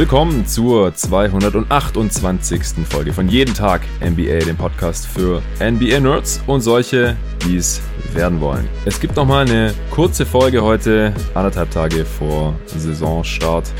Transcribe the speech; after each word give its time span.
Willkommen 0.00 0.46
zur 0.46 0.94
228. 0.94 2.86
Folge 2.88 3.12
von 3.12 3.28
Jeden 3.28 3.52
Tag 3.52 3.82
NBA, 4.00 4.46
dem 4.46 4.56
Podcast 4.56 5.06
für 5.06 5.42
NBA-Nerds 5.60 6.40
und 6.46 6.62
solche, 6.62 7.18
die 7.44 7.58
es 7.58 7.82
werden 8.14 8.40
wollen. 8.40 8.66
Es 8.86 8.98
gibt 8.98 9.14
nochmal 9.16 9.46
eine 9.46 9.74
kurze 9.90 10.24
Folge 10.24 10.62
heute, 10.62 11.12
anderthalb 11.34 11.70
Tage 11.70 12.06
vor 12.06 12.54
Saisonstart. 12.64 13.70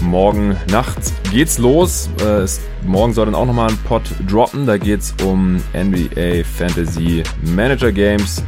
Morgen 0.00 0.56
Nacht 0.68 0.98
geht's 1.30 1.58
los. 1.58 2.10
Äh, 2.22 2.40
es, 2.40 2.60
morgen 2.84 3.12
soll 3.12 3.26
dann 3.26 3.36
auch 3.36 3.46
nochmal 3.46 3.70
ein 3.70 3.78
Pod 3.84 4.02
droppen. 4.28 4.66
Da 4.66 4.78
geht's 4.78 5.14
um 5.24 5.62
NBA 5.72 6.42
Fantasy 6.42 7.22
Manager 7.54 7.92
Games. 7.92 8.42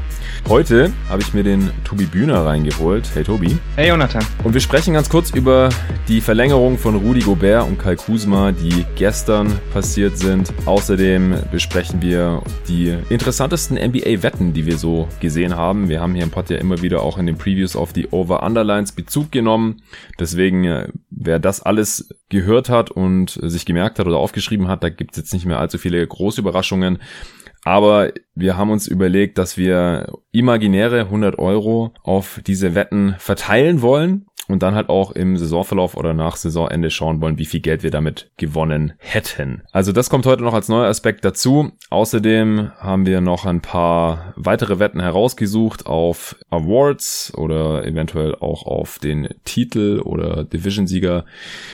Heute 0.49 0.93
habe 1.09 1.23
ich 1.23 1.33
mir 1.33 1.45
den 1.45 1.71
Tobi 1.85 2.07
Bühner 2.07 2.45
reingeholt. 2.45 3.09
Hey 3.15 3.23
Tobi. 3.23 3.57
Hey 3.77 3.89
Jonathan. 3.89 4.25
Und 4.43 4.55
wir 4.55 4.61
sprechen 4.61 4.95
ganz 4.95 5.09
kurz 5.09 5.31
über 5.31 5.69
die 6.09 6.21
Verlängerung 6.21 6.77
von 6.77 6.97
Rudi 6.97 7.21
Gobert 7.21 7.69
und 7.69 7.79
Kai 7.79 7.95
Kusma, 7.95 8.51
die 8.53 8.85
gestern 8.97 9.61
passiert 9.73 10.19
sind. 10.19 10.53
Außerdem 10.67 11.35
besprechen 11.53 12.03
wir 12.03 12.43
die 12.67 12.97
interessantesten 13.11 13.77
NBA-Wetten, 13.77 14.53
die 14.53 14.67
wir 14.67 14.77
so 14.77 15.09
gesehen 15.21 15.55
haben. 15.55 15.89
Wir 15.89 16.01
haben 16.01 16.15
hier 16.15 16.25
im 16.25 16.31
Pod 16.31 16.51
ja 16.51 16.57
immer 16.57 16.83
wieder 16.83 17.03
auch 17.03 17.19
in 17.19 17.27
den 17.27 17.39
Previews 17.39 17.77
auf 17.77 17.93
die 17.93 18.09
Over-Underlines 18.09 18.93
Bezug 18.93 19.31
genommen. 19.31 19.83
Deswegen, 20.19 20.65
äh, 20.65 20.89
wer 21.11 21.39
das 21.39 21.63
alles 21.63 22.15
gehört 22.29 22.69
hat 22.69 22.91
und 22.91 23.39
sich 23.43 23.67
gemerkt 23.67 23.99
hat 23.99 24.07
oder 24.07 24.17
aufgeschrieben 24.17 24.69
hat, 24.69 24.83
da 24.83 24.89
gibt 24.89 25.13
es 25.13 25.19
jetzt 25.19 25.33
nicht 25.33 25.47
mehr 25.47 25.61
allzu 25.61 25.79
viele 25.79 26.05
große 26.07 26.41
Überraschungen. 26.41 26.99
Aber 27.71 28.11
wir 28.35 28.57
haben 28.57 28.73
uns 28.73 28.89
überlegt, 28.89 29.39
dass 29.39 29.57
wir 29.57 30.13
imaginäre 30.33 31.03
100 31.03 31.39
Euro 31.39 31.95
auf 32.03 32.41
diese 32.45 32.75
Wetten 32.75 33.15
verteilen 33.19 33.81
wollen 33.81 34.27
und 34.53 34.63
dann 34.63 34.75
halt 34.75 34.89
auch 34.89 35.11
im 35.13 35.37
Saisonverlauf 35.37 35.97
oder 35.97 36.15
nach 36.15 36.37
Saisonende 36.37 36.91
schauen 36.91 37.21
wollen, 37.21 37.39
wie 37.39 37.47
viel 37.47 37.61
Geld 37.61 37.83
wir 37.83 37.91
damit 37.91 38.31
gewonnen 38.37 38.93
hätten. 38.99 39.63
Also 39.73 39.93
das 39.93 40.11
kommt 40.11 40.27
heute 40.27 40.43
noch 40.43 40.55
als 40.55 40.69
neuer 40.69 40.89
Aspekt 40.89 41.25
dazu. 41.25 41.73
Außerdem 41.91 42.73
haben 42.79 43.07
wir 43.07 43.21
noch 43.21 43.47
ein 43.47 43.61
paar 43.61 44.35
weitere 44.37 44.79
Wetten 44.79 45.01
herausgesucht 45.01 45.87
auf 45.87 46.37
Awards 46.51 47.33
oder 47.37 47.85
eventuell 47.87 48.35
auch 48.35 48.67
auf 48.67 48.99
den 48.99 49.29
Titel 49.45 50.01
oder 50.05 50.45
Division-Sieger. 50.45 51.25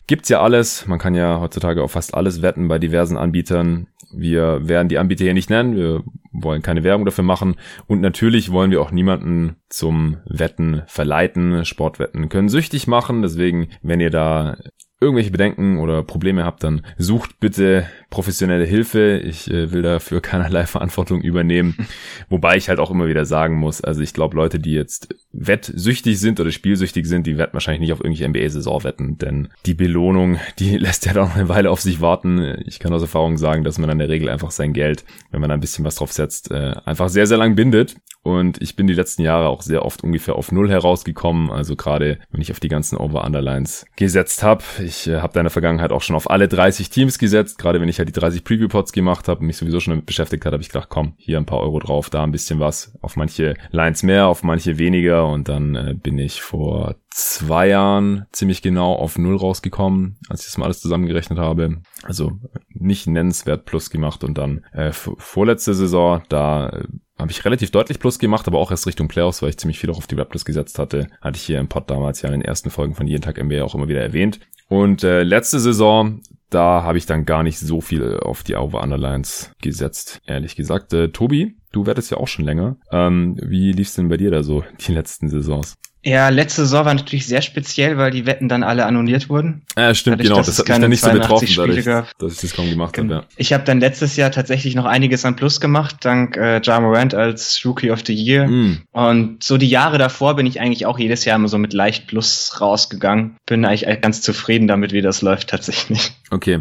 Gibt's 0.07 0.29
ja 0.29 0.41
alles. 0.41 0.87
Man 0.87 0.99
kann 0.99 1.15
ja 1.15 1.41
heutzutage 1.41 1.83
auf 1.83 1.93
fast 1.93 2.15
alles 2.15 2.43
wetten 2.43 2.69
bei 2.69 2.79
diversen 2.79 3.17
Anbietern. 3.17 3.87
Wir 4.13 4.69
werden 4.69 4.89
die 4.89 4.99
Anbieter 4.99 5.25
hier 5.25 5.35
nicht 5.35 5.51
nennen. 5.51 5.77
Wir 5.77 6.03
wollen 6.33 6.63
keine 6.63 6.85
Werbung 6.85 7.05
dafür 7.05 7.25
machen. 7.25 7.57
Und 7.87 8.01
natürlich 8.01 8.53
wollen 8.53 8.71
wir 8.71 8.81
auch 8.81 8.91
niemanden 8.91 9.57
zum 9.69 10.19
Wetten 10.27 10.83
verleiten. 10.87 11.65
Sportwetten 11.65 12.29
können 12.29 12.49
süchtig 12.49 12.66
machen. 12.87 13.23
Deswegen, 13.23 13.69
wenn 13.83 14.01
ihr 14.01 14.11
da 14.11 14.57
irgendwelche 14.99 15.31
Bedenken 15.31 15.79
oder 15.79 16.03
Probleme 16.03 16.45
habt, 16.45 16.65
dann 16.65 16.83
sucht 16.97 17.39
bitte 17.39 17.87
professionelle 18.09 18.65
Hilfe. 18.65 19.19
Ich 19.19 19.51
äh, 19.51 19.71
will 19.73 19.83
dafür 19.83 20.21
keinerlei 20.23 20.65
Verantwortung 20.65 21.21
übernehmen. 21.21 21.77
Wobei 22.31 22.57
ich 22.57 22.69
halt 22.69 22.79
auch 22.79 22.91
immer 22.91 23.07
wieder 23.07 23.27
sagen 23.27 23.57
muss, 23.57 23.83
also 23.83 24.01
ich 24.01 24.15
glaube, 24.15 24.37
Leute, 24.37 24.59
die 24.59 24.73
jetzt 24.73 25.15
wettsüchtig 25.33 26.19
sind 26.19 26.41
oder 26.41 26.51
spielsüchtig 26.51 27.07
sind, 27.07 27.27
die 27.27 27.37
werden 27.37 27.53
wahrscheinlich 27.53 27.81
nicht 27.81 27.93
auf 27.93 28.01
irgendwelche 28.03 28.29
NBA-Saison 28.29 28.85
wetten, 28.85 29.19
denn 29.19 29.49
die 29.67 29.75
Belohnung, 29.75 30.39
die 30.59 30.79
lässt 30.79 31.05
ja 31.05 31.13
doch 31.13 31.35
eine 31.35 31.49
Weile 31.51 31.71
auf 31.71 31.81
sich 31.81 32.01
warten. 32.01 32.63
Ich 32.65 32.79
kann 32.79 32.93
aus 32.95 33.03
Erfahrung 33.03 33.37
sagen, 33.37 33.65
dass 33.65 33.79
man 33.79 33.91
in 33.91 33.99
der 33.99 34.09
Regel 34.09 34.31
einfach 34.31 34.51
sein 34.51 34.73
Geld, 34.73 35.05
wenn 35.31 35.41
man 35.41 35.51
da 35.51 35.55
ein 35.55 35.61
bisschen 35.61 35.85
was 35.85 35.97
drauf 35.97 36.13
setzt, 36.13 36.51
äh, 36.51 36.73
einfach 36.87 37.11
sehr, 37.11 37.27
sehr 37.27 37.39
lang 37.39 37.55
bindet. 37.55 37.97
Und 38.27 38.61
ich 38.61 38.75
bin 38.75 38.89
die 38.89 38.93
letzten 38.95 39.23
Jahre 39.23 39.47
auch 39.47 39.63
sehr 39.63 39.85
oft 39.85 40.03
ungefähr 40.03 40.35
auf 40.35 40.51
Null 40.51 40.69
herausgekommen. 40.69 41.53
Also 41.53 41.77
gerade, 41.77 42.19
wenn 42.33 42.41
ich 42.41 42.51
auf 42.51 42.59
die 42.59 42.69
ganzen 42.69 42.97
Over-Underlines 42.97 43.87
gesetzt 43.95 44.43
habe. 44.43 44.65
Ich 44.85 45.07
äh, 45.07 45.21
habe 45.21 45.33
da 45.33 45.41
in 45.41 45.45
der 45.45 45.53
Vergangenheit 45.53 45.93
auch 45.93 46.03
schon 46.03 46.17
auf 46.17 46.29
alle 46.29 46.49
30 46.49 46.91
Teams 46.91 47.21
gesetzt. 47.21 47.57
Gerade 47.57 47.81
wenn 47.81 47.89
ich 47.89 47.99
halt 47.99 48.09
die 48.09 48.13
30 48.13 48.43
Preview-Pods 48.43 48.91
gemacht 48.91 49.29
habe 49.29 49.41
und 49.41 49.47
mich 49.47 49.57
sowieso 49.57 49.79
schon 49.79 49.93
damit 49.93 50.07
beschäftigt 50.07 50.45
hat, 50.45 50.53
habe 50.53 50.63
ich 50.63 50.71
gedacht, 50.71 50.89
komm, 50.89 51.15
hier 51.19 51.39
ein 51.39 51.47
paar 51.47 51.61
Euro 51.61 51.79
drauf, 51.79 52.11
da 52.11 52.25
ein 52.25 52.33
bisschen 52.33 52.59
was. 52.59 52.99
Auf 53.01 53.15
manche 53.15 53.55
Lines 53.71 54.03
mehr, 54.03 54.27
auf 54.27 54.43
manche 54.43 54.77
weniger. 54.77 55.29
Und 55.29 55.49
dann 55.49 55.77
äh, 55.77 55.95
bin 55.95 56.19
ich 56.19 56.43
vor 56.43 56.97
zwei 57.11 57.69
Jahren 57.69 58.27
ziemlich 58.33 58.61
genau 58.61 58.93
auf 58.93 59.19
Null 59.19 59.37
rausgekommen, 59.37 60.19
als 60.29 60.41
ich 60.41 60.47
das 60.47 60.59
mal 60.59 60.65
alles 60.65 60.81
zusammengerechnet 60.81 61.39
habe. 61.39 61.77
Also 62.03 62.33
nicht 62.69 63.07
nennenswert 63.07 63.67
Plus 63.67 63.91
gemacht 63.91 64.25
und 64.25 64.37
dann 64.37 64.65
äh, 64.73 64.91
vorletzte 64.93 65.75
Saison, 65.75 66.23
da 66.29 66.71
äh, 66.71 66.85
habe 67.19 67.31
ich 67.31 67.45
relativ 67.45 67.71
deutlich 67.71 67.99
Plus 67.99 68.19
gemacht, 68.19 68.47
aber 68.47 68.59
auch 68.59 68.71
erst 68.71 68.87
Richtung 68.87 69.09
Playoffs, 69.09 69.43
weil 69.43 69.51
ich 69.51 69.59
ziemlich 69.59 69.79
viel 69.79 69.91
auch 69.91 69.99
auf 69.99 70.07
die 70.07 70.17
Raptors 70.17 70.45
gesetzt 70.45 70.79
hatte. 70.79 71.09
Hatte 71.21 71.37
ich 71.37 71.43
hier 71.43 71.59
im 71.59 71.69
Pod 71.69 71.91
damals 71.91 72.23
ja 72.23 72.29
in 72.29 72.41
den 72.41 72.49
ersten 72.49 72.71
Folgen 72.71 72.95
von 72.95 73.07
Jeden 73.07 73.23
Tag 73.23 73.43
NBA 73.43 73.63
auch 73.63 73.75
immer 73.75 73.89
wieder 73.89 74.03
erwähnt. 74.03 74.41
Und 74.69 75.05
äh, 75.05 75.23
letzte 75.23 75.61
Saison, 75.61 76.21
da 76.51 76.83
habe 76.83 76.99
ich 76.99 77.07
dann 77.07 77.25
gar 77.25 77.43
nicht 77.43 77.59
so 77.59 77.81
viel 77.81 78.19
auf 78.19 78.43
die 78.43 78.57
Over 78.57 78.83
Underlines 78.83 79.53
gesetzt, 79.63 80.21
ehrlich 80.27 80.57
gesagt. 80.57 80.93
Äh, 80.93 81.09
Tobi, 81.09 81.57
du 81.73 81.87
wettest 81.87 82.11
ja 82.11 82.19
auch 82.19 82.29
schon 82.29 82.45
länger. 82.45 82.77
Ähm, 82.91 83.37
wie 83.43 83.73
lief's 83.73 83.95
denn 83.95 84.09
bei 84.09 84.17
dir 84.17 84.31
da 84.31 84.43
so 84.43 84.65
die 84.87 84.93
letzten 84.93 85.29
Saisons? 85.29 85.77
Ja, 86.07 86.29
letzte 86.29 86.63
Saison 86.63 86.85
war 86.85 86.95
natürlich 86.95 87.27
sehr 87.27 87.43
speziell, 87.43 87.99
weil 87.99 88.13
die 88.13 88.27
Wetten 88.27 88.49
dann 88.49 88.63
alle 88.63 88.87
annulliert 88.87 89.29
wurden. 89.29 89.63
Ja, 89.77 89.93
stimmt, 89.93 90.21
dadurch, 90.21 90.29
genau. 90.29 90.37
Das 90.37 90.57
hat 90.57 90.69
mich 90.69 90.79
dann 90.79 90.89
nicht 90.91 91.01
so 91.03 91.11
betroffen, 91.11 91.49
dadurch, 91.57 91.85
dass 92.19 92.33
ich 92.35 92.41
das 92.43 92.55
kaum 92.55 92.71
gemacht 92.71 92.97
habe. 92.97 93.09
Ja. 93.09 93.25
Ich 93.37 93.53
habe 93.53 93.65
dann 93.65 93.81
letztes 93.81 94.15
Jahr 94.15 94.31
tatsächlich 94.31 94.77
noch 94.77 94.85
einiges 94.85 95.25
an 95.25 95.35
Plus 95.35 95.61
gemacht, 95.61 95.97
dank 96.03 96.37
äh, 96.37 96.61
Ja 96.63 96.79
Morant 96.79 97.13
als 97.17 97.61
Rookie 97.65 97.91
of 97.91 98.05
the 98.07 98.15
Year. 98.15 98.47
Mm. 98.47 98.83
Und 98.93 99.43
so 99.43 99.59
die 99.59 99.69
Jahre 99.69 99.99
davor 99.99 100.37
bin 100.37 100.47
ich 100.47 100.61
eigentlich 100.61 100.87
auch 100.87 101.01
jedes 101.01 101.25
Jahr 101.25 101.35
immer 101.35 101.49
so 101.49 101.59
mit 101.59 101.73
leicht 101.73 102.07
Plus 102.07 102.61
rausgegangen. 102.61 103.39
Bin 103.45 103.65
eigentlich 103.65 104.01
ganz 104.01 104.23
zufrieden 104.23 104.69
damit, 104.69 104.93
wie 104.93 105.03
das 105.03 105.23
läuft 105.23 105.51
tatsächlich. 105.51 106.13
Okay, 106.31 106.61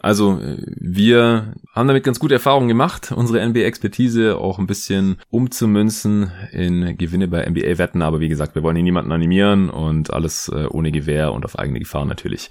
also 0.00 0.40
wir 0.56 1.54
haben 1.74 1.88
damit 1.88 2.04
ganz 2.04 2.20
gute 2.20 2.34
Erfahrungen 2.34 2.68
gemacht, 2.68 3.12
unsere 3.12 3.44
NBA-Expertise 3.46 4.36
auch 4.36 4.58
ein 4.58 4.66
bisschen 4.66 5.16
umzumünzen 5.30 6.30
in 6.52 6.96
Gewinne 6.96 7.28
bei 7.28 7.48
NBA-Wetten. 7.48 8.02
Aber 8.02 8.20
wie 8.20 8.28
gesagt, 8.28 8.54
wir 8.54 8.62
wollen 8.62 8.76
hier 8.80 8.84
niemanden 8.84 9.12
animieren 9.12 9.68
und 9.68 10.12
alles 10.12 10.48
äh, 10.48 10.66
ohne 10.66 10.90
Gewehr 10.90 11.32
und 11.32 11.44
auf 11.44 11.58
eigene 11.58 11.78
Gefahr 11.78 12.06
natürlich. 12.06 12.50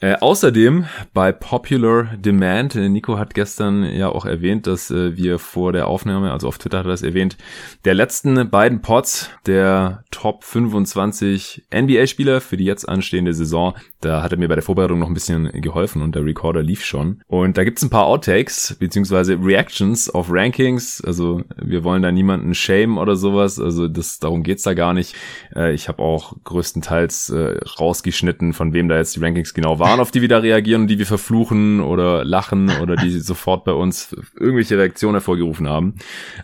Äh, 0.00 0.16
außerdem 0.20 0.86
bei 1.12 1.32
Popular 1.32 2.16
Demand, 2.16 2.76
äh, 2.76 2.88
Nico 2.88 3.18
hat 3.18 3.34
gestern 3.34 3.84
ja 3.84 4.08
auch 4.08 4.24
erwähnt, 4.24 4.66
dass 4.66 4.90
äh, 4.90 5.16
wir 5.16 5.38
vor 5.38 5.72
der 5.72 5.88
Aufnahme, 5.88 6.32
also 6.32 6.46
auf 6.46 6.58
Twitter 6.58 6.78
hat 6.78 6.86
er 6.86 6.90
das 6.90 7.02
erwähnt, 7.02 7.36
der 7.84 7.94
letzten 7.94 8.50
beiden 8.50 8.82
Pots 8.82 9.30
der 9.46 10.04
Top 10.10 10.44
25 10.44 11.66
NBA-Spieler 11.74 12.40
für 12.40 12.56
die 12.56 12.64
jetzt 12.64 12.88
anstehende 12.88 13.34
Saison, 13.34 13.74
da 14.00 14.22
hat 14.22 14.32
er 14.32 14.38
mir 14.38 14.48
bei 14.48 14.54
der 14.54 14.62
Vorbereitung 14.62 14.98
noch 14.98 15.08
ein 15.08 15.14
bisschen 15.14 15.50
geholfen 15.62 16.02
und 16.02 16.14
der 16.14 16.24
Recorder 16.24 16.62
lief 16.62 16.84
schon. 16.84 17.22
Und 17.26 17.56
da 17.56 17.64
gibt's 17.64 17.82
ein 17.82 17.90
paar 17.90 18.04
Outtakes, 18.04 18.76
beziehungsweise 18.78 19.38
Reactions 19.42 20.10
auf 20.10 20.26
Rankings. 20.30 21.02
Also 21.02 21.42
wir 21.56 21.82
wollen 21.84 22.02
da 22.02 22.12
niemanden 22.12 22.54
shame 22.54 22.98
oder 22.98 23.16
sowas. 23.16 23.58
Also 23.58 23.88
das, 23.88 24.18
darum 24.18 24.42
geht's 24.42 24.64
da 24.64 24.74
gar 24.74 24.92
nicht. 24.92 25.16
Äh, 25.54 25.63
ich 25.72 25.88
habe 25.88 26.02
auch 26.02 26.34
größtenteils 26.44 27.30
äh, 27.30 27.58
rausgeschnitten, 27.78 28.52
von 28.52 28.72
wem 28.72 28.88
da 28.88 28.96
jetzt 28.96 29.16
die 29.16 29.20
Rankings 29.20 29.54
genau 29.54 29.78
waren. 29.78 30.00
Auf 30.00 30.10
die 30.10 30.20
wir 30.20 30.28
da 30.28 30.38
reagieren 30.38 30.82
und 30.82 30.88
die 30.88 30.98
wir 30.98 31.06
verfluchen 31.06 31.80
oder 31.80 32.24
lachen 32.24 32.70
oder 32.82 32.96
die 32.96 33.10
sofort 33.20 33.64
bei 33.64 33.72
uns 33.72 34.14
irgendwelche 34.38 34.76
Reaktionen 34.76 35.14
hervorgerufen 35.14 35.68
haben. 35.68 35.94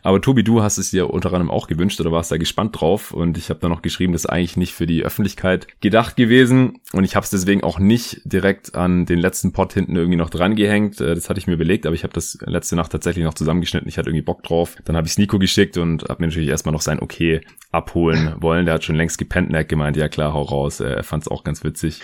Aber 0.02 0.20
Tobi, 0.20 0.44
du 0.44 0.62
hast 0.62 0.78
es 0.78 0.90
dir 0.90 1.10
unter 1.10 1.28
anderem 1.28 1.50
auch 1.50 1.66
gewünscht 1.66 2.00
oder 2.00 2.12
warst 2.12 2.32
da 2.32 2.36
gespannt 2.36 2.80
drauf 2.80 3.12
und 3.12 3.36
ich 3.36 3.50
habe 3.50 3.60
da 3.60 3.68
noch 3.68 3.82
geschrieben, 3.82 4.12
das 4.12 4.24
ist 4.24 4.30
eigentlich 4.30 4.56
nicht 4.56 4.74
für 4.74 4.86
die 4.86 5.04
Öffentlichkeit 5.04 5.66
gedacht 5.80 6.16
gewesen 6.16 6.80
und 6.92 7.04
ich 7.04 7.16
habe 7.16 7.24
es 7.24 7.30
deswegen 7.30 7.62
auch 7.62 7.78
nicht 7.78 8.22
direkt 8.24 8.74
an 8.74 9.06
den 9.06 9.18
letzten 9.18 9.52
Pod 9.52 9.72
hinten 9.72 9.96
irgendwie 9.96 10.16
noch 10.16 10.30
dran 10.30 10.56
gehängt. 10.56 11.00
Äh, 11.00 11.14
das 11.14 11.28
hatte 11.28 11.38
ich 11.38 11.46
mir 11.46 11.54
überlegt, 11.54 11.86
aber 11.86 11.94
ich 11.94 12.02
habe 12.02 12.12
das 12.12 12.38
letzte 12.44 12.76
Nacht 12.76 12.92
tatsächlich 12.92 13.24
noch 13.24 13.34
zusammengeschnitten. 13.34 13.88
Ich 13.88 13.98
hatte 13.98 14.08
irgendwie 14.08 14.24
Bock 14.24 14.42
drauf. 14.42 14.76
Dann 14.84 14.96
habe 14.96 15.06
ich 15.06 15.18
Nico 15.18 15.38
geschickt 15.38 15.76
und 15.76 16.04
habe 16.08 16.22
mir 16.22 16.28
natürlich 16.28 16.48
erstmal 16.48 16.72
noch 16.72 16.80
sein 16.80 17.00
Okay 17.00 17.40
abholen 17.72 18.34
wollen. 18.40 18.66
Der 18.66 18.74
hat 18.74 18.84
schon 18.84 18.96
längst 19.00 19.18
gepennt 19.18 19.48
und 19.48 19.54
er 19.54 19.60
hat 19.60 19.68
gemeint, 19.68 19.96
ja 19.96 20.08
klar, 20.08 20.32
hau 20.32 20.42
raus. 20.42 20.80
Er 20.80 21.02
fand 21.02 21.24
es 21.24 21.28
auch 21.28 21.44
ganz 21.44 21.64
witzig. 21.64 22.00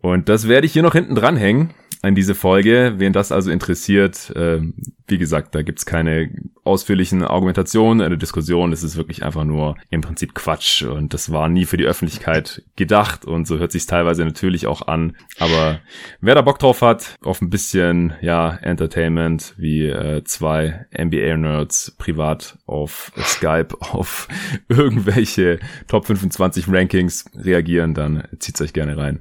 Und 0.00 0.28
das 0.28 0.48
werde 0.48 0.66
ich 0.66 0.72
hier 0.72 0.82
noch 0.82 0.92
hinten 0.92 1.14
dranhängen 1.14 1.70
an 2.02 2.14
diese 2.14 2.34
Folge. 2.34 2.94
Wen 2.98 3.12
das 3.12 3.32
also 3.32 3.50
interessiert, 3.50 4.30
äh, 4.36 4.60
wie 5.06 5.18
gesagt, 5.18 5.54
da 5.54 5.62
gibt's 5.62 5.86
keine 5.86 6.30
ausführlichen 6.64 7.24
Argumentationen, 7.24 8.00
eine 8.00 8.16
Diskussion. 8.16 8.72
Es 8.72 8.82
ist 8.82 8.96
wirklich 8.96 9.24
einfach 9.24 9.44
nur 9.44 9.76
im 9.90 10.00
Prinzip 10.00 10.34
Quatsch 10.34 10.82
und 10.82 11.12
das 11.12 11.32
war 11.32 11.48
nie 11.48 11.64
für 11.64 11.76
die 11.76 11.84
Öffentlichkeit 11.84 12.62
gedacht 12.76 13.24
und 13.24 13.46
so 13.46 13.58
hört 13.58 13.72
sich 13.72 13.86
teilweise 13.86 14.24
natürlich 14.24 14.66
auch 14.66 14.86
an. 14.86 15.16
Aber 15.38 15.80
wer 16.20 16.34
da 16.34 16.42
Bock 16.42 16.60
drauf 16.60 16.82
hat, 16.82 17.16
auf 17.22 17.40
ein 17.40 17.50
bisschen 17.50 18.14
ja 18.20 18.56
Entertainment 18.62 19.54
wie 19.56 19.86
äh, 19.86 20.22
zwei 20.24 20.86
NBA-Nerds 20.96 21.96
privat 21.98 22.58
auf 22.66 23.12
Skype 23.18 23.74
auf 23.80 24.28
irgendwelche 24.68 25.58
Top 25.88 26.06
25 26.06 26.66
Rankings 26.68 27.24
reagieren, 27.34 27.94
dann 27.94 28.24
zieht's 28.38 28.60
euch 28.60 28.72
gerne 28.72 28.96
rein. 28.96 29.20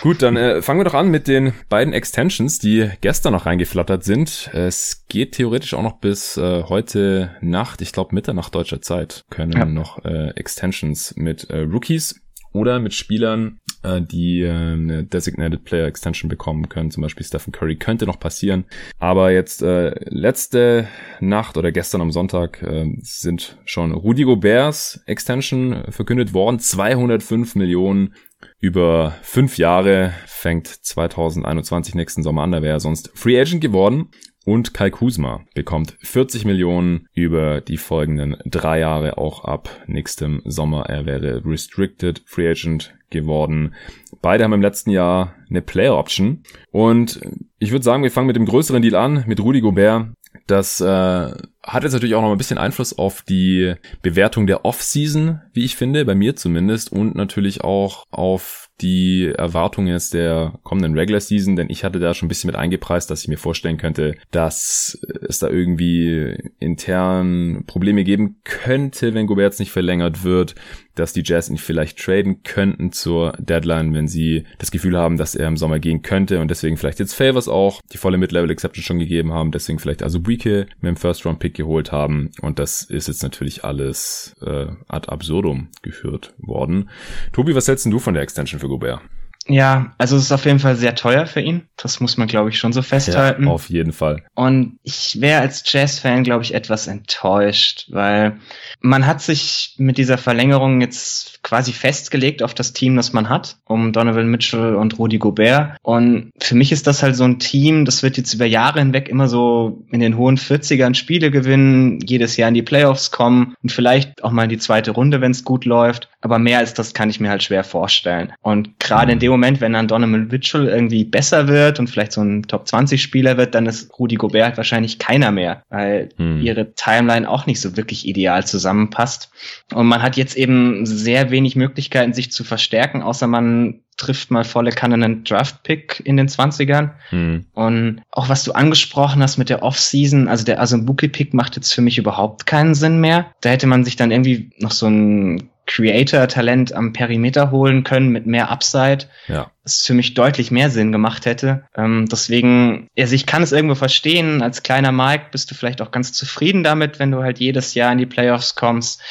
Gut, 0.00 0.22
dann 0.22 0.36
äh, 0.36 0.62
fangen 0.62 0.80
wir 0.80 0.84
doch 0.84 0.94
an 0.94 1.10
mit 1.10 1.28
den 1.28 1.52
beiden 1.68 1.92
Extensions, 2.18 2.58
die 2.58 2.90
gestern 3.00 3.32
noch 3.32 3.46
reingeflattert 3.46 4.02
sind. 4.02 4.50
Es 4.52 5.04
geht 5.06 5.36
theoretisch 5.36 5.74
auch 5.74 5.84
noch 5.84 6.00
bis 6.00 6.36
äh, 6.36 6.64
heute 6.64 7.36
Nacht, 7.40 7.80
ich 7.80 7.92
glaube 7.92 8.12
Mitternacht 8.12 8.56
deutscher 8.56 8.82
Zeit, 8.82 9.24
können 9.30 9.52
ja. 9.52 9.64
noch 9.64 10.04
äh, 10.04 10.30
Extensions 10.30 11.14
mit 11.16 11.48
äh, 11.48 11.60
Rookies 11.60 12.20
oder 12.52 12.80
mit 12.80 12.92
Spielern 12.94 13.60
äh, 13.84 14.00
die 14.02 14.40
äh, 14.40 14.50
eine 14.50 15.04
Designated 15.04 15.62
Player 15.62 15.86
Extension 15.86 16.28
bekommen 16.28 16.68
können. 16.68 16.90
Zum 16.90 17.02
Beispiel 17.02 17.24
Stephen 17.24 17.52
Curry 17.52 17.76
könnte 17.76 18.04
noch 18.06 18.18
passieren. 18.18 18.64
Aber 18.98 19.30
jetzt 19.30 19.62
äh, 19.62 19.94
letzte 20.08 20.88
Nacht 21.20 21.56
oder 21.56 21.70
gestern 21.70 22.00
am 22.00 22.10
Sonntag 22.10 22.60
äh, 22.62 22.96
sind 23.00 23.58
schon 23.64 23.92
Rudy 23.92 24.24
Goberts 24.24 25.00
Extension 25.06 25.84
verkündet 25.90 26.34
worden. 26.34 26.58
205 26.58 27.54
Millionen 27.54 28.14
über 28.60 29.14
fünf 29.22 29.58
Jahre 29.58 30.12
fängt 30.26 30.66
2021 30.66 31.94
nächsten 31.94 32.22
Sommer 32.22 32.42
an. 32.42 32.52
Da 32.52 32.62
wäre 32.62 32.74
er 32.74 32.80
sonst 32.80 33.10
Free 33.14 33.40
Agent 33.40 33.60
geworden. 33.60 34.10
Und 34.44 34.72
Kai 34.72 34.88
Kuzma 34.88 35.44
bekommt 35.54 35.98
40 36.00 36.46
Millionen 36.46 37.06
über 37.12 37.60
die 37.60 37.76
folgenden 37.76 38.38
drei 38.46 38.80
Jahre 38.80 39.18
auch 39.18 39.44
ab 39.44 39.68
nächstem 39.86 40.40
Sommer. 40.46 40.86
Er 40.86 41.04
wäre 41.04 41.42
Restricted 41.44 42.22
Free 42.24 42.48
Agent 42.48 42.94
geworden. 43.10 43.74
Beide 44.22 44.44
haben 44.44 44.54
im 44.54 44.62
letzten 44.62 44.90
Jahr 44.90 45.34
eine 45.50 45.60
Player 45.60 45.98
Option. 45.98 46.44
Und 46.70 47.20
ich 47.58 47.72
würde 47.72 47.84
sagen, 47.84 48.02
wir 48.02 48.10
fangen 48.10 48.26
mit 48.26 48.36
dem 48.36 48.46
größeren 48.46 48.80
Deal 48.80 48.94
an, 48.94 49.24
mit 49.26 49.40
Rudy 49.40 49.60
Gobert. 49.60 50.08
Das 50.46 50.80
äh, 50.80 50.84
hat 50.86 51.82
jetzt 51.82 51.92
natürlich 51.92 52.14
auch 52.14 52.22
noch 52.22 52.32
ein 52.32 52.38
bisschen 52.38 52.58
Einfluss 52.58 52.96
auf 52.96 53.22
die 53.22 53.74
Bewertung 54.02 54.46
der 54.46 54.64
Off-Season, 54.64 55.40
wie 55.52 55.64
ich 55.64 55.76
finde, 55.76 56.04
bei 56.04 56.14
mir 56.14 56.36
zumindest, 56.36 56.92
und 56.92 57.14
natürlich 57.14 57.62
auch 57.62 58.04
auf 58.10 58.67
die 58.80 59.32
Erwartungen 59.36 59.88
jetzt 59.88 60.14
der 60.14 60.58
kommenden 60.62 60.96
Regular 60.96 61.20
Season, 61.20 61.56
denn 61.56 61.70
ich 61.70 61.84
hatte 61.84 61.98
da 61.98 62.14
schon 62.14 62.26
ein 62.26 62.28
bisschen 62.28 62.48
mit 62.48 62.56
eingepreist, 62.56 63.10
dass 63.10 63.22
ich 63.22 63.28
mir 63.28 63.38
vorstellen 63.38 63.76
könnte, 63.76 64.14
dass 64.30 64.98
es 65.26 65.38
da 65.38 65.48
irgendwie 65.48 66.36
intern 66.58 67.64
Probleme 67.66 68.04
geben 68.04 68.36
könnte, 68.44 69.14
wenn 69.14 69.26
Gobert 69.26 69.58
nicht 69.58 69.72
verlängert 69.72 70.24
wird 70.24 70.54
dass 70.98 71.12
die 71.12 71.22
Jazz 71.24 71.48
ihn 71.48 71.58
vielleicht 71.58 71.98
traden 71.98 72.42
könnten 72.42 72.92
zur 72.92 73.32
Deadline, 73.38 73.94
wenn 73.94 74.08
sie 74.08 74.44
das 74.58 74.70
Gefühl 74.70 74.96
haben, 74.96 75.16
dass 75.16 75.34
er 75.34 75.48
im 75.48 75.56
Sommer 75.56 75.78
gehen 75.78 76.02
könnte 76.02 76.40
und 76.40 76.50
deswegen 76.50 76.76
vielleicht 76.76 76.98
jetzt 76.98 77.14
Favors 77.14 77.48
auch 77.48 77.80
die 77.92 77.98
volle 77.98 78.18
Mid-Level 78.18 78.50
Exception 78.50 78.82
schon 78.82 78.98
gegeben 78.98 79.32
haben, 79.32 79.52
deswegen 79.52 79.78
vielleicht 79.78 80.02
also 80.02 80.20
Buike 80.20 80.66
mit 80.80 80.88
dem 80.88 80.96
First-Round-Pick 80.96 81.54
geholt 81.54 81.92
haben 81.92 82.30
und 82.40 82.58
das 82.58 82.82
ist 82.82 83.08
jetzt 83.08 83.22
natürlich 83.22 83.64
alles 83.64 84.34
äh, 84.42 84.66
ad 84.88 85.08
absurdum 85.08 85.68
geführt 85.82 86.34
worden. 86.38 86.90
Tobi, 87.32 87.54
was 87.54 87.68
hältst 87.68 87.86
du 87.86 87.98
von 87.98 88.14
der 88.14 88.22
Extension 88.22 88.60
für 88.60 88.67
Gobert? 88.68 89.02
Ja, 89.48 89.92
also 89.96 90.16
es 90.16 90.24
ist 90.24 90.32
auf 90.32 90.44
jeden 90.44 90.58
Fall 90.58 90.76
sehr 90.76 90.94
teuer 90.94 91.26
für 91.26 91.40
ihn. 91.40 91.62
Das 91.76 92.00
muss 92.00 92.18
man, 92.18 92.28
glaube 92.28 92.50
ich, 92.50 92.58
schon 92.58 92.72
so 92.72 92.82
festhalten. 92.82 93.44
Ja, 93.44 93.50
auf 93.50 93.70
jeden 93.70 93.92
Fall. 93.92 94.22
Und 94.34 94.78
ich 94.82 95.20
wäre 95.20 95.40
als 95.40 95.62
Jazz-Fan, 95.66 96.22
glaube 96.22 96.44
ich, 96.44 96.54
etwas 96.54 96.86
enttäuscht, 96.86 97.86
weil 97.88 98.36
man 98.80 99.06
hat 99.06 99.22
sich 99.22 99.74
mit 99.78 99.96
dieser 99.96 100.18
Verlängerung 100.18 100.80
jetzt 100.80 101.42
quasi 101.42 101.72
festgelegt 101.72 102.42
auf 102.42 102.52
das 102.52 102.74
Team, 102.74 102.96
das 102.96 103.12
man 103.12 103.28
hat, 103.30 103.56
um 103.64 103.92
Donovan 103.92 104.28
Mitchell 104.28 104.74
und 104.74 104.98
Rudy 104.98 105.18
Gobert. 105.18 105.78
Und 105.82 106.30
für 106.38 106.54
mich 106.54 106.70
ist 106.72 106.86
das 106.86 107.02
halt 107.02 107.16
so 107.16 107.24
ein 107.24 107.38
Team, 107.38 107.86
das 107.86 108.02
wird 108.02 108.18
jetzt 108.18 108.34
über 108.34 108.44
Jahre 108.44 108.80
hinweg 108.80 109.08
immer 109.08 109.28
so 109.28 109.82
in 109.90 110.00
den 110.00 110.18
hohen 110.18 110.36
40ern 110.36 110.94
Spiele 110.94 111.30
gewinnen, 111.30 112.00
jedes 112.04 112.36
Jahr 112.36 112.48
in 112.48 112.54
die 112.54 112.62
Playoffs 112.62 113.10
kommen 113.10 113.54
und 113.62 113.72
vielleicht 113.72 114.22
auch 114.22 114.30
mal 114.30 114.44
in 114.44 114.50
die 114.50 114.58
zweite 114.58 114.90
Runde, 114.90 115.22
wenn 115.22 115.30
es 115.30 115.44
gut 115.44 115.64
läuft. 115.64 116.10
Aber 116.20 116.38
mehr 116.38 116.58
als 116.58 116.74
das 116.74 116.92
kann 116.92 117.08
ich 117.08 117.20
mir 117.20 117.30
halt 117.30 117.42
schwer 117.42 117.64
vorstellen. 117.64 118.32
Und 118.42 118.78
gerade 118.80 119.12
in 119.12 119.20
dem 119.20 119.37
Moment, 119.38 119.60
wenn 119.60 119.72
dann 119.72 119.86
Donovan 119.86 120.26
Mitchell 120.26 120.66
irgendwie 120.66 121.04
besser 121.04 121.46
wird 121.46 121.78
und 121.78 121.88
vielleicht 121.88 122.12
so 122.12 122.20
ein 122.20 122.42
Top 122.42 122.66
20 122.66 123.00
Spieler 123.00 123.36
wird, 123.36 123.54
dann 123.54 123.66
ist 123.66 123.96
Rudi 123.98 124.16
Gobert 124.16 124.56
wahrscheinlich 124.56 124.98
keiner 124.98 125.30
mehr, 125.30 125.62
weil 125.68 126.08
hm. 126.16 126.40
ihre 126.42 126.74
Timeline 126.74 127.30
auch 127.30 127.46
nicht 127.46 127.60
so 127.60 127.76
wirklich 127.76 128.06
ideal 128.06 128.44
zusammenpasst. 128.44 129.30
Und 129.72 129.86
man 129.86 130.02
hat 130.02 130.16
jetzt 130.16 130.36
eben 130.36 130.86
sehr 130.86 131.30
wenig 131.30 131.54
Möglichkeiten, 131.54 132.14
sich 132.14 132.32
zu 132.32 132.42
verstärken, 132.42 133.02
außer 133.02 133.28
man 133.28 133.80
trifft 133.96 134.30
mal 134.30 134.44
volle 134.44 134.70
Kanne 134.70 134.94
einen 134.94 135.24
Draft-Pick 135.24 136.02
in 136.04 136.16
den 136.16 136.28
20ern. 136.28 136.90
Hm. 137.10 137.46
Und 137.52 138.02
auch 138.10 138.28
was 138.28 138.44
du 138.44 138.52
angesprochen 138.52 139.22
hast 139.22 139.38
mit 139.38 139.50
der 139.50 139.62
Off-Season, 139.62 140.26
also 140.26 140.44
der 140.44 140.60
Azubuki-Pick 140.60 141.34
macht 141.34 141.56
jetzt 141.56 141.72
für 141.72 141.82
mich 141.82 141.98
überhaupt 141.98 142.46
keinen 142.46 142.74
Sinn 142.74 143.00
mehr. 143.00 143.26
Da 143.40 143.50
hätte 143.50 143.66
man 143.66 143.84
sich 143.84 143.96
dann 143.96 144.10
irgendwie 144.10 144.50
noch 144.58 144.72
so 144.72 144.86
ein 144.86 145.50
Creator-Talent 145.68 146.72
am 146.72 146.92
Perimeter 146.92 147.50
holen 147.52 147.84
können 147.84 148.08
mit 148.08 148.26
mehr 148.26 148.50
Upside. 148.50 149.04
Ja. 149.28 149.52
Das 149.62 149.84
für 149.84 149.94
mich 149.94 150.14
deutlich 150.14 150.50
mehr 150.50 150.70
Sinn 150.70 150.90
gemacht 150.90 151.26
hätte. 151.26 151.64
Ähm, 151.76 152.06
deswegen, 152.10 152.88
also 152.98 153.14
ich 153.14 153.26
kann 153.26 153.42
es 153.42 153.52
irgendwo 153.52 153.74
verstehen. 153.74 154.42
Als 154.42 154.62
kleiner 154.62 154.92
Mike 154.92 155.26
bist 155.30 155.50
du 155.50 155.54
vielleicht 155.54 155.82
auch 155.82 155.90
ganz 155.90 156.12
zufrieden 156.12 156.64
damit, 156.64 156.98
wenn 156.98 157.12
du 157.12 157.22
halt 157.22 157.38
jedes 157.38 157.74
Jahr 157.74 157.92
in 157.92 157.98
die 157.98 158.06
Playoffs 158.06 158.54
kommst 158.54 159.02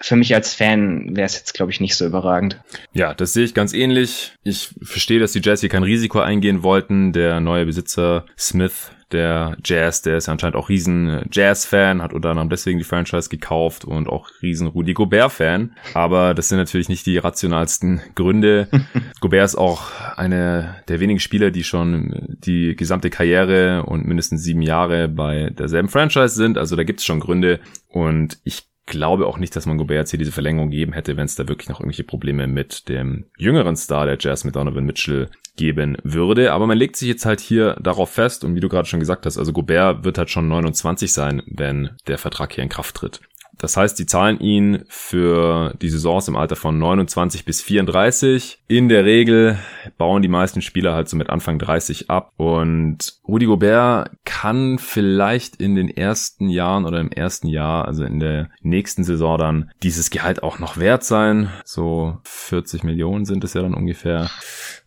für 0.00 0.16
mich 0.16 0.34
als 0.34 0.54
Fan 0.54 1.14
wäre 1.16 1.26
es 1.26 1.36
jetzt, 1.36 1.54
glaube 1.54 1.70
ich, 1.70 1.80
nicht 1.80 1.94
so 1.94 2.04
überragend. 2.04 2.60
Ja, 2.92 3.14
das 3.14 3.32
sehe 3.32 3.44
ich 3.44 3.54
ganz 3.54 3.72
ähnlich. 3.72 4.32
Ich 4.42 4.70
verstehe, 4.82 5.20
dass 5.20 5.32
die 5.32 5.40
Jazz 5.42 5.60
hier 5.60 5.68
kein 5.68 5.84
Risiko 5.84 6.18
eingehen 6.18 6.62
wollten. 6.62 7.12
Der 7.12 7.40
neue 7.40 7.66
Besitzer 7.66 8.26
Smith 8.36 8.90
der 9.12 9.56
Jazz, 9.64 10.02
der 10.02 10.16
ist 10.16 10.28
anscheinend 10.28 10.56
auch 10.56 10.68
riesen 10.68 11.26
Jazz-Fan, 11.30 12.02
hat 12.02 12.12
unter 12.12 12.30
anderem 12.30 12.48
deswegen 12.48 12.78
die 12.78 12.84
Franchise 12.84 13.28
gekauft 13.28 13.84
und 13.84 14.08
auch 14.08 14.30
riesen 14.42 14.66
Rudy 14.66 14.94
Gobert-Fan. 14.94 15.74
Aber 15.94 16.34
das 16.34 16.48
sind 16.48 16.58
natürlich 16.58 16.88
nicht 16.88 17.06
die 17.06 17.18
rationalsten 17.18 18.00
Gründe. 18.14 18.68
Gobert 19.20 19.44
ist 19.44 19.56
auch 19.56 19.90
eine 20.16 20.76
der 20.88 21.00
wenigen 21.00 21.20
Spieler, 21.20 21.50
die 21.50 21.64
schon 21.64 22.26
die 22.28 22.74
gesamte 22.76 23.10
Karriere 23.10 23.84
und 23.84 24.06
mindestens 24.06 24.42
sieben 24.42 24.62
Jahre 24.62 25.08
bei 25.08 25.50
derselben 25.50 25.88
Franchise 25.88 26.34
sind. 26.34 26.58
Also 26.58 26.76
da 26.76 26.84
gibt 26.84 27.00
es 27.00 27.06
schon 27.06 27.20
Gründe. 27.20 27.60
Und 27.88 28.38
ich 28.44 28.71
glaube 28.86 29.26
auch 29.26 29.38
nicht, 29.38 29.54
dass 29.54 29.66
man 29.66 29.78
Gobert 29.78 29.98
jetzt 29.98 30.10
hier 30.10 30.18
diese 30.18 30.32
Verlängerung 30.32 30.70
geben 30.70 30.92
hätte, 30.92 31.16
wenn 31.16 31.26
es 31.26 31.36
da 31.36 31.48
wirklich 31.48 31.68
noch 31.68 31.80
irgendwelche 31.80 32.04
Probleme 32.04 32.46
mit 32.46 32.88
dem 32.88 33.26
jüngeren 33.36 33.76
Star 33.76 34.06
der 34.06 34.18
Jazz, 34.18 34.44
mit 34.44 34.56
Donovan 34.56 34.84
Mitchell, 34.84 35.28
geben 35.56 35.96
würde. 36.02 36.52
Aber 36.52 36.66
man 36.66 36.78
legt 36.78 36.96
sich 36.96 37.08
jetzt 37.08 37.26
halt 37.26 37.40
hier 37.40 37.76
darauf 37.80 38.10
fest 38.10 38.44
und 38.44 38.54
wie 38.54 38.60
du 38.60 38.68
gerade 38.68 38.88
schon 38.88 39.00
gesagt 39.00 39.26
hast, 39.26 39.38
also 39.38 39.52
Gobert 39.52 40.04
wird 40.04 40.18
halt 40.18 40.30
schon 40.30 40.48
29 40.48 41.12
sein, 41.12 41.42
wenn 41.46 41.90
der 42.06 42.18
Vertrag 42.18 42.52
hier 42.54 42.64
in 42.64 42.70
Kraft 42.70 42.96
tritt. 42.96 43.20
Das 43.58 43.76
heißt, 43.76 43.98
die 43.98 44.06
zahlen 44.06 44.40
ihn 44.40 44.84
für 44.88 45.74
die 45.80 45.88
Saisons 45.88 46.28
im 46.28 46.36
Alter 46.36 46.56
von 46.56 46.78
29 46.78 47.44
bis 47.44 47.62
34. 47.62 48.62
In 48.66 48.88
der 48.88 49.04
Regel 49.04 49.58
bauen 49.98 50.22
die 50.22 50.28
meisten 50.28 50.62
Spieler 50.62 50.94
halt 50.94 51.08
so 51.08 51.16
mit 51.16 51.30
Anfang 51.30 51.58
30 51.58 52.10
ab. 52.10 52.32
Und 52.36 53.20
Rudi 53.26 53.46
Gobert 53.46 54.10
kann 54.24 54.78
vielleicht 54.78 55.56
in 55.56 55.74
den 55.74 55.88
ersten 55.88 56.48
Jahren 56.48 56.86
oder 56.86 57.00
im 57.00 57.12
ersten 57.12 57.46
Jahr, 57.46 57.86
also 57.86 58.04
in 58.04 58.20
der 58.20 58.50
nächsten 58.62 59.04
Saison 59.04 59.38
dann, 59.38 59.70
dieses 59.82 60.10
Gehalt 60.10 60.42
auch 60.42 60.58
noch 60.58 60.78
wert 60.78 61.04
sein. 61.04 61.50
So 61.64 62.18
40 62.24 62.82
Millionen 62.84 63.24
sind 63.24 63.44
es 63.44 63.54
ja 63.54 63.62
dann 63.62 63.74
ungefähr 63.74 64.30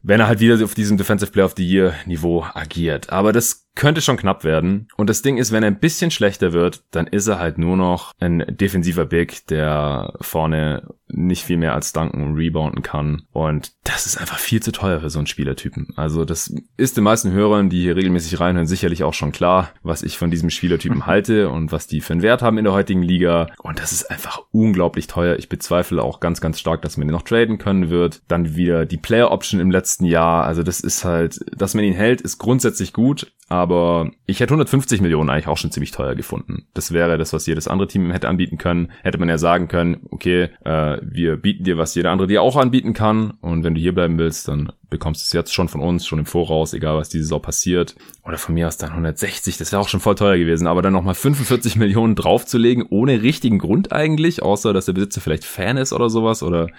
wenn 0.07 0.19
er 0.19 0.27
halt 0.27 0.39
wieder 0.39 0.63
auf 0.63 0.75
diesem 0.75 0.97
Defensive 0.97 1.31
Player 1.31 1.45
of 1.45 1.55
the 1.57 1.67
Year 1.67 1.95
Niveau 2.05 2.45
agiert. 2.53 3.11
Aber 3.11 3.33
das 3.33 3.64
könnte 3.75 4.01
schon 4.01 4.17
knapp 4.17 4.43
werden. 4.43 4.87
Und 4.95 5.09
das 5.09 5.21
Ding 5.21 5.37
ist, 5.37 5.51
wenn 5.51 5.63
er 5.63 5.67
ein 5.67 5.79
bisschen 5.79 6.11
schlechter 6.11 6.53
wird, 6.53 6.83
dann 6.91 7.07
ist 7.07 7.27
er 7.27 7.39
halt 7.39 7.57
nur 7.57 7.77
noch 7.77 8.13
ein 8.19 8.43
defensiver 8.47 9.05
Big, 9.05 9.45
der 9.47 10.13
vorne 10.21 10.87
nicht 11.07 11.43
viel 11.43 11.57
mehr 11.57 11.73
als 11.73 11.93
danken 11.93 12.23
und 12.23 12.35
rebounden 12.35 12.81
kann. 12.81 13.23
Und 13.31 13.73
das 13.85 14.07
ist 14.07 14.17
einfach 14.17 14.39
viel 14.39 14.63
zu 14.63 14.71
teuer 14.71 14.99
für 14.99 15.11
so 15.11 15.19
einen 15.19 15.27
Spielertypen. 15.27 15.93
Also 15.95 16.25
das 16.25 16.53
ist 16.75 16.97
den 16.97 17.03
meisten 17.03 17.31
Hörern, 17.31 17.69
die 17.69 17.83
hier 17.83 17.95
regelmäßig 17.95 18.39
reinhören, 18.39 18.65
sicherlich 18.65 19.03
auch 19.03 19.13
schon 19.13 19.31
klar, 19.31 19.69
was 19.83 20.01
ich 20.01 20.17
von 20.17 20.31
diesem 20.31 20.49
Spielertypen 20.49 21.05
halte 21.05 21.49
und 21.49 21.71
was 21.71 21.85
die 21.85 22.01
für 22.01 22.13
einen 22.13 22.23
Wert 22.23 22.41
haben 22.41 22.57
in 22.57 22.63
der 22.63 22.73
heutigen 22.73 23.03
Liga. 23.03 23.47
Und 23.61 23.79
das 23.79 23.91
ist 23.91 24.09
einfach 24.09 24.41
unglaublich 24.51 25.05
teuer. 25.05 25.37
Ich 25.37 25.49
bezweifle 25.49 26.01
auch 26.01 26.19
ganz, 26.19 26.41
ganz 26.41 26.59
stark, 26.59 26.81
dass 26.81 26.97
man 26.97 27.07
ihn 27.07 27.11
noch 27.11 27.21
traden 27.21 27.59
können 27.59 27.91
wird. 27.91 28.23
Dann 28.27 28.55
wieder 28.55 28.87
die 28.87 28.97
Player 28.97 29.31
Option 29.31 29.59
im 29.59 29.69
letzten 29.69 30.05
Jahr. 30.05 30.45
Also 30.45 30.63
das 30.63 30.79
ist 30.79 31.05
halt, 31.05 31.39
dass 31.55 31.75
man 31.75 31.85
ihn 31.85 31.93
hält, 31.93 32.21
ist 32.21 32.39
grundsätzlich 32.39 32.91
gut. 32.91 33.31
Aber 33.47 34.09
ich 34.25 34.39
hätte 34.39 34.53
150 34.53 35.01
Millionen 35.01 35.29
eigentlich 35.29 35.47
auch 35.47 35.57
schon 35.57 35.69
ziemlich 35.69 35.91
teuer 35.91 36.15
gefunden. 36.15 36.67
Das 36.73 36.91
wäre 36.91 37.17
das, 37.17 37.31
was 37.31 37.45
jedes 37.45 37.67
andere 37.67 37.87
Team 37.87 38.09
hätte 38.09 38.27
anbieten 38.27 38.57
können. 38.57 38.91
Hätte 39.03 39.19
man 39.19 39.29
ja 39.29 39.37
sagen 39.37 39.67
können, 39.67 39.97
okay, 40.09 40.49
äh, 40.63 40.97
wir 41.03 41.37
bieten 41.37 41.63
dir, 41.63 41.77
was 41.77 41.93
jeder 41.93 42.11
andere 42.11 42.27
dir 42.27 42.41
auch 42.41 42.55
anbieten 42.55 42.93
kann. 42.93 43.35
Und 43.41 43.63
wenn 43.63 43.74
du 43.75 43.81
hier 43.81 43.93
bleiben 43.93 44.17
willst, 44.17 44.47
dann 44.47 44.71
bekommst 44.89 45.21
du 45.21 45.25
es 45.25 45.33
jetzt 45.33 45.53
schon 45.53 45.67
von 45.67 45.81
uns, 45.81 46.05
schon 46.05 46.19
im 46.19 46.25
Voraus, 46.25 46.73
egal 46.73 46.97
was 46.97 47.09
diese 47.09 47.25
Saison 47.25 47.41
passiert. 47.41 47.95
Oder 48.23 48.37
von 48.37 48.55
mir 48.55 48.67
aus 48.67 48.77
dann 48.77 48.91
160, 48.91 49.57
das 49.57 49.71
wäre 49.71 49.81
auch 49.81 49.89
schon 49.89 49.99
voll 49.99 50.15
teuer 50.15 50.37
gewesen. 50.37 50.67
Aber 50.67 50.81
dann 50.81 50.93
nochmal 50.93 51.15
45 51.15 51.75
Millionen 51.75 52.15
draufzulegen, 52.15 52.85
ohne 52.89 53.21
richtigen 53.21 53.59
Grund 53.59 53.91
eigentlich, 53.91 54.41
außer 54.41 54.73
dass 54.73 54.85
der 54.85 54.93
Besitzer 54.93 55.21
vielleicht 55.21 55.45
Fan 55.45 55.77
ist 55.77 55.93
oder 55.93 56.09
sowas. 56.09 56.43
Oder 56.43 56.69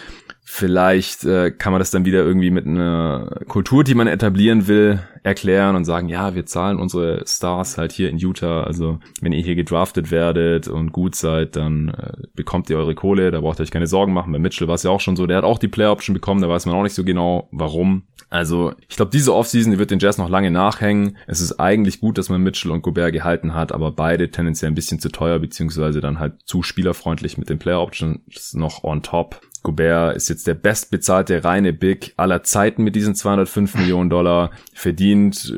vielleicht 0.48 1.24
äh, 1.24 1.50
kann 1.50 1.72
man 1.72 1.80
das 1.80 1.90
dann 1.90 2.04
wieder 2.04 2.24
irgendwie 2.24 2.52
mit 2.52 2.66
einer 2.66 3.40
Kultur, 3.48 3.82
die 3.82 3.96
man 3.96 4.06
etablieren 4.06 4.68
will, 4.68 5.00
erklären 5.24 5.74
und 5.74 5.84
sagen, 5.84 6.08
ja, 6.08 6.36
wir 6.36 6.46
zahlen 6.46 6.78
unsere 6.78 7.24
Stars 7.26 7.76
halt 7.76 7.90
hier 7.90 8.08
in 8.08 8.16
Utah. 8.16 8.62
Also 8.62 9.00
wenn 9.20 9.32
ihr 9.32 9.42
hier 9.42 9.56
gedraftet 9.56 10.12
werdet 10.12 10.68
und 10.68 10.92
gut 10.92 11.16
seid, 11.16 11.56
dann 11.56 11.88
äh, 11.88 12.12
bekommt 12.34 12.70
ihr 12.70 12.78
eure 12.78 12.94
Kohle, 12.94 13.32
da 13.32 13.40
braucht 13.40 13.58
ihr 13.58 13.64
euch 13.64 13.72
keine 13.72 13.88
Sorgen 13.88 14.12
machen. 14.12 14.32
Bei 14.32 14.38
Mitchell 14.38 14.68
war 14.68 14.76
es 14.76 14.84
ja 14.84 14.90
auch 14.90 15.00
schon 15.00 15.16
so, 15.16 15.26
der 15.26 15.38
hat 15.38 15.44
auch 15.44 15.58
die 15.58 15.66
Player 15.66 15.90
Option 15.90 16.14
bekommen, 16.14 16.40
da 16.40 16.48
weiß 16.48 16.66
man 16.66 16.76
auch 16.76 16.84
nicht 16.84 16.94
so 16.94 17.02
genau, 17.02 17.48
warum. 17.50 18.04
Also 18.28 18.72
ich 18.88 18.96
glaube, 18.96 19.10
diese 19.10 19.34
Offseason, 19.34 19.72
die 19.72 19.78
wird 19.78 19.90
den 19.90 19.98
Jazz 19.98 20.16
noch 20.16 20.28
lange 20.28 20.52
nachhängen. 20.52 21.16
Es 21.26 21.40
ist 21.40 21.58
eigentlich 21.58 22.00
gut, 22.00 22.18
dass 22.18 22.28
man 22.28 22.42
Mitchell 22.42 22.70
und 22.70 22.82
Gobert 22.82 23.12
gehalten 23.12 23.52
hat, 23.54 23.72
aber 23.72 23.90
beide 23.90 24.30
tendenziell 24.30 24.70
ein 24.70 24.76
bisschen 24.76 25.00
zu 25.00 25.10
teuer, 25.10 25.40
beziehungsweise 25.40 26.00
dann 26.00 26.20
halt 26.20 26.34
zu 26.44 26.62
spielerfreundlich 26.62 27.36
mit 27.36 27.48
den 27.50 27.58
Player 27.58 27.80
Options 27.80 28.54
noch 28.54 28.84
on 28.84 29.02
top. 29.02 29.40
Gobert 29.66 30.14
ist 30.14 30.28
jetzt 30.28 30.46
der 30.46 30.54
bestbezahlte 30.54 31.42
reine 31.42 31.72
Big 31.72 32.14
aller 32.16 32.44
Zeiten 32.44 32.84
mit 32.84 32.94
diesen 32.94 33.16
205 33.16 33.74
Millionen 33.74 34.10
Dollar, 34.10 34.52
verdient 34.72 35.52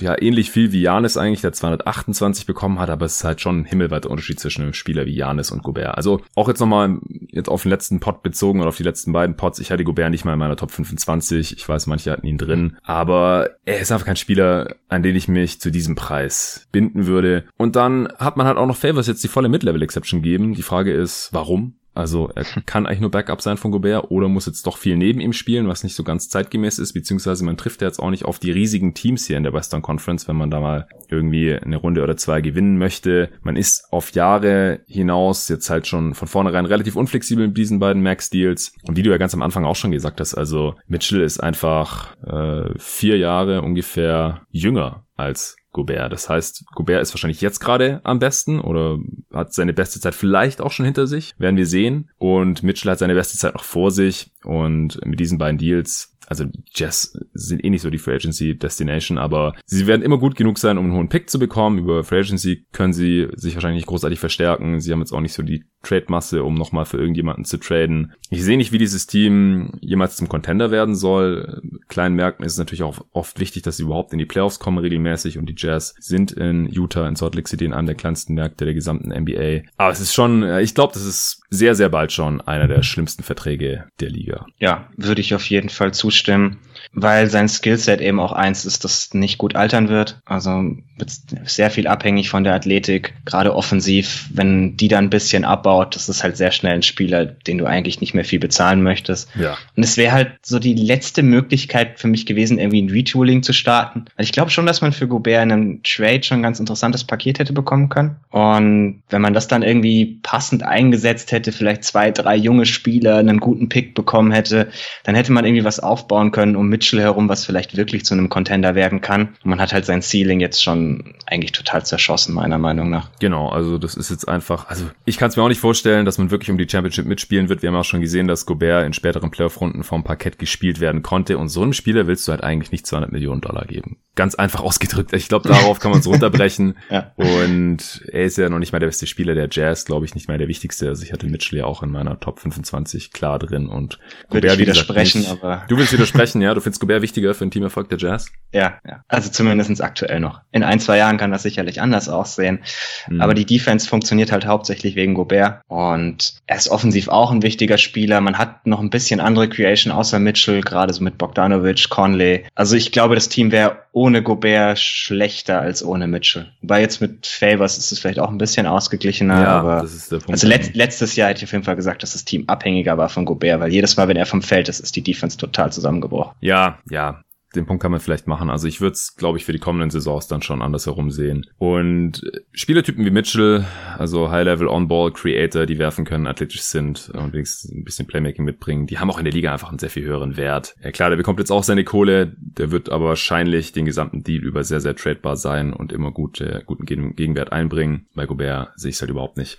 ja 0.00 0.16
ähnlich 0.18 0.50
viel 0.50 0.72
wie 0.72 0.80
Janis 0.80 1.18
eigentlich, 1.18 1.42
der 1.42 1.52
228 1.52 2.46
bekommen 2.46 2.78
hat, 2.78 2.88
aber 2.88 3.04
es 3.04 3.16
ist 3.16 3.24
halt 3.24 3.42
schon 3.42 3.60
ein 3.60 3.64
himmelweiter 3.66 4.08
Unterschied 4.08 4.40
zwischen 4.40 4.62
einem 4.62 4.72
Spieler 4.72 5.04
wie 5.04 5.14
Janis 5.14 5.50
und 5.50 5.62
Gobert. 5.62 5.94
Also 5.94 6.22
auch 6.34 6.48
jetzt 6.48 6.60
nochmal 6.60 7.00
jetzt 7.28 7.50
auf 7.50 7.64
den 7.64 7.68
letzten 7.68 8.00
Pot 8.00 8.22
bezogen 8.22 8.60
oder 8.60 8.70
auf 8.70 8.78
die 8.78 8.82
letzten 8.82 9.12
beiden 9.12 9.36
Pots. 9.36 9.58
Ich 9.58 9.70
hatte 9.70 9.84
Gobert 9.84 10.10
nicht 10.10 10.24
mal 10.24 10.32
in 10.32 10.38
meiner 10.38 10.56
Top 10.56 10.70
25. 10.70 11.54
Ich 11.54 11.68
weiß, 11.68 11.86
manche 11.86 12.12
hatten 12.12 12.26
ihn 12.26 12.38
drin, 12.38 12.78
aber 12.82 13.50
er 13.66 13.80
ist 13.80 13.92
einfach 13.92 14.06
kein 14.06 14.16
Spieler, 14.16 14.74
an 14.88 15.02
den 15.02 15.16
ich 15.16 15.28
mich 15.28 15.60
zu 15.60 15.70
diesem 15.70 15.96
Preis 15.96 16.66
binden 16.72 17.06
würde. 17.06 17.44
Und 17.58 17.76
dann 17.76 18.08
hat 18.18 18.38
man 18.38 18.46
halt 18.46 18.56
auch 18.56 18.66
noch 18.66 18.76
Favors 18.78 19.06
jetzt 19.06 19.22
die 19.22 19.28
volle 19.28 19.50
Mid-Level-Exception 19.50 20.22
geben. 20.22 20.54
Die 20.54 20.62
Frage 20.62 20.94
ist, 20.94 21.28
warum? 21.32 21.74
Also 21.94 22.28
er 22.34 22.44
kann 22.66 22.86
eigentlich 22.86 23.00
nur 23.00 23.10
Backup 23.10 23.40
sein 23.40 23.56
von 23.56 23.70
Gobert 23.70 24.10
oder 24.10 24.28
muss 24.28 24.46
jetzt 24.46 24.66
doch 24.66 24.76
viel 24.76 24.96
neben 24.96 25.20
ihm 25.20 25.32
spielen, 25.32 25.68
was 25.68 25.84
nicht 25.84 25.94
so 25.94 26.02
ganz 26.02 26.28
zeitgemäß 26.28 26.78
ist, 26.78 26.92
beziehungsweise 26.92 27.44
man 27.44 27.56
trifft 27.56 27.82
ja 27.82 27.88
jetzt 27.88 28.00
auch 28.00 28.10
nicht 28.10 28.24
auf 28.24 28.38
die 28.38 28.50
riesigen 28.50 28.94
Teams 28.94 29.26
hier 29.26 29.36
in 29.36 29.44
der 29.44 29.52
Western 29.52 29.82
Conference, 29.82 30.26
wenn 30.26 30.36
man 30.36 30.50
da 30.50 30.60
mal 30.60 30.88
irgendwie 31.08 31.54
eine 31.54 31.76
Runde 31.76 32.02
oder 32.02 32.16
zwei 32.16 32.40
gewinnen 32.40 32.78
möchte. 32.78 33.30
Man 33.42 33.56
ist 33.56 33.92
auf 33.92 34.12
Jahre 34.12 34.80
hinaus 34.86 35.48
jetzt 35.48 35.70
halt 35.70 35.86
schon 35.86 36.14
von 36.14 36.28
vornherein 36.28 36.66
relativ 36.66 36.96
unflexibel 36.96 37.46
mit 37.46 37.56
diesen 37.56 37.78
beiden 37.78 38.02
Max-Deals. 38.02 38.72
Und 38.82 38.96
wie 38.96 39.02
du 39.02 39.10
ja 39.10 39.18
ganz 39.18 39.34
am 39.34 39.42
Anfang 39.42 39.64
auch 39.64 39.76
schon 39.76 39.92
gesagt 39.92 40.20
hast, 40.20 40.34
also 40.34 40.74
Mitchell 40.88 41.22
ist 41.22 41.38
einfach 41.40 42.16
äh, 42.24 42.76
vier 42.78 43.18
Jahre 43.18 43.62
ungefähr 43.62 44.42
jünger 44.50 45.04
als 45.16 45.56
Gobert. 45.74 46.12
Das 46.12 46.30
heißt, 46.30 46.64
Gobert 46.74 47.02
ist 47.02 47.12
wahrscheinlich 47.12 47.42
jetzt 47.42 47.58
gerade 47.58 48.00
am 48.04 48.18
besten 48.18 48.60
oder 48.60 48.98
hat 49.32 49.52
seine 49.52 49.74
beste 49.74 50.00
Zeit 50.00 50.14
vielleicht 50.14 50.62
auch 50.62 50.72
schon 50.72 50.86
hinter 50.86 51.06
sich. 51.06 51.34
Werden 51.36 51.58
wir 51.58 51.66
sehen. 51.66 52.10
Und 52.16 52.62
Mitchell 52.62 52.90
hat 52.90 53.00
seine 53.00 53.14
beste 53.14 53.36
Zeit 53.36 53.52
noch 53.54 53.64
vor 53.64 53.90
sich. 53.90 54.30
Und 54.44 55.04
mit 55.04 55.20
diesen 55.20 55.36
beiden 55.36 55.58
Deals 55.58 56.13
also 56.26 56.44
Jazz 56.72 57.18
sind 57.32 57.64
eh 57.64 57.70
nicht 57.70 57.82
so 57.82 57.90
die 57.90 57.98
Free 57.98 58.14
Agency 58.14 58.58
Destination, 58.58 59.18
aber 59.18 59.54
sie 59.66 59.86
werden 59.86 60.02
immer 60.02 60.18
gut 60.18 60.36
genug 60.36 60.58
sein, 60.58 60.78
um 60.78 60.86
einen 60.86 60.94
hohen 60.94 61.08
Pick 61.08 61.30
zu 61.30 61.38
bekommen. 61.38 61.78
Über 61.78 62.04
Free 62.04 62.20
Agency 62.20 62.66
können 62.72 62.92
sie 62.92 63.28
sich 63.34 63.54
wahrscheinlich 63.54 63.80
nicht 63.82 63.88
großartig 63.88 64.18
verstärken. 64.18 64.80
Sie 64.80 64.92
haben 64.92 65.00
jetzt 65.00 65.12
auch 65.12 65.20
nicht 65.20 65.34
so 65.34 65.42
die 65.42 65.64
Trade-Masse, 65.82 66.42
um 66.42 66.54
nochmal 66.54 66.86
für 66.86 66.98
irgendjemanden 66.98 67.44
zu 67.44 67.58
traden. 67.58 68.12
Ich 68.30 68.42
sehe 68.42 68.56
nicht, 68.56 68.72
wie 68.72 68.78
dieses 68.78 69.06
Team 69.06 69.72
jemals 69.80 70.16
zum 70.16 70.28
Contender 70.28 70.70
werden 70.70 70.94
soll. 70.94 71.62
Kleinen 71.88 72.16
Märkten 72.16 72.44
ist 72.44 72.52
es 72.52 72.58
natürlich 72.58 72.82
auch 72.82 73.04
oft 73.12 73.38
wichtig, 73.38 73.62
dass 73.62 73.76
sie 73.76 73.84
überhaupt 73.84 74.12
in 74.12 74.18
die 74.18 74.26
Playoffs 74.26 74.58
kommen 74.58 74.78
regelmäßig 74.78 75.38
und 75.38 75.46
die 75.46 75.54
Jazz 75.56 75.94
sind 76.00 76.32
in 76.32 76.68
Utah, 76.68 77.06
in 77.06 77.16
Salt 77.16 77.34
Lake 77.34 77.48
City, 77.48 77.64
in 77.64 77.74
einem 77.74 77.86
der 77.86 77.94
kleinsten 77.94 78.34
Märkte 78.34 78.64
der 78.64 78.74
gesamten 78.74 79.10
NBA. 79.10 79.68
Aber 79.76 79.92
es 79.92 80.00
ist 80.00 80.14
schon, 80.14 80.42
ich 80.58 80.74
glaube, 80.74 80.94
das 80.94 81.04
ist 81.04 81.42
sehr, 81.54 81.74
sehr 81.74 81.88
bald 81.88 82.12
schon 82.12 82.40
einer 82.40 82.68
der 82.68 82.82
schlimmsten 82.82 83.22
Verträge 83.22 83.84
der 84.00 84.10
Liga. 84.10 84.46
Ja, 84.58 84.90
würde 84.96 85.20
ich 85.20 85.34
auf 85.34 85.48
jeden 85.48 85.68
Fall 85.68 85.94
zustimmen 85.94 86.58
weil 86.94 87.28
sein 87.28 87.48
Skillset 87.48 88.00
eben 88.00 88.20
auch 88.20 88.32
eins 88.32 88.64
ist, 88.64 88.84
das 88.84 89.12
nicht 89.14 89.38
gut 89.38 89.56
altern 89.56 89.88
wird. 89.88 90.20
Also 90.24 90.76
wird 90.96 91.10
sehr 91.44 91.70
viel 91.70 91.88
abhängig 91.88 92.30
von 92.30 92.44
der 92.44 92.54
Athletik, 92.54 93.14
gerade 93.24 93.54
offensiv. 93.54 94.28
Wenn 94.32 94.76
die 94.76 94.88
dann 94.88 95.06
ein 95.06 95.10
bisschen 95.10 95.44
abbaut, 95.44 95.96
das 95.96 96.08
ist 96.08 96.22
halt 96.22 96.36
sehr 96.36 96.52
schnell 96.52 96.74
ein 96.74 96.82
Spieler, 96.82 97.26
den 97.26 97.58
du 97.58 97.66
eigentlich 97.66 98.00
nicht 98.00 98.14
mehr 98.14 98.24
viel 98.24 98.38
bezahlen 98.38 98.82
möchtest. 98.82 99.28
Ja. 99.34 99.56
Und 99.76 99.82
es 99.82 99.96
wäre 99.96 100.12
halt 100.12 100.32
so 100.42 100.60
die 100.60 100.74
letzte 100.74 101.24
Möglichkeit 101.24 101.98
für 101.98 102.06
mich 102.06 102.26
gewesen, 102.26 102.58
irgendwie 102.58 102.82
ein 102.82 102.90
Retooling 102.90 103.42
zu 103.42 103.52
starten. 103.52 104.04
Also 104.16 104.28
ich 104.28 104.32
glaube 104.32 104.50
schon, 104.50 104.66
dass 104.66 104.80
man 104.80 104.92
für 104.92 105.08
Gobert 105.08 105.42
in 105.42 105.52
einem 105.52 105.82
Trade 105.82 106.22
schon 106.22 106.38
ein 106.38 106.42
ganz 106.44 106.60
interessantes 106.60 107.02
Paket 107.02 107.40
hätte 107.40 107.52
bekommen 107.52 107.88
können. 107.88 108.16
Und 108.30 109.02
wenn 109.10 109.22
man 109.22 109.34
das 109.34 109.48
dann 109.48 109.62
irgendwie 109.62 110.20
passend 110.22 110.62
eingesetzt 110.62 111.32
hätte, 111.32 111.50
vielleicht 111.50 111.82
zwei, 111.82 112.12
drei 112.12 112.36
junge 112.36 112.66
Spieler 112.66 113.16
einen 113.16 113.40
guten 113.40 113.68
Pick 113.68 113.94
bekommen 113.94 114.30
hätte, 114.30 114.68
dann 115.02 115.16
hätte 115.16 115.32
man 115.32 115.44
irgendwie 115.44 115.64
was 115.64 115.80
aufbauen 115.80 116.30
können, 116.30 116.54
um 116.54 116.68
mit 116.68 116.83
Mitchell 116.84 117.00
herum, 117.00 117.30
was 117.30 117.46
vielleicht 117.46 117.78
wirklich 117.78 118.04
zu 118.04 118.12
einem 118.12 118.28
Contender 118.28 118.74
werden 118.74 119.00
kann. 119.00 119.28
Und 119.42 119.46
man 119.46 119.58
hat 119.58 119.72
halt 119.72 119.86
sein 119.86 120.02
Ceiling 120.02 120.40
jetzt 120.40 120.62
schon 120.62 121.14
eigentlich 121.26 121.52
total 121.52 121.86
zerschossen, 121.86 122.34
meiner 122.34 122.58
Meinung 122.58 122.90
nach. 122.90 123.08
Genau, 123.20 123.48
also 123.48 123.78
das 123.78 123.94
ist 123.94 124.10
jetzt 124.10 124.28
einfach, 124.28 124.68
also 124.68 124.84
ich 125.06 125.16
kann 125.16 125.30
es 125.30 125.36
mir 125.36 125.42
auch 125.42 125.48
nicht 125.48 125.60
vorstellen, 125.60 126.04
dass 126.04 126.18
man 126.18 126.30
wirklich 126.30 126.50
um 126.50 126.58
die 126.58 126.68
Championship 126.68 127.06
mitspielen 127.06 127.48
wird. 127.48 127.62
Wir 127.62 127.70
haben 127.70 127.76
auch 127.76 127.84
schon 127.84 128.02
gesehen, 128.02 128.28
dass 128.28 128.44
Gobert 128.44 128.84
in 128.84 128.92
späteren 128.92 129.30
Playoff-Runden 129.30 129.82
vom 129.82 130.04
Parkett 130.04 130.38
gespielt 130.38 130.78
werden 130.80 131.00
konnte. 131.00 131.38
Und 131.38 131.48
so 131.48 131.62
einem 131.62 131.72
Spieler 131.72 132.06
willst 132.06 132.28
du 132.28 132.32
halt 132.32 132.44
eigentlich 132.44 132.70
nicht 132.70 132.86
200 132.86 133.10
Millionen 133.12 133.40
Dollar 133.40 133.64
geben. 133.64 133.96
Ganz 134.14 134.34
einfach 134.34 134.60
ausgedrückt. 134.60 135.12
Ich 135.14 135.28
glaube, 135.28 135.48
darauf 135.48 135.80
kann 135.80 135.90
man 135.90 136.00
es 136.00 136.06
runterbrechen. 136.14 136.76
ja. 136.90 137.12
Und 137.16 138.02
er 138.12 138.24
ist 138.24 138.36
ja 138.36 138.50
noch 138.50 138.58
nicht 138.58 138.72
mal 138.72 138.78
der 138.78 138.88
beste 138.88 139.06
Spieler 139.06 139.34
der 139.34 139.48
Jazz, 139.50 139.86
glaube 139.86 140.04
ich, 140.04 140.14
nicht 140.14 140.28
mal 140.28 140.36
der 140.36 140.48
wichtigste. 140.48 140.88
Also 140.88 141.02
ich 141.02 141.12
hatte 141.14 141.26
Mitchell 141.26 141.60
ja 141.60 141.64
auch 141.64 141.82
in 141.82 141.90
meiner 141.90 142.20
Top 142.20 142.40
25 142.40 143.12
klar 143.12 143.38
drin 143.38 143.68
und 143.68 143.98
Würde 144.28 144.48
Gobert, 144.48 144.58
widersprechen, 144.58 145.26
aber. 145.26 145.64
Du 145.68 145.78
willst 145.78 145.92
widersprechen, 145.92 146.42
ja? 146.42 146.54
Du 146.54 146.60
findest 146.60 146.73
Gobert 146.80 147.02
wichtiger 147.02 147.34
für 147.34 147.44
ein 147.44 147.50
Teamerfolg 147.50 147.88
der 147.88 147.98
Jazz? 147.98 148.30
Ja, 148.52 148.78
ja. 148.86 149.04
Also 149.08 149.30
zumindestens 149.30 149.80
aktuell 149.80 150.20
noch. 150.20 150.40
In 150.52 150.62
ein, 150.62 150.80
zwei 150.80 150.98
Jahren 150.98 151.16
kann 151.16 151.32
das 151.32 151.42
sicherlich 151.42 151.80
anders 151.80 152.08
aussehen. 152.08 152.60
Mhm. 153.08 153.20
Aber 153.20 153.34
die 153.34 153.46
Defense 153.46 153.88
funktioniert 153.88 154.32
halt 154.32 154.46
hauptsächlich 154.46 154.96
wegen 154.96 155.14
Gobert. 155.14 155.60
Und 155.66 156.34
er 156.46 156.56
ist 156.56 156.68
offensiv 156.68 157.08
auch 157.08 157.30
ein 157.32 157.42
wichtiger 157.42 157.78
Spieler. 157.78 158.20
Man 158.20 158.38
hat 158.38 158.66
noch 158.66 158.80
ein 158.80 158.90
bisschen 158.90 159.20
andere 159.20 159.48
Creation 159.48 159.92
außer 159.92 160.18
Mitchell, 160.18 160.60
gerade 160.60 160.92
so 160.92 161.02
mit 161.02 161.18
Bogdanovic, 161.18 161.88
Conley. 161.90 162.44
Also 162.54 162.76
ich 162.76 162.92
glaube, 162.92 163.14
das 163.14 163.28
Team 163.28 163.50
wäre 163.52 163.78
ohne 163.92 164.22
Gobert 164.22 164.78
schlechter 164.78 165.60
als 165.60 165.84
ohne 165.84 166.06
Mitchell. 166.08 166.46
Wobei 166.62 166.80
jetzt 166.80 167.00
mit 167.00 167.26
Favors 167.26 167.78
ist 167.78 167.92
es 167.92 168.00
vielleicht 168.00 168.18
auch 168.18 168.28
ein 168.28 168.38
bisschen 168.38 168.66
ausgeglichener. 168.66 169.40
Ja, 169.40 169.48
aber 169.60 169.82
das 169.82 169.94
ist 169.94 170.10
der 170.10 170.16
Punkt. 170.16 170.32
Also 170.32 170.48
let 170.48 170.74
letztes 170.74 171.14
Jahr 171.16 171.28
hätte 171.28 171.38
ich 171.38 171.44
auf 171.44 171.52
jeden 171.52 171.64
Fall 171.64 171.76
gesagt, 171.76 172.02
dass 172.02 172.12
das 172.12 172.24
Team 172.24 172.44
abhängiger 172.48 172.98
war 172.98 173.08
von 173.08 173.24
Gobert, 173.24 173.60
weil 173.60 173.72
jedes 173.72 173.96
Mal, 173.96 174.08
wenn 174.08 174.16
er 174.16 174.26
vom 174.26 174.42
Feld 174.42 174.68
ist, 174.68 174.80
ist 174.80 174.96
die 174.96 175.02
Defense 175.02 175.36
total 175.36 175.72
zusammengebrochen. 175.72 176.34
Ja, 176.40 176.63
ja 176.90 177.24
den 177.56 177.66
Punkt 177.66 177.82
kann 177.82 177.90
man 177.90 178.00
vielleicht 178.00 178.26
machen. 178.26 178.50
Also 178.50 178.68
ich 178.68 178.80
würde 178.80 178.94
es, 178.94 179.16
glaube 179.16 179.38
ich, 179.38 179.44
für 179.44 179.52
die 179.52 179.58
kommenden 179.58 179.90
Saisons 179.90 180.26
dann 180.26 180.42
schon 180.42 180.62
anders 180.62 180.86
herum 180.86 181.10
sehen. 181.10 181.46
Und 181.58 182.22
Spielertypen 182.52 183.04
wie 183.04 183.10
Mitchell, 183.10 183.64
also 183.98 184.30
High-Level 184.30 184.68
On-Ball-Creator, 184.68 185.66
die 185.66 185.78
werfen 185.78 186.04
können, 186.04 186.26
athletisch 186.26 186.62
sind 186.62 187.10
und 187.10 187.32
wenigstens 187.32 187.70
ein 187.70 187.84
bisschen 187.84 188.06
Playmaking 188.06 188.44
mitbringen, 188.44 188.86
die 188.86 188.98
haben 188.98 189.10
auch 189.10 189.18
in 189.18 189.24
der 189.24 189.32
Liga 189.32 189.52
einfach 189.52 189.68
einen 189.68 189.78
sehr 189.78 189.90
viel 189.90 190.04
höheren 190.04 190.36
Wert. 190.36 190.74
Ja 190.82 190.92
klar, 190.92 191.10
der 191.10 191.16
bekommt 191.16 191.38
jetzt 191.38 191.50
auch 191.50 191.62
seine 191.62 191.84
Kohle, 191.84 192.34
der 192.38 192.70
wird 192.70 192.90
aber 192.90 193.06
wahrscheinlich 193.06 193.72
den 193.72 193.84
gesamten 193.84 194.22
Deal 194.22 194.42
über 194.42 194.64
sehr, 194.64 194.80
sehr 194.80 194.96
tradebar 194.96 195.36
sein 195.36 195.72
und 195.72 195.92
immer 195.92 196.10
gute, 196.10 196.62
guten 196.66 196.86
Gegenwert 196.86 197.52
einbringen. 197.52 198.06
Bei 198.14 198.26
Gobert 198.26 198.72
sehe 198.76 198.90
ich 198.90 198.96
es 198.96 199.00
halt 199.00 199.10
überhaupt 199.10 199.36
nicht. 199.36 199.58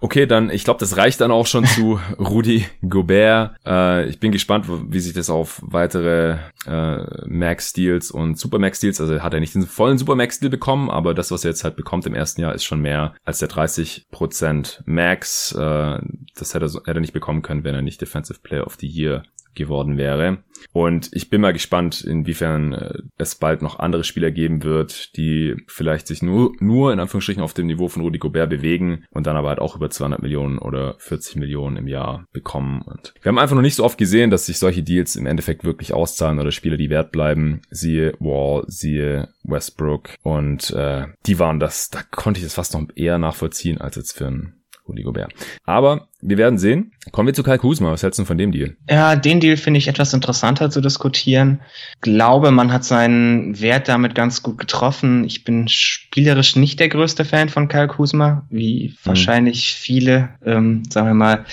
Okay, 0.00 0.26
dann, 0.26 0.50
ich 0.50 0.64
glaube, 0.64 0.80
das 0.80 0.96
reicht 0.96 1.20
dann 1.20 1.30
auch 1.30 1.46
schon 1.46 1.64
zu 1.64 2.00
Rudy 2.18 2.66
Gobert. 2.88 3.56
Äh, 3.66 4.08
ich 4.08 4.18
bin 4.18 4.32
gespannt, 4.32 4.66
wie 4.68 5.00
sich 5.00 5.12
das 5.12 5.30
auf 5.30 5.60
weitere 5.64 6.38
äh, 6.66 7.26
Max 7.32 7.72
Deals 7.72 8.10
und 8.10 8.38
Super 8.38 8.58
Max 8.58 8.80
Deals, 8.80 9.00
also 9.00 9.20
hat 9.20 9.34
er 9.34 9.40
nicht 9.40 9.54
den 9.54 9.66
vollen 9.66 9.98
Super 9.98 10.14
Max 10.14 10.38
Deal 10.38 10.50
bekommen, 10.50 10.90
aber 10.90 11.14
das, 11.14 11.30
was 11.30 11.44
er 11.44 11.50
jetzt 11.50 11.64
halt 11.64 11.76
bekommt 11.76 12.06
im 12.06 12.14
ersten 12.14 12.40
Jahr, 12.40 12.54
ist 12.54 12.64
schon 12.64 12.80
mehr 12.80 13.14
als 13.24 13.38
der 13.38 13.48
30% 13.48 14.80
Max. 14.84 15.52
Äh, 15.52 15.98
das 16.34 16.54
hätte 16.54 16.66
er, 16.66 16.72
hätte 16.72 16.98
er 16.98 17.00
nicht 17.00 17.12
bekommen 17.12 17.42
können, 17.42 17.64
wenn 17.64 17.74
er 17.74 17.82
nicht 17.82 18.00
Defensive 18.00 18.40
Player 18.40 18.66
of 18.66 18.76
the 18.78 18.86
Year 18.86 19.24
geworden 19.54 19.96
wäre. 19.96 20.38
Und 20.72 21.10
ich 21.12 21.28
bin 21.28 21.40
mal 21.40 21.52
gespannt, 21.52 22.02
inwiefern 22.02 22.72
äh, 22.72 22.98
es 23.18 23.34
bald 23.34 23.62
noch 23.62 23.78
andere 23.78 24.04
Spieler 24.04 24.30
geben 24.30 24.62
wird, 24.62 25.16
die 25.16 25.56
vielleicht 25.66 26.06
sich 26.06 26.22
nur, 26.22 26.52
nur 26.60 26.92
in 26.92 27.00
Anführungsstrichen 27.00 27.42
auf 27.42 27.54
dem 27.54 27.66
Niveau 27.66 27.88
von 27.88 28.02
Rudy 28.02 28.18
Gobert 28.18 28.50
bewegen 28.50 29.04
und 29.10 29.26
dann 29.26 29.36
aber 29.36 29.48
halt 29.48 29.58
auch 29.58 29.76
über 29.76 29.90
200 29.90 30.22
Millionen 30.22 30.58
oder 30.58 30.94
40 30.98 31.36
Millionen 31.36 31.76
im 31.76 31.88
Jahr 31.88 32.26
bekommen. 32.32 32.82
Und 32.82 33.14
wir 33.20 33.28
haben 33.28 33.38
einfach 33.38 33.56
noch 33.56 33.62
nicht 33.62 33.74
so 33.74 33.84
oft 33.84 33.98
gesehen, 33.98 34.30
dass 34.30 34.46
sich 34.46 34.58
solche 34.58 34.82
Deals 34.82 35.16
im 35.16 35.26
Endeffekt 35.26 35.64
wirklich 35.64 35.92
auszahlen 35.92 36.38
oder 36.38 36.52
Spieler, 36.52 36.76
die 36.76 36.90
wert 36.90 37.12
bleiben. 37.12 37.62
Siehe 37.70 38.14
Wall, 38.18 38.64
siehe 38.66 39.28
Westbrook 39.44 40.10
und 40.22 40.70
äh, 40.70 41.06
die 41.26 41.38
waren 41.38 41.60
das, 41.60 41.90
da 41.90 42.00
konnte 42.02 42.40
ich 42.40 42.46
es 42.46 42.54
fast 42.54 42.74
noch 42.74 42.86
eher 42.94 43.18
nachvollziehen 43.18 43.80
als 43.80 43.96
jetzt 43.96 44.16
für 44.16 44.26
einen 44.26 44.62
Rudy 44.88 45.02
Gobert. 45.02 45.32
Aber 45.64 46.08
wir 46.22 46.38
werden 46.38 46.58
sehen. 46.58 46.92
Kommen 47.10 47.26
wir 47.26 47.34
zu 47.34 47.42
Kai 47.42 47.58
Kuzma. 47.58 47.90
Was 47.90 48.04
hältst 48.04 48.20
du 48.20 48.24
von 48.24 48.38
dem 48.38 48.52
Deal? 48.52 48.76
Ja, 48.88 49.16
den 49.16 49.40
Deal 49.40 49.56
finde 49.56 49.78
ich 49.78 49.88
etwas 49.88 50.14
interessanter 50.14 50.70
zu 50.70 50.80
diskutieren. 50.80 51.60
Glaube, 52.00 52.52
man 52.52 52.72
hat 52.72 52.84
seinen 52.84 53.60
Wert 53.60 53.88
damit 53.88 54.14
ganz 54.14 54.42
gut 54.42 54.56
getroffen. 54.56 55.24
Ich 55.24 55.42
bin 55.42 55.66
spielerisch 55.66 56.54
nicht 56.54 56.78
der 56.78 56.88
größte 56.88 57.24
Fan 57.24 57.48
von 57.48 57.66
Kyle 57.66 57.88
Kuzma, 57.88 58.46
wie 58.50 58.88
hm. 58.88 58.96
wahrscheinlich 59.02 59.74
viele, 59.74 60.28
ähm, 60.46 60.84
sagen 60.88 61.08
wir 61.08 61.14
mal, 61.14 61.44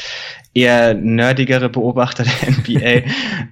eher 0.54 0.94
nerdigere 0.94 1.70
Beobachter 1.70 2.24
der 2.24 2.52
NBA, 3.04 3.12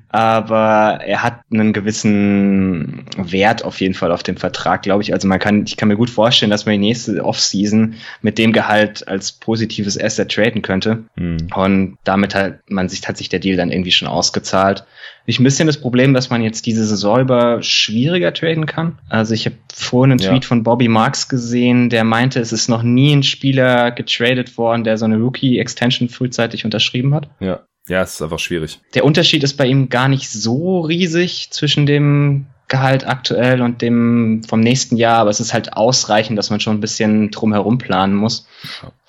aber 0.10 1.00
er 1.04 1.24
hat 1.24 1.42
einen 1.52 1.74
gewissen 1.74 3.06
Wert 3.18 3.64
auf 3.64 3.80
jeden 3.82 3.94
Fall 3.94 4.12
auf 4.12 4.24
dem 4.24 4.38
Vertrag, 4.38 4.84
glaube 4.84 5.04
ich. 5.04 5.14
Also 5.14 5.28
man 5.28 5.40
kann, 5.40 5.64
ich 5.66 5.78
kann 5.78 5.88
mir 5.88 5.96
gut 5.96 6.10
vorstellen, 6.10 6.50
dass 6.50 6.66
man 6.66 6.74
die 6.74 6.88
nächste 6.88 7.24
Offseason 7.24 7.96
mit 8.22 8.38
dem 8.38 8.52
Gehalt 8.52 9.08
als 9.08 9.32
positives 9.32 10.00
Asset 10.00 10.32
traden 10.32 10.62
könnte. 10.62 11.04
Mhm. 11.16 11.50
Und 11.56 11.98
damit 12.04 12.36
hat 12.36 12.60
man 12.70 12.90
sich, 12.90 13.08
hat 13.08 13.18
sich 13.18 13.30
der 13.30 13.40
Deal 13.40 13.58
dann 13.58 13.72
irgendwie 13.72 13.92
schon 13.92 14.08
ausgezahlt 14.08 14.86
ich 15.30 15.40
ein 15.40 15.44
bisschen 15.44 15.68
das 15.68 15.80
Problem, 15.80 16.14
dass 16.14 16.30
man 16.30 16.42
jetzt 16.42 16.66
diese 16.66 16.86
Saison 16.86 17.20
über 17.20 17.62
schwieriger 17.62 18.34
traden 18.34 18.66
kann. 18.66 18.98
Also 19.10 19.34
ich 19.34 19.46
habe 19.46 19.58
vorhin 19.74 20.12
einen 20.12 20.22
ja. 20.22 20.30
Tweet 20.30 20.46
von 20.46 20.64
Bobby 20.64 20.88
Marks 20.88 21.28
gesehen, 21.28 21.90
der 21.90 22.06
meinte, 22.06 22.40
es 22.40 22.54
ist 22.54 22.70
noch 22.70 22.82
nie 22.82 23.14
ein 23.14 23.24
Spieler 23.24 23.92
getradet 23.92 24.58
worden, 24.58 24.86
der 24.86 24.98
so 24.98 25.04
eine 25.04 25.18
Rookie-Extension 25.18 26.08
frühzeitig 26.08 26.64
unterschrieben 26.64 27.14
hat. 27.14 27.30
Ja. 27.42 27.60
Ja, 27.90 28.02
es 28.02 28.16
ist 28.16 28.22
einfach 28.22 28.40
schwierig. 28.40 28.80
Der 28.96 29.06
Unterschied 29.06 29.44
ist 29.44 29.54
bei 29.54 29.66
ihm 29.66 29.88
gar 29.88 30.10
nicht 30.10 30.30
so 30.30 30.82
riesig 30.82 31.52
zwischen 31.52 31.86
dem 31.86 32.48
Gehalt 32.68 33.08
aktuell 33.08 33.62
und 33.62 33.82
dem 33.82 34.44
vom 34.46 34.60
nächsten 34.60 34.98
Jahr, 34.98 35.20
aber 35.20 35.30
es 35.30 35.40
ist 35.40 35.54
halt 35.54 35.72
ausreichend, 35.72 36.38
dass 36.38 36.50
man 36.50 36.60
schon 36.60 36.76
ein 36.76 36.82
bisschen 36.82 37.32
drumherum 37.32 37.78
planen 37.78 38.14
muss. 38.14 38.46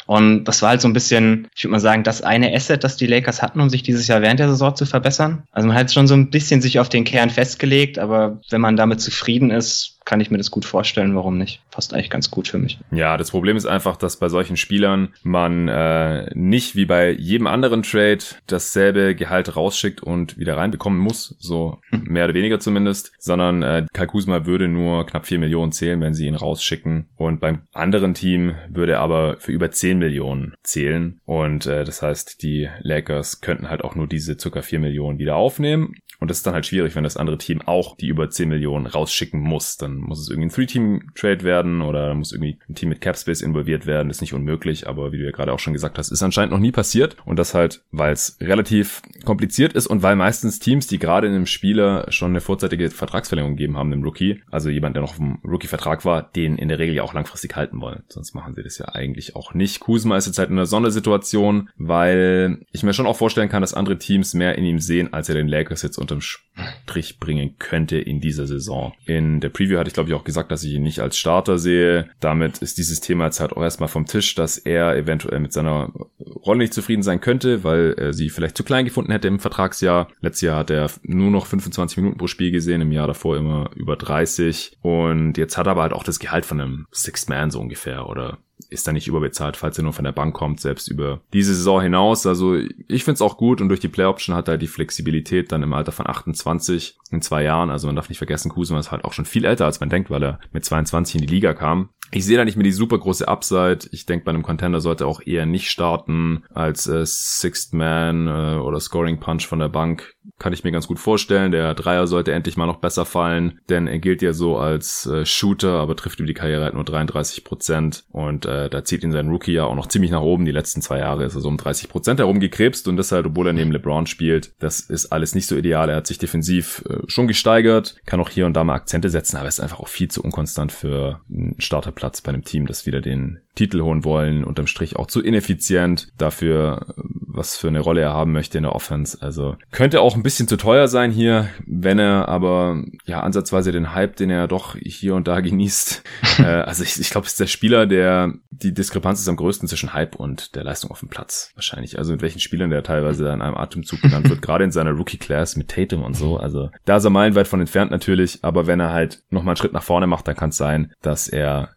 Und 0.08 0.44
das 0.44 0.62
war 0.62 0.70
halt 0.70 0.80
so 0.80 0.88
ein 0.88 0.94
bisschen, 0.94 1.48
ich 1.54 1.64
würde 1.64 1.72
mal 1.72 1.80
sagen, 1.80 2.02
das 2.02 2.22
eine 2.22 2.54
Asset, 2.54 2.82
das 2.82 2.96
die 2.96 3.06
Lakers 3.06 3.42
hatten, 3.42 3.60
um 3.60 3.68
sich 3.68 3.82
dieses 3.82 4.08
Jahr 4.08 4.22
während 4.22 4.40
der 4.40 4.48
Saison 4.48 4.74
zu 4.74 4.86
verbessern. 4.86 5.42
Also 5.52 5.68
man 5.68 5.76
hat 5.76 5.92
schon 5.92 6.06
so 6.06 6.14
ein 6.14 6.30
bisschen 6.30 6.62
sich 6.62 6.80
auf 6.80 6.88
den 6.88 7.04
Kern 7.04 7.28
festgelegt, 7.28 7.98
aber 7.98 8.40
wenn 8.48 8.62
man 8.62 8.76
damit 8.78 9.02
zufrieden 9.02 9.50
ist, 9.50 9.97
kann 10.08 10.22
ich 10.22 10.30
mir 10.30 10.38
das 10.38 10.50
gut 10.50 10.64
vorstellen, 10.64 11.14
warum 11.14 11.36
nicht. 11.36 11.60
Passt 11.70 11.92
eigentlich 11.92 12.08
ganz 12.08 12.30
gut 12.30 12.48
für 12.48 12.56
mich. 12.56 12.78
Ja, 12.90 13.18
das 13.18 13.30
Problem 13.30 13.58
ist 13.58 13.66
einfach, 13.66 13.94
dass 13.98 14.16
bei 14.16 14.30
solchen 14.30 14.56
Spielern 14.56 15.10
man 15.22 15.68
äh, 15.68 16.30
nicht 16.34 16.76
wie 16.76 16.86
bei 16.86 17.10
jedem 17.10 17.46
anderen 17.46 17.82
Trade 17.82 18.20
dasselbe 18.46 19.14
Gehalt 19.14 19.54
rausschickt 19.54 20.02
und 20.02 20.38
wieder 20.38 20.56
reinbekommen 20.56 20.98
muss, 20.98 21.36
so 21.38 21.80
hm. 21.90 22.04
mehr 22.04 22.24
oder 22.24 22.32
weniger 22.32 22.58
zumindest, 22.58 23.12
sondern 23.18 23.62
äh, 23.62 23.84
Kai 23.92 24.06
Kuzma 24.06 24.46
würde 24.46 24.66
nur 24.66 25.04
knapp 25.04 25.26
4 25.26 25.40
Millionen 25.40 25.72
zählen, 25.72 26.00
wenn 26.00 26.14
sie 26.14 26.26
ihn 26.26 26.36
rausschicken 26.36 27.10
und 27.16 27.40
beim 27.40 27.64
anderen 27.74 28.14
Team 28.14 28.54
würde 28.70 28.92
er 28.92 29.00
aber 29.00 29.36
für 29.40 29.52
über 29.52 29.70
10 29.70 29.98
Millionen 29.98 30.54
zählen 30.62 31.20
und 31.26 31.66
äh, 31.66 31.84
das 31.84 32.00
heißt, 32.00 32.42
die 32.42 32.70
Lakers 32.80 33.42
könnten 33.42 33.68
halt 33.68 33.84
auch 33.84 33.94
nur 33.94 34.06
diese 34.06 34.38
circa 34.40 34.62
4 34.62 34.80
Millionen 34.80 35.18
wieder 35.18 35.36
aufnehmen 35.36 35.96
und 36.20 36.30
das 36.30 36.38
ist 36.38 36.46
dann 36.46 36.54
halt 36.54 36.66
schwierig, 36.66 36.96
wenn 36.96 37.04
das 37.04 37.16
andere 37.16 37.38
Team 37.38 37.62
auch 37.62 37.96
die 37.96 38.08
über 38.08 38.28
10 38.28 38.48
Millionen 38.48 38.86
rausschicken 38.86 39.40
muss. 39.40 39.76
Dann 39.76 39.97
muss 40.00 40.20
es 40.20 40.28
irgendwie 40.28 40.48
ein 40.48 40.52
Three-Team-Trade 40.52 41.42
werden 41.44 41.82
oder 41.82 42.14
muss 42.14 42.32
irgendwie 42.32 42.58
ein 42.68 42.74
Team 42.74 42.88
mit 42.88 43.00
Capspace 43.00 43.40
involviert 43.40 43.86
werden. 43.86 44.10
Ist 44.10 44.20
nicht 44.20 44.34
unmöglich, 44.34 44.88
aber 44.88 45.12
wie 45.12 45.18
du 45.18 45.24
ja 45.24 45.30
gerade 45.30 45.52
auch 45.52 45.58
schon 45.58 45.72
gesagt 45.72 45.98
hast, 45.98 46.10
ist 46.10 46.22
anscheinend 46.22 46.52
noch 46.52 46.60
nie 46.60 46.72
passiert. 46.72 47.16
Und 47.24 47.38
das 47.38 47.54
halt, 47.54 47.82
weil 47.90 48.12
es 48.12 48.36
relativ 48.40 49.02
kompliziert 49.24 49.72
ist 49.72 49.86
und 49.86 50.02
weil 50.02 50.16
meistens 50.16 50.58
Teams, 50.58 50.86
die 50.86 50.98
gerade 50.98 51.26
in 51.26 51.34
einem 51.34 51.46
Spieler 51.46 52.06
schon 52.10 52.30
eine 52.32 52.40
vorzeitige 52.40 52.90
Vertragsverlängerung 52.90 53.56
gegeben 53.56 53.76
haben, 53.76 53.92
einem 53.92 54.02
Rookie, 54.02 54.42
also 54.50 54.68
jemand, 54.68 54.96
der 54.96 55.02
noch 55.02 55.10
auf 55.10 55.16
dem 55.16 55.38
Rookie-Vertrag 55.44 56.04
war, 56.04 56.22
den 56.22 56.56
in 56.56 56.68
der 56.68 56.78
Regel 56.78 56.94
ja 56.94 57.02
auch 57.02 57.14
langfristig 57.14 57.56
halten 57.56 57.80
wollen. 57.80 58.02
Sonst 58.08 58.34
machen 58.34 58.54
sie 58.54 58.62
das 58.62 58.78
ja 58.78 58.86
eigentlich 58.86 59.36
auch 59.36 59.54
nicht. 59.54 59.80
Kuzma 59.80 60.16
ist 60.16 60.26
jetzt 60.26 60.38
halt 60.38 60.50
in 60.50 60.56
einer 60.56 60.66
Sondersituation, 60.66 61.70
weil 61.76 62.60
ich 62.72 62.82
mir 62.82 62.92
schon 62.92 63.06
auch 63.06 63.16
vorstellen 63.16 63.48
kann, 63.48 63.62
dass 63.62 63.74
andere 63.74 63.98
Teams 63.98 64.34
mehr 64.34 64.56
in 64.56 64.64
ihm 64.64 64.80
sehen, 64.80 65.12
als 65.12 65.28
er 65.28 65.34
den 65.34 65.48
Lakers 65.48 65.82
jetzt 65.82 65.98
unterm 65.98 66.20
Strich 66.20 67.18
bringen 67.18 67.56
könnte 67.58 67.98
in 67.98 68.20
dieser 68.20 68.46
Saison. 68.46 68.92
In 69.06 69.40
der 69.40 69.48
Preview 69.48 69.78
hatte 69.78 69.88
ich 69.88 69.95
glaube 69.95 70.09
ich 70.09 70.14
auch 70.14 70.25
gesagt, 70.25 70.52
dass 70.52 70.62
ich 70.62 70.75
ihn 70.75 70.83
nicht 70.83 71.00
als 71.00 71.18
Starter 71.18 71.59
sehe. 71.59 72.09
Damit 72.21 72.59
ist 72.59 72.78
dieses 72.78 73.00
Thema 73.00 73.25
jetzt 73.25 73.40
halt 73.40 73.52
auch 73.52 73.62
erstmal 73.62 73.88
vom 73.88 74.07
Tisch, 74.07 74.35
dass 74.35 74.59
er 74.59 74.97
eventuell 74.97 75.40
mit 75.40 75.52
seiner 75.52 75.92
Rolle 76.21 76.61
nicht 76.61 76.75
zufrieden 76.75 77.02
sein 77.02 77.21
könnte, 77.21 77.64
weil 77.64 77.95
er 77.99 78.12
sie 78.12 78.30
vielleicht 78.30 78.57
zu 78.57 78.64
klein 78.64 78.85
gefunden 78.85 79.12
hätte 79.12 79.28
im 79.28 79.40
Vertragsjahr. 79.40 80.09
Letztes 80.21 80.42
Jahr 80.42 80.59
hat 80.59 80.71
er 80.71 80.90
nur 81.02 81.30
noch 81.30 81.47
25 81.47 81.97
Minuten 81.99 82.18
pro 82.18 82.26
Spiel 82.26 82.50
gesehen, 82.50 82.80
im 82.80 82.92
Jahr 82.92 83.07
davor 83.07 83.37
immer 83.37 83.71
über 83.75 83.97
30. 83.97 84.78
Und 84.83 85.37
jetzt 85.37 85.59
hat 85.59 85.66
er 85.66 85.73
aber 85.73 85.83
halt 85.83 85.92
auch 85.92 86.04
das 86.04 86.18
Gehalt 86.18 86.47
von 86.47 86.61
einem 86.61 86.87
Sixth 86.92 87.28
Man 87.28 87.50
so 87.50 87.61
ungefähr 87.61 88.09
oder 88.09 88.38
ist 88.70 88.87
da 88.87 88.92
nicht 88.92 89.08
überbezahlt, 89.08 89.56
falls 89.56 89.78
er 89.78 89.84
nur 89.84 89.92
von 89.92 90.04
der 90.04 90.12
Bank 90.12 90.34
kommt, 90.34 90.60
selbst 90.60 90.88
über 90.88 91.20
diese 91.32 91.54
Saison 91.54 91.80
hinaus. 91.80 92.26
Also 92.26 92.54
ich 92.54 93.04
finde 93.04 93.14
es 93.14 93.22
auch 93.22 93.37
gut 93.37 93.60
und 93.60 93.68
durch 93.68 93.80
die 93.80 93.88
Play 93.88 94.04
Option 94.04 94.34
hat 94.37 94.48
er 94.48 94.58
die 94.58 94.66
Flexibilität 94.66 95.52
dann 95.52 95.62
im 95.62 95.72
Alter 95.72 95.92
von 95.92 96.06
28 96.06 96.98
in 97.10 97.22
zwei 97.22 97.42
Jahren. 97.42 97.70
Also 97.70 97.87
man 97.87 97.96
darf 97.96 98.08
nicht 98.08 98.18
vergessen, 98.18 98.50
Kusuma 98.50 98.80
ist 98.80 98.90
halt 98.90 99.04
auch 99.04 99.12
schon 99.12 99.25
viel 99.25 99.44
älter, 99.44 99.64
als 99.64 99.80
man 99.80 99.88
denkt, 99.88 100.10
weil 100.10 100.22
er 100.22 100.40
mit 100.52 100.64
22 100.64 101.16
in 101.16 101.26
die 101.26 101.34
Liga 101.34 101.54
kam. 101.54 101.88
Ich 102.10 102.25
sehe 102.25 102.38
da 102.38 102.44
nicht 102.44 102.56
mehr 102.56 102.64
die 102.64 102.72
super 102.72 102.98
große 102.98 103.28
Upside. 103.28 103.80
Ich 103.92 104.06
denke, 104.06 104.25
bei 104.25 104.30
einem 104.30 104.42
Contender 104.42 104.80
sollte 104.80 105.06
auch 105.06 105.20
eher 105.25 105.44
nicht 105.44 105.70
starten 105.70 106.44
als 106.54 106.87
äh, 106.87 107.04
Sixth 107.04 107.74
Man 107.74 108.26
äh, 108.26 108.59
oder 108.59 108.81
Scoring 108.81 109.20
Punch 109.20 109.46
von 109.46 109.59
der 109.59 109.68
Bank. 109.68 110.14
Kann 110.38 110.52
ich 110.52 110.64
mir 110.64 110.72
ganz 110.72 110.86
gut 110.86 110.98
vorstellen. 110.98 111.52
Der 111.52 111.74
Dreier 111.74 112.06
sollte 112.06 112.32
endlich 112.32 112.56
mal 112.56 112.66
noch 112.66 112.78
besser 112.78 113.04
fallen, 113.04 113.60
denn 113.68 113.86
er 113.86 113.98
gilt 113.98 114.22
ja 114.22 114.32
so 114.32 114.56
als 114.56 115.06
äh, 115.06 115.24
Shooter, 115.24 115.74
aber 115.74 115.96
trifft 115.96 116.20
über 116.20 116.26
die 116.26 116.34
Karriere 116.34 116.64
halt 116.64 116.74
nur 116.74 116.84
33 116.84 117.44
Prozent. 117.44 118.04
Und 118.10 118.46
äh, 118.46 118.68
da 118.68 118.84
zieht 118.84 119.02
ihn 119.02 119.12
sein 119.12 119.28
Rookie 119.28 119.52
ja 119.52 119.64
auch 119.64 119.74
noch 119.74 119.88
ziemlich 119.88 120.10
nach 120.10 120.20
oben. 120.20 120.44
Die 120.44 120.52
letzten 120.52 120.82
zwei 120.82 120.98
Jahre 120.98 121.24
ist 121.24 121.34
er 121.34 121.40
so 121.40 121.48
um 121.48 121.56
30 121.56 121.88
Prozent 121.88 122.20
herumgekrebst 122.20 122.88
und 122.88 122.96
deshalb, 122.96 123.26
obwohl 123.26 123.48
er 123.48 123.52
neben 123.52 123.72
LeBron 123.72 124.06
spielt, 124.06 124.52
das 124.58 124.80
ist 124.80 125.06
alles 125.06 125.34
nicht 125.34 125.46
so 125.46 125.56
ideal. 125.56 125.88
Er 125.88 125.96
hat 125.96 126.06
sich 126.06 126.18
defensiv 126.18 126.84
äh, 126.88 126.98
schon 127.06 127.28
gesteigert, 127.28 127.96
kann 128.06 128.20
auch 128.20 128.30
hier 128.30 128.46
und 128.46 128.54
da 128.54 128.64
mal 128.64 128.74
Akzente 128.74 129.10
setzen, 129.10 129.36
aber 129.36 129.48
ist 129.48 129.60
einfach 129.60 129.80
auch 129.80 129.88
viel 129.88 130.08
zu 130.08 130.22
unkonstant 130.22 130.72
für 130.72 131.20
einen 131.30 131.56
Starter 131.58 131.92
Platz 131.92 132.20
bei 132.20 132.30
einem 132.30 132.44
Team, 132.44 132.66
das 132.66 132.86
wieder 132.86 133.00
den 133.00 133.40
Titel 133.59 133.83
holen 133.83 134.05
wollen, 134.05 134.44
unterm 134.44 134.68
Strich 134.68 134.94
auch 134.94 135.09
zu 135.09 135.21
ineffizient 135.21 136.12
dafür, 136.16 136.94
was 137.27 137.57
für 137.57 137.66
eine 137.66 137.81
Rolle 137.81 138.03
er 138.03 138.12
haben 138.12 138.31
möchte 138.31 138.57
in 138.57 138.62
der 138.62 138.73
Offense. 138.73 139.18
Also 139.21 139.57
könnte 139.73 140.01
auch 140.01 140.14
ein 140.14 140.23
bisschen 140.23 140.47
zu 140.47 140.57
teuer 140.57 140.87
sein 140.87 141.11
hier, 141.11 141.49
wenn 141.66 141.99
er 141.99 142.29
aber 142.29 142.85
ja 143.05 143.21
ansatzweise 143.21 143.73
den 143.73 143.94
Hype, 143.94 144.14
den 144.14 144.31
er 144.31 144.47
doch 144.47 144.77
hier 144.77 145.16
und 145.16 145.27
da 145.27 145.40
genießt. 145.40 146.05
äh, 146.38 146.42
also 146.42 146.85
ich, 146.85 147.01
ich 147.01 147.11
glaube, 147.11 147.27
es 147.27 147.33
ist 147.33 147.40
der 147.40 147.49
Spieler, 147.49 147.87
der 147.87 148.33
die 148.51 148.73
Diskrepanz 148.73 149.21
ist 149.21 149.29
am 149.29 149.35
größten 149.35 149.66
zwischen 149.66 149.92
Hype 149.92 150.14
und 150.14 150.55
der 150.55 150.62
Leistung 150.62 150.92
auf 150.92 151.01
dem 151.01 151.09
Platz. 151.09 151.51
Wahrscheinlich. 151.57 151.99
Also 151.99 152.12
mit 152.12 152.23
welchen 152.23 152.38
Spielern 152.38 152.71
der 152.71 152.85
teilweise 152.85 153.29
in 153.29 153.42
einem 153.42 153.57
Atemzug 153.57 154.03
genannt 154.03 154.29
wird, 154.29 154.40
gerade 154.42 154.62
in 154.62 154.71
seiner 154.71 154.92
Rookie-Class 154.92 155.57
mit 155.57 155.68
Tatum 155.68 156.05
und 156.05 156.14
so. 156.14 156.37
Also 156.37 156.71
da 156.85 156.99
ist 156.99 157.05
er 157.05 157.11
meilenweit 157.11 157.49
von 157.49 157.59
entfernt 157.59 157.90
natürlich, 157.90 158.38
aber 158.42 158.68
wenn 158.68 158.79
er 158.79 158.92
halt 158.92 159.23
nochmal 159.31 159.53
einen 159.53 159.57
Schritt 159.57 159.73
nach 159.73 159.83
vorne 159.83 160.07
macht, 160.07 160.29
dann 160.29 160.37
kann 160.37 160.51
es 160.51 160.57
sein, 160.57 160.92
dass 161.03 161.27
er 161.27 161.71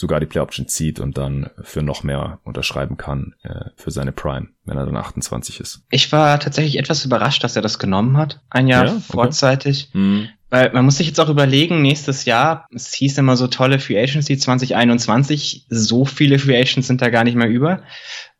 sogar 0.00 0.18
die 0.18 0.26
Play 0.26 0.40
Option 0.40 0.66
zieht 0.66 0.98
und 0.98 1.18
dann 1.18 1.50
für 1.62 1.82
noch 1.82 2.02
mehr 2.02 2.40
unterschreiben 2.44 2.96
kann 2.96 3.34
äh, 3.42 3.66
für 3.76 3.90
seine 3.90 4.12
Prime, 4.12 4.48
wenn 4.64 4.78
er 4.78 4.86
dann 4.86 4.96
28 4.96 5.60
ist. 5.60 5.82
Ich 5.90 6.10
war 6.10 6.40
tatsächlich 6.40 6.78
etwas 6.78 7.04
überrascht, 7.04 7.44
dass 7.44 7.54
er 7.54 7.62
das 7.62 7.78
genommen 7.78 8.16
hat, 8.16 8.40
ein 8.48 8.66
Jahr 8.66 8.86
ja, 8.86 8.92
okay. 8.92 9.02
vorzeitig. 9.08 9.90
Mhm. 9.92 10.30
Weil 10.48 10.72
man 10.72 10.84
muss 10.84 10.96
sich 10.96 11.06
jetzt 11.06 11.20
auch 11.20 11.28
überlegen, 11.28 11.80
nächstes 11.80 12.24
Jahr, 12.24 12.66
es 12.74 12.92
hieß 12.94 13.18
immer 13.18 13.36
so 13.36 13.46
tolle 13.46 13.78
Free 13.78 14.02
Agency 14.02 14.36
2021, 14.36 15.66
so 15.68 16.04
viele 16.04 16.40
Free 16.40 16.58
Agents 16.58 16.88
sind 16.88 17.02
da 17.02 17.10
gar 17.10 17.22
nicht 17.22 17.36
mehr 17.36 17.48
über 17.48 17.82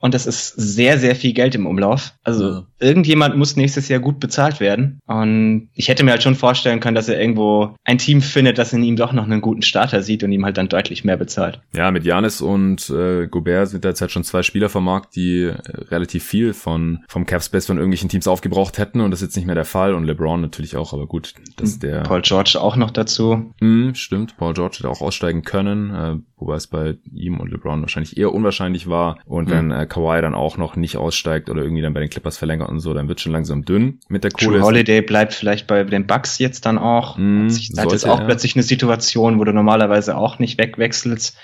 und 0.00 0.14
das 0.14 0.26
ist 0.26 0.54
sehr, 0.56 0.98
sehr 0.98 1.14
viel 1.14 1.34
Geld 1.34 1.54
im 1.54 1.66
Umlauf. 1.66 2.14
Also 2.24 2.50
ja. 2.50 2.66
irgendjemand 2.78 3.36
muss 3.36 3.56
nächstes 3.56 3.88
Jahr 3.88 4.00
gut 4.00 4.18
bezahlt 4.18 4.58
werden. 4.58 4.98
Und 5.06 5.68
ich 5.74 5.88
hätte 5.88 6.04
mir 6.04 6.12
halt 6.12 6.22
schon 6.22 6.34
vorstellen 6.34 6.80
können, 6.80 6.94
dass 6.94 7.08
er 7.08 7.20
irgendwo 7.20 7.74
ein 7.84 7.98
Team 7.98 8.22
findet, 8.22 8.56
das 8.56 8.72
in 8.72 8.82
ihm 8.82 8.96
doch 8.96 9.12
noch 9.12 9.24
einen 9.24 9.42
guten 9.42 9.62
Starter 9.62 10.02
sieht 10.02 10.24
und 10.24 10.32
ihm 10.32 10.44
halt 10.44 10.56
dann 10.56 10.68
deutlich 10.68 11.04
mehr 11.04 11.18
bezahlt. 11.18 11.60
Ja, 11.74 11.90
mit 11.90 12.04
Janis 12.04 12.40
und 12.40 12.88
äh, 12.88 13.26
Gobert 13.26 13.68
sind 13.68 13.84
derzeit 13.84 14.10
schon 14.10 14.24
zwei 14.24 14.42
Spieler 14.42 14.70
vom 14.70 14.84
Markt, 14.84 15.16
die 15.16 15.42
äh, 15.42 15.54
relativ 15.90 16.24
viel 16.24 16.54
von 16.54 17.00
vom 17.06 17.26
Capspace 17.26 17.66
von 17.66 17.76
irgendwelchen 17.76 18.08
Teams 18.08 18.26
aufgebraucht 18.26 18.78
hätten 18.78 19.00
und 19.00 19.10
das 19.10 19.20
ist 19.20 19.28
jetzt 19.28 19.36
nicht 19.36 19.46
mehr 19.46 19.54
der 19.54 19.66
Fall. 19.66 19.92
Und 19.92 20.04
LeBron 20.04 20.40
natürlich 20.40 20.76
auch, 20.76 20.94
aber 20.94 21.06
gut, 21.06 21.34
dass 21.56 21.78
der. 21.78 22.00
Paul 22.00 22.22
George 22.22 22.58
auch 22.58 22.76
noch 22.76 22.90
dazu. 22.90 23.52
Mm, 23.60 23.92
stimmt, 23.92 24.38
Paul 24.38 24.54
George 24.54 24.78
hätte 24.78 24.88
auch 24.88 25.02
aussteigen 25.02 25.42
können, 25.42 25.94
äh, 25.94 26.16
wobei 26.38 26.54
es 26.54 26.68
bei 26.68 26.96
ihm 27.12 27.38
und 27.38 27.50
LeBron 27.52 27.82
wahrscheinlich 27.82 28.16
eher 28.16 28.32
unwahrscheinlich 28.32 28.88
war. 28.88 29.18
Und 29.26 29.48
mhm. 29.48 29.52
wenn 29.52 29.70
äh, 29.72 29.86
Kawhi 29.90 30.22
dann 30.22 30.35
auch 30.35 30.57
noch 30.57 30.76
nicht 30.76 30.96
aussteigt 30.96 31.50
oder 31.50 31.62
irgendwie 31.62 31.83
dann 31.83 31.92
bei 31.92 32.00
den 32.00 32.09
Clippers 32.09 32.38
verlängert 32.38 32.70
und 32.70 32.81
so, 32.81 32.94
dann 32.94 33.09
wird 33.09 33.20
schon 33.20 33.33
langsam 33.33 33.64
dünn 33.66 34.00
mit 34.09 34.24
der 34.24 34.31
Kohle. 34.31 34.59
True 34.59 34.62
Holiday 34.62 35.03
bleibt 35.03 35.35
vielleicht 35.35 35.66
bei 35.66 35.85
den 35.85 36.07
Bucks 36.07 36.38
jetzt 36.38 36.64
dann 36.64 36.79
auch. 36.79 37.18
Mhm, 37.18 37.48
das 37.74 37.92
ist 37.92 38.07
auch 38.07 38.20
er. 38.20 38.24
plötzlich 38.24 38.57
eine 38.57 38.62
Situation, 38.62 39.38
wo 39.38 39.44
du 39.44 39.53
normalerweise 39.53 40.16
auch 40.16 40.38
nicht 40.38 40.57
wegwechselst. 40.59 41.37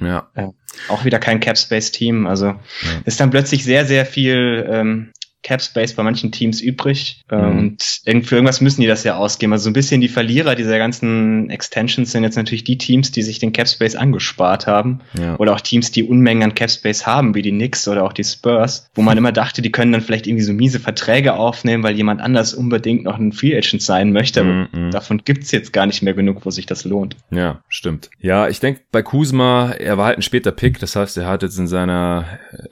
Ja. 0.00 0.28
Äh, 0.34 0.48
auch 0.88 1.04
wieder 1.04 1.18
kein 1.18 1.40
Cap 1.40 1.58
Space 1.58 1.90
Team. 1.90 2.26
Also 2.26 2.46
ja. 2.46 2.58
ist 3.04 3.18
dann 3.18 3.30
plötzlich 3.30 3.64
sehr, 3.64 3.86
sehr 3.86 4.06
viel 4.06 4.66
ähm, 4.70 5.12
Cap 5.44 5.62
Space 5.62 5.92
bei 5.92 6.02
manchen 6.02 6.32
Teams 6.32 6.60
übrig. 6.60 7.22
Mhm. 7.30 7.76
Und 8.06 8.26
für 8.26 8.34
irgendwas 8.34 8.60
müssen 8.60 8.80
die 8.80 8.86
das 8.86 9.04
ja 9.04 9.16
ausgeben. 9.16 9.52
Also 9.52 9.64
so 9.64 9.70
ein 9.70 9.74
bisschen 9.74 10.00
die 10.00 10.08
Verlierer 10.08 10.54
dieser 10.56 10.78
ganzen 10.78 11.50
Extensions 11.50 12.10
sind 12.10 12.24
jetzt 12.24 12.36
natürlich 12.36 12.64
die 12.64 12.78
Teams, 12.78 13.12
die 13.12 13.22
sich 13.22 13.38
den 13.38 13.52
Cap 13.52 13.68
Space 13.68 13.94
angespart 13.94 14.66
haben. 14.66 15.00
Ja. 15.18 15.36
Oder 15.36 15.52
auch 15.52 15.60
Teams, 15.60 15.92
die 15.92 16.02
Unmengen 16.02 16.42
an 16.42 16.54
Cap 16.54 16.70
Space 16.70 17.06
haben, 17.06 17.34
wie 17.34 17.42
die 17.42 17.50
Knicks 17.50 17.86
oder 17.86 18.04
auch 18.04 18.14
die 18.14 18.24
Spurs, 18.24 18.88
wo 18.94 19.02
man 19.02 19.18
immer 19.18 19.32
dachte, 19.32 19.60
die 19.60 19.70
können 19.70 19.92
dann 19.92 20.00
vielleicht 20.00 20.26
irgendwie 20.26 20.44
so 20.44 20.54
miese 20.54 20.80
Verträge 20.80 21.34
aufnehmen, 21.34 21.82
weil 21.82 21.94
jemand 21.94 22.22
anders 22.22 22.54
unbedingt 22.54 23.04
noch 23.04 23.18
ein 23.18 23.32
Free 23.32 23.54
Agent 23.54 23.82
sein 23.82 24.12
möchte. 24.12 24.40
Aber 24.40 24.50
mhm. 24.50 24.68
mhm. 24.72 24.90
davon 24.90 25.20
gibt's 25.24 25.52
jetzt 25.52 25.74
gar 25.74 25.84
nicht 25.84 26.02
mehr 26.02 26.14
genug, 26.14 26.46
wo 26.46 26.50
sich 26.50 26.64
das 26.64 26.84
lohnt. 26.84 27.16
Ja, 27.30 27.60
stimmt. 27.68 28.08
Ja, 28.18 28.48
ich 28.48 28.60
denke 28.60 28.80
bei 28.90 29.02
Kuzma, 29.02 29.72
er 29.72 29.98
war 29.98 30.06
halt 30.06 30.18
ein 30.18 30.22
später 30.22 30.52
Pick. 30.52 30.78
Das 30.78 30.96
heißt, 30.96 31.18
er 31.18 31.26
hat 31.26 31.42
jetzt 31.42 31.58
in 31.58 31.66
seiner 31.66 32.24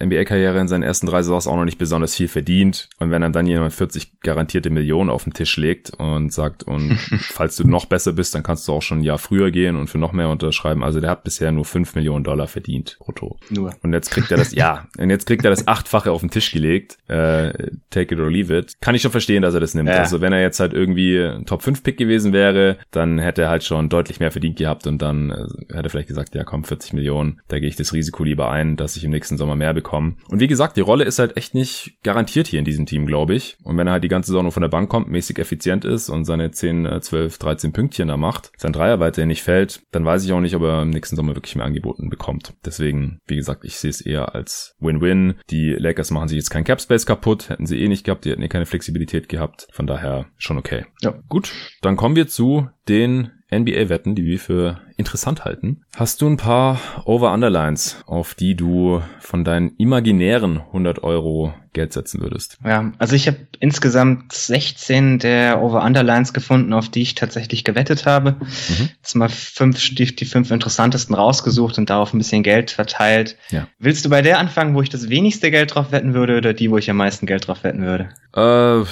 NBA-Karriere 0.02 0.58
in 0.58 0.68
seinen 0.68 0.82
ersten 0.82 1.06
drei 1.06 1.22
Saisons 1.22 1.46
auch 1.46 1.56
noch 1.56 1.66
nicht 1.66 1.78
besonders 1.78 2.14
viel 2.14 2.28
verdient 2.28 2.62
verdient. 2.62 2.88
Und 2.98 3.11
wenn 3.11 3.22
dann 3.22 3.33
dann 3.33 3.46
jemand 3.46 3.72
40 3.72 4.20
garantierte 4.20 4.70
Millionen 4.70 5.11
auf 5.11 5.25
den 5.25 5.33
Tisch 5.33 5.57
legt 5.57 5.90
und 5.98 6.33
sagt, 6.33 6.62
und 6.62 6.96
falls 7.20 7.57
du 7.57 7.66
noch 7.66 7.87
besser 7.87 8.12
bist, 8.12 8.35
dann 8.35 8.42
kannst 8.42 8.66
du 8.68 8.72
auch 8.72 8.83
schon 8.83 9.01
ein 9.01 9.05
Jahr 9.05 9.18
früher 9.18 9.51
gehen 9.51 9.77
und 9.77 9.88
für 9.88 9.98
noch 9.98 10.12
mehr 10.12 10.29
unterschreiben. 10.29 10.83
Also 10.83 11.01
der 11.01 11.11
hat 11.11 11.25
bisher 11.25 11.53
nur 11.53 11.64
5 11.64 11.94
Millionen 11.94 12.25
Dollar 12.25 12.48
verdient 12.48 12.96
brutto. 13.01 13.38
Nur. 13.51 13.75
Und 13.83 13.92
jetzt 13.92 14.11
kriegt 14.11 14.31
er 14.31 14.37
das, 14.37 14.53
ja, 14.53 14.87
und 14.98 15.11
jetzt 15.11 15.27
kriegt 15.27 15.44
er 15.44 15.51
das 15.51 15.66
achtfache 15.66 16.11
auf 16.11 16.20
den 16.20 16.31
Tisch 16.31 16.53
gelegt. 16.53 16.98
Äh, 17.09 17.70
take 17.90 18.14
it 18.14 18.20
or 18.20 18.31
leave 18.31 18.57
it. 18.57 18.75
Kann 18.81 18.94
ich 18.94 19.03
schon 19.03 19.11
verstehen, 19.11 19.42
dass 19.42 19.55
er 19.55 19.61
das 19.61 19.75
nimmt. 19.75 19.88
Ja. 19.88 19.96
Also 19.96 20.20
wenn 20.20 20.33
er 20.33 20.40
jetzt 20.40 20.61
halt 20.61 20.72
irgendwie 20.72 21.18
ein 21.18 21.46
Top 21.46 21.62
5 21.62 21.83
Pick 21.83 21.96
gewesen 21.96 22.33
wäre, 22.33 22.79
dann 22.90 23.18
hätte 23.18 23.42
er 23.42 23.48
halt 23.48 23.64
schon 23.64 23.88
deutlich 23.88 24.20
mehr 24.20 24.31
verdient 24.31 24.57
gehabt 24.57 24.87
und 24.87 25.01
dann 25.03 25.31
äh, 25.31 25.75
hätte 25.75 25.88
er 25.88 25.90
vielleicht 25.90 26.09
gesagt, 26.09 26.35
ja 26.35 26.44
komm, 26.44 26.64
40 26.64 26.92
Millionen, 26.92 27.40
da 27.48 27.59
gehe 27.59 27.68
ich 27.68 27.77
das 27.77 27.92
Risiko 27.92 28.25
lieber 28.25 28.51
ein, 28.51 28.77
dass 28.77 28.96
ich 28.96 29.05
im 29.05 29.11
nächsten 29.11 29.37
Sommer 29.37 29.57
mehr 29.57 29.75
bekomme. 29.75 30.14
Und 30.29 30.40
wie 30.40 30.46
gesagt, 30.46 30.77
die 30.77 30.81
Rolle 30.81 31.05
ist 31.05 31.18
halt 31.18 31.37
echt 31.37 31.55
nicht 31.55 31.96
garantiert 32.03 32.51
hier 32.52 32.60
in 32.60 32.64
diesem 32.64 32.86
Team, 32.86 33.06
glaube 33.06 33.34
ich. 33.34 33.56
Und 33.64 33.76
wenn 33.76 33.86
er 33.86 33.94
halt 33.94 34.04
die 34.04 34.08
ganze 34.08 34.28
Saison 34.28 34.44
nur 34.44 34.52
von 34.52 34.60
der 34.60 34.68
Bank 34.68 34.88
kommt, 34.88 35.08
mäßig 35.08 35.38
effizient 35.38 35.84
ist 35.84 36.08
und 36.08 36.24
seine 36.24 36.50
10, 36.50 36.88
12, 37.00 37.38
13 37.38 37.72
Pünktchen 37.72 38.08
da 38.08 38.16
macht, 38.16 38.52
sein 38.56 38.72
Dreier 38.72 39.00
weiterhin 39.00 39.28
nicht 39.28 39.42
fällt, 39.42 39.82
dann 39.90 40.04
weiß 40.04 40.24
ich 40.24 40.32
auch 40.32 40.40
nicht, 40.40 40.54
ob 40.54 40.62
er 40.62 40.82
im 40.82 40.90
nächsten 40.90 41.16
Sommer 41.16 41.34
wirklich 41.34 41.56
mehr 41.56 41.64
angeboten 41.64 42.08
bekommt. 42.08 42.54
Deswegen, 42.64 43.18
wie 43.26 43.36
gesagt, 43.36 43.64
ich 43.64 43.76
sehe 43.76 43.90
es 43.90 44.00
eher 44.00 44.34
als 44.34 44.76
Win-Win. 44.78 45.34
Die 45.50 45.70
Lakers 45.70 46.10
machen 46.10 46.28
sich 46.28 46.36
jetzt 46.36 46.50
kein 46.50 46.64
Cap-Space 46.64 47.06
kaputt, 47.06 47.48
hätten 47.48 47.66
sie 47.66 47.80
eh 47.80 47.88
nicht 47.88 48.04
gehabt, 48.04 48.24
die 48.24 48.30
hätten 48.30 48.42
eh 48.42 48.48
keine 48.48 48.66
Flexibilität 48.66 49.28
gehabt. 49.28 49.66
Von 49.72 49.86
daher 49.86 50.26
schon 50.36 50.58
okay. 50.58 50.84
Ja. 51.00 51.14
Gut, 51.28 51.52
dann 51.80 51.96
kommen 51.96 52.16
wir 52.16 52.28
zu 52.28 52.68
den 52.88 53.30
NBA-Wetten, 53.52 54.14
die 54.14 54.24
wir 54.24 54.38
für 54.38 54.80
interessant 54.96 55.44
halten. 55.44 55.82
Hast 55.96 56.22
du 56.22 56.28
ein 56.28 56.36
paar 56.36 56.80
Over-Underlines, 57.04 58.02
auf 58.06 58.34
die 58.34 58.54
du 58.54 59.02
von 59.20 59.44
deinen 59.44 59.74
imaginären 59.76 60.58
100 60.58 61.02
Euro 61.02 61.52
Geld 61.72 61.92
setzen 61.92 62.20
würdest? 62.20 62.58
Ja, 62.64 62.92
also 62.98 63.16
ich 63.16 63.26
habe 63.26 63.38
insgesamt 63.60 64.32
16 64.32 65.18
der 65.18 65.62
Over-Underlines 65.62 66.32
gefunden, 66.32 66.72
auf 66.72 66.88
die 66.88 67.02
ich 67.02 67.14
tatsächlich 67.14 67.64
gewettet 67.64 68.06
habe. 68.06 68.32
Mhm. 68.32 68.90
Jetzt 68.96 69.14
mal 69.14 69.28
fünf, 69.28 69.94
die, 69.94 70.14
die 70.14 70.24
fünf 70.24 70.50
interessantesten 70.50 71.14
rausgesucht 71.14 71.78
und 71.78 71.90
darauf 71.90 72.12
ein 72.12 72.18
bisschen 72.18 72.42
Geld 72.42 72.70
verteilt. 72.70 73.36
Ja. 73.50 73.66
Willst 73.78 74.04
du 74.04 74.10
bei 74.10 74.22
der 74.22 74.38
anfangen, 74.38 74.74
wo 74.74 74.82
ich 74.82 74.90
das 74.90 75.08
wenigste 75.08 75.50
Geld 75.50 75.74
drauf 75.74 75.92
wetten 75.92 76.14
würde 76.14 76.36
oder 76.36 76.54
die, 76.54 76.70
wo 76.70 76.78
ich 76.78 76.90
am 76.90 76.96
meisten 76.96 77.26
Geld 77.26 77.48
drauf 77.48 77.64
wetten 77.64 77.82
würde? 77.82 78.10
Äh 78.34 78.86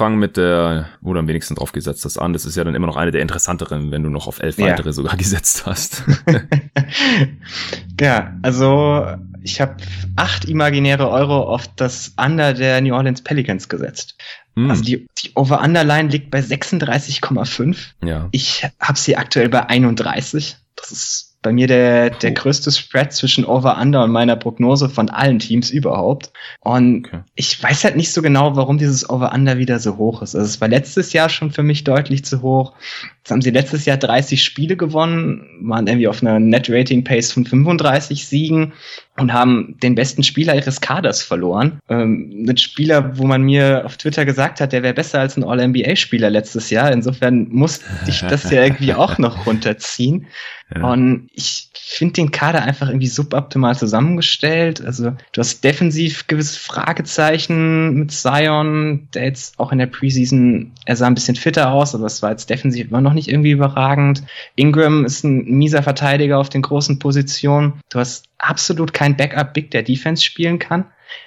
fang 0.00 0.18
mit 0.18 0.38
der, 0.38 0.86
wo 1.02 1.12
du 1.12 1.18
am 1.18 1.28
wenigsten 1.28 1.56
drauf 1.56 1.72
gesetzt 1.72 2.06
hast, 2.06 2.16
an. 2.16 2.32
Das 2.32 2.46
ist 2.46 2.56
ja 2.56 2.64
dann 2.64 2.74
immer 2.74 2.86
noch 2.86 2.96
eine 2.96 3.10
der 3.10 3.20
interessanteren, 3.20 3.90
wenn 3.90 4.02
du 4.02 4.08
noch 4.08 4.28
auf 4.28 4.40
elf 4.40 4.56
ja. 4.56 4.68
weitere 4.68 4.94
sogar 4.94 5.14
gesetzt 5.18 5.66
hast. 5.66 6.04
ja, 8.00 8.32
also 8.40 9.06
ich 9.42 9.60
habe 9.60 9.76
acht 10.16 10.46
imaginäre 10.46 11.10
Euro 11.10 11.42
auf 11.42 11.68
das 11.76 12.14
Under 12.16 12.54
der 12.54 12.80
New 12.80 12.94
Orleans 12.94 13.20
Pelicans 13.20 13.68
gesetzt. 13.68 14.16
Mm. 14.54 14.70
Also 14.70 14.82
die, 14.82 15.06
die 15.22 15.32
Over-Under-Line 15.34 16.08
liegt 16.08 16.30
bei 16.30 16.40
36,5. 16.40 17.76
Ja. 18.02 18.28
Ich 18.30 18.66
habe 18.80 18.98
sie 18.98 19.18
aktuell 19.18 19.50
bei 19.50 19.68
31. 19.68 20.56
Das 20.76 20.92
ist 20.92 21.29
bei 21.42 21.52
mir 21.52 21.66
der, 21.66 22.10
der 22.10 22.32
größte 22.32 22.70
Spread 22.70 23.12
zwischen 23.12 23.46
Over-Under 23.46 24.04
und 24.04 24.10
meiner 24.10 24.36
Prognose 24.36 24.90
von 24.90 25.08
allen 25.08 25.38
Teams 25.38 25.70
überhaupt. 25.70 26.32
Und 26.60 27.06
okay. 27.06 27.20
ich 27.34 27.62
weiß 27.62 27.84
halt 27.84 27.96
nicht 27.96 28.12
so 28.12 28.20
genau, 28.20 28.56
warum 28.56 28.76
dieses 28.76 29.08
Over-Under 29.08 29.56
wieder 29.56 29.78
so 29.78 29.96
hoch 29.96 30.20
ist. 30.20 30.34
Also 30.34 30.46
es 30.46 30.60
war 30.60 30.68
letztes 30.68 31.14
Jahr 31.14 31.30
schon 31.30 31.50
für 31.50 31.62
mich 31.62 31.84
deutlich 31.84 32.24
zu 32.24 32.42
hoch. 32.42 32.74
Jetzt 33.18 33.30
haben 33.30 33.40
sie 33.40 33.50
letztes 33.50 33.86
Jahr 33.86 33.96
30 33.96 34.42
Spiele 34.42 34.76
gewonnen, 34.76 35.46
waren 35.62 35.86
irgendwie 35.86 36.08
auf 36.08 36.22
einer 36.22 36.38
Net-Rating-Pace 36.38 37.32
von 37.32 37.46
35 37.46 38.26
Siegen 38.26 38.74
und 39.20 39.32
haben 39.32 39.76
den 39.82 39.94
besten 39.94 40.22
Spieler 40.22 40.54
ihres 40.54 40.80
Kaders 40.80 41.22
verloren. 41.22 41.78
Ähm, 41.88 42.46
ein 42.48 42.56
Spieler, 42.56 43.18
wo 43.18 43.26
man 43.26 43.42
mir 43.42 43.82
auf 43.84 43.96
Twitter 43.96 44.24
gesagt 44.24 44.60
hat, 44.60 44.72
der 44.72 44.82
wäre 44.82 44.94
besser 44.94 45.20
als 45.20 45.36
ein 45.36 45.44
All-NBA-Spieler 45.44 46.30
letztes 46.30 46.70
Jahr. 46.70 46.90
Insofern 46.90 47.48
musste 47.50 47.84
ich 48.08 48.20
das 48.20 48.50
ja 48.50 48.64
irgendwie 48.64 48.94
auch 48.94 49.18
noch 49.18 49.46
runterziehen. 49.46 50.26
Ja. 50.74 50.84
Und 50.84 51.28
ich 51.34 51.68
finde 51.74 52.14
den 52.14 52.30
Kader 52.30 52.62
einfach 52.62 52.88
irgendwie 52.88 53.08
suboptimal 53.08 53.76
zusammengestellt. 53.76 54.84
Also 54.84 55.12
du 55.32 55.40
hast 55.40 55.64
defensiv 55.64 56.28
gewisse 56.28 56.58
Fragezeichen 56.58 57.94
mit 57.94 58.12
Zion, 58.12 59.08
der 59.12 59.24
jetzt 59.24 59.58
auch 59.58 59.72
in 59.72 59.78
der 59.78 59.86
Preseason, 59.86 60.72
er 60.86 60.96
sah 60.96 61.08
ein 61.08 61.14
bisschen 61.14 61.34
fitter 61.34 61.72
aus, 61.72 61.94
aber 61.94 62.06
es 62.06 62.22
war 62.22 62.30
jetzt 62.30 62.48
defensiv 62.48 62.88
immer 62.88 63.00
noch 63.00 63.12
nicht 63.12 63.28
irgendwie 63.28 63.50
überragend. 63.50 64.22
Ingram 64.54 65.04
ist 65.04 65.24
ein 65.24 65.44
mieser 65.44 65.82
Verteidiger 65.82 66.38
auf 66.38 66.48
den 66.48 66.62
großen 66.62 67.00
Positionen. 67.00 67.80
Du 67.90 67.98
hast 67.98 68.29
absolut 68.40 68.92
kein 68.92 69.16
Backup-Big, 69.16 69.70
der 69.70 69.82
Defense 69.82 70.24
spielen 70.24 70.58
kann. 70.58 70.86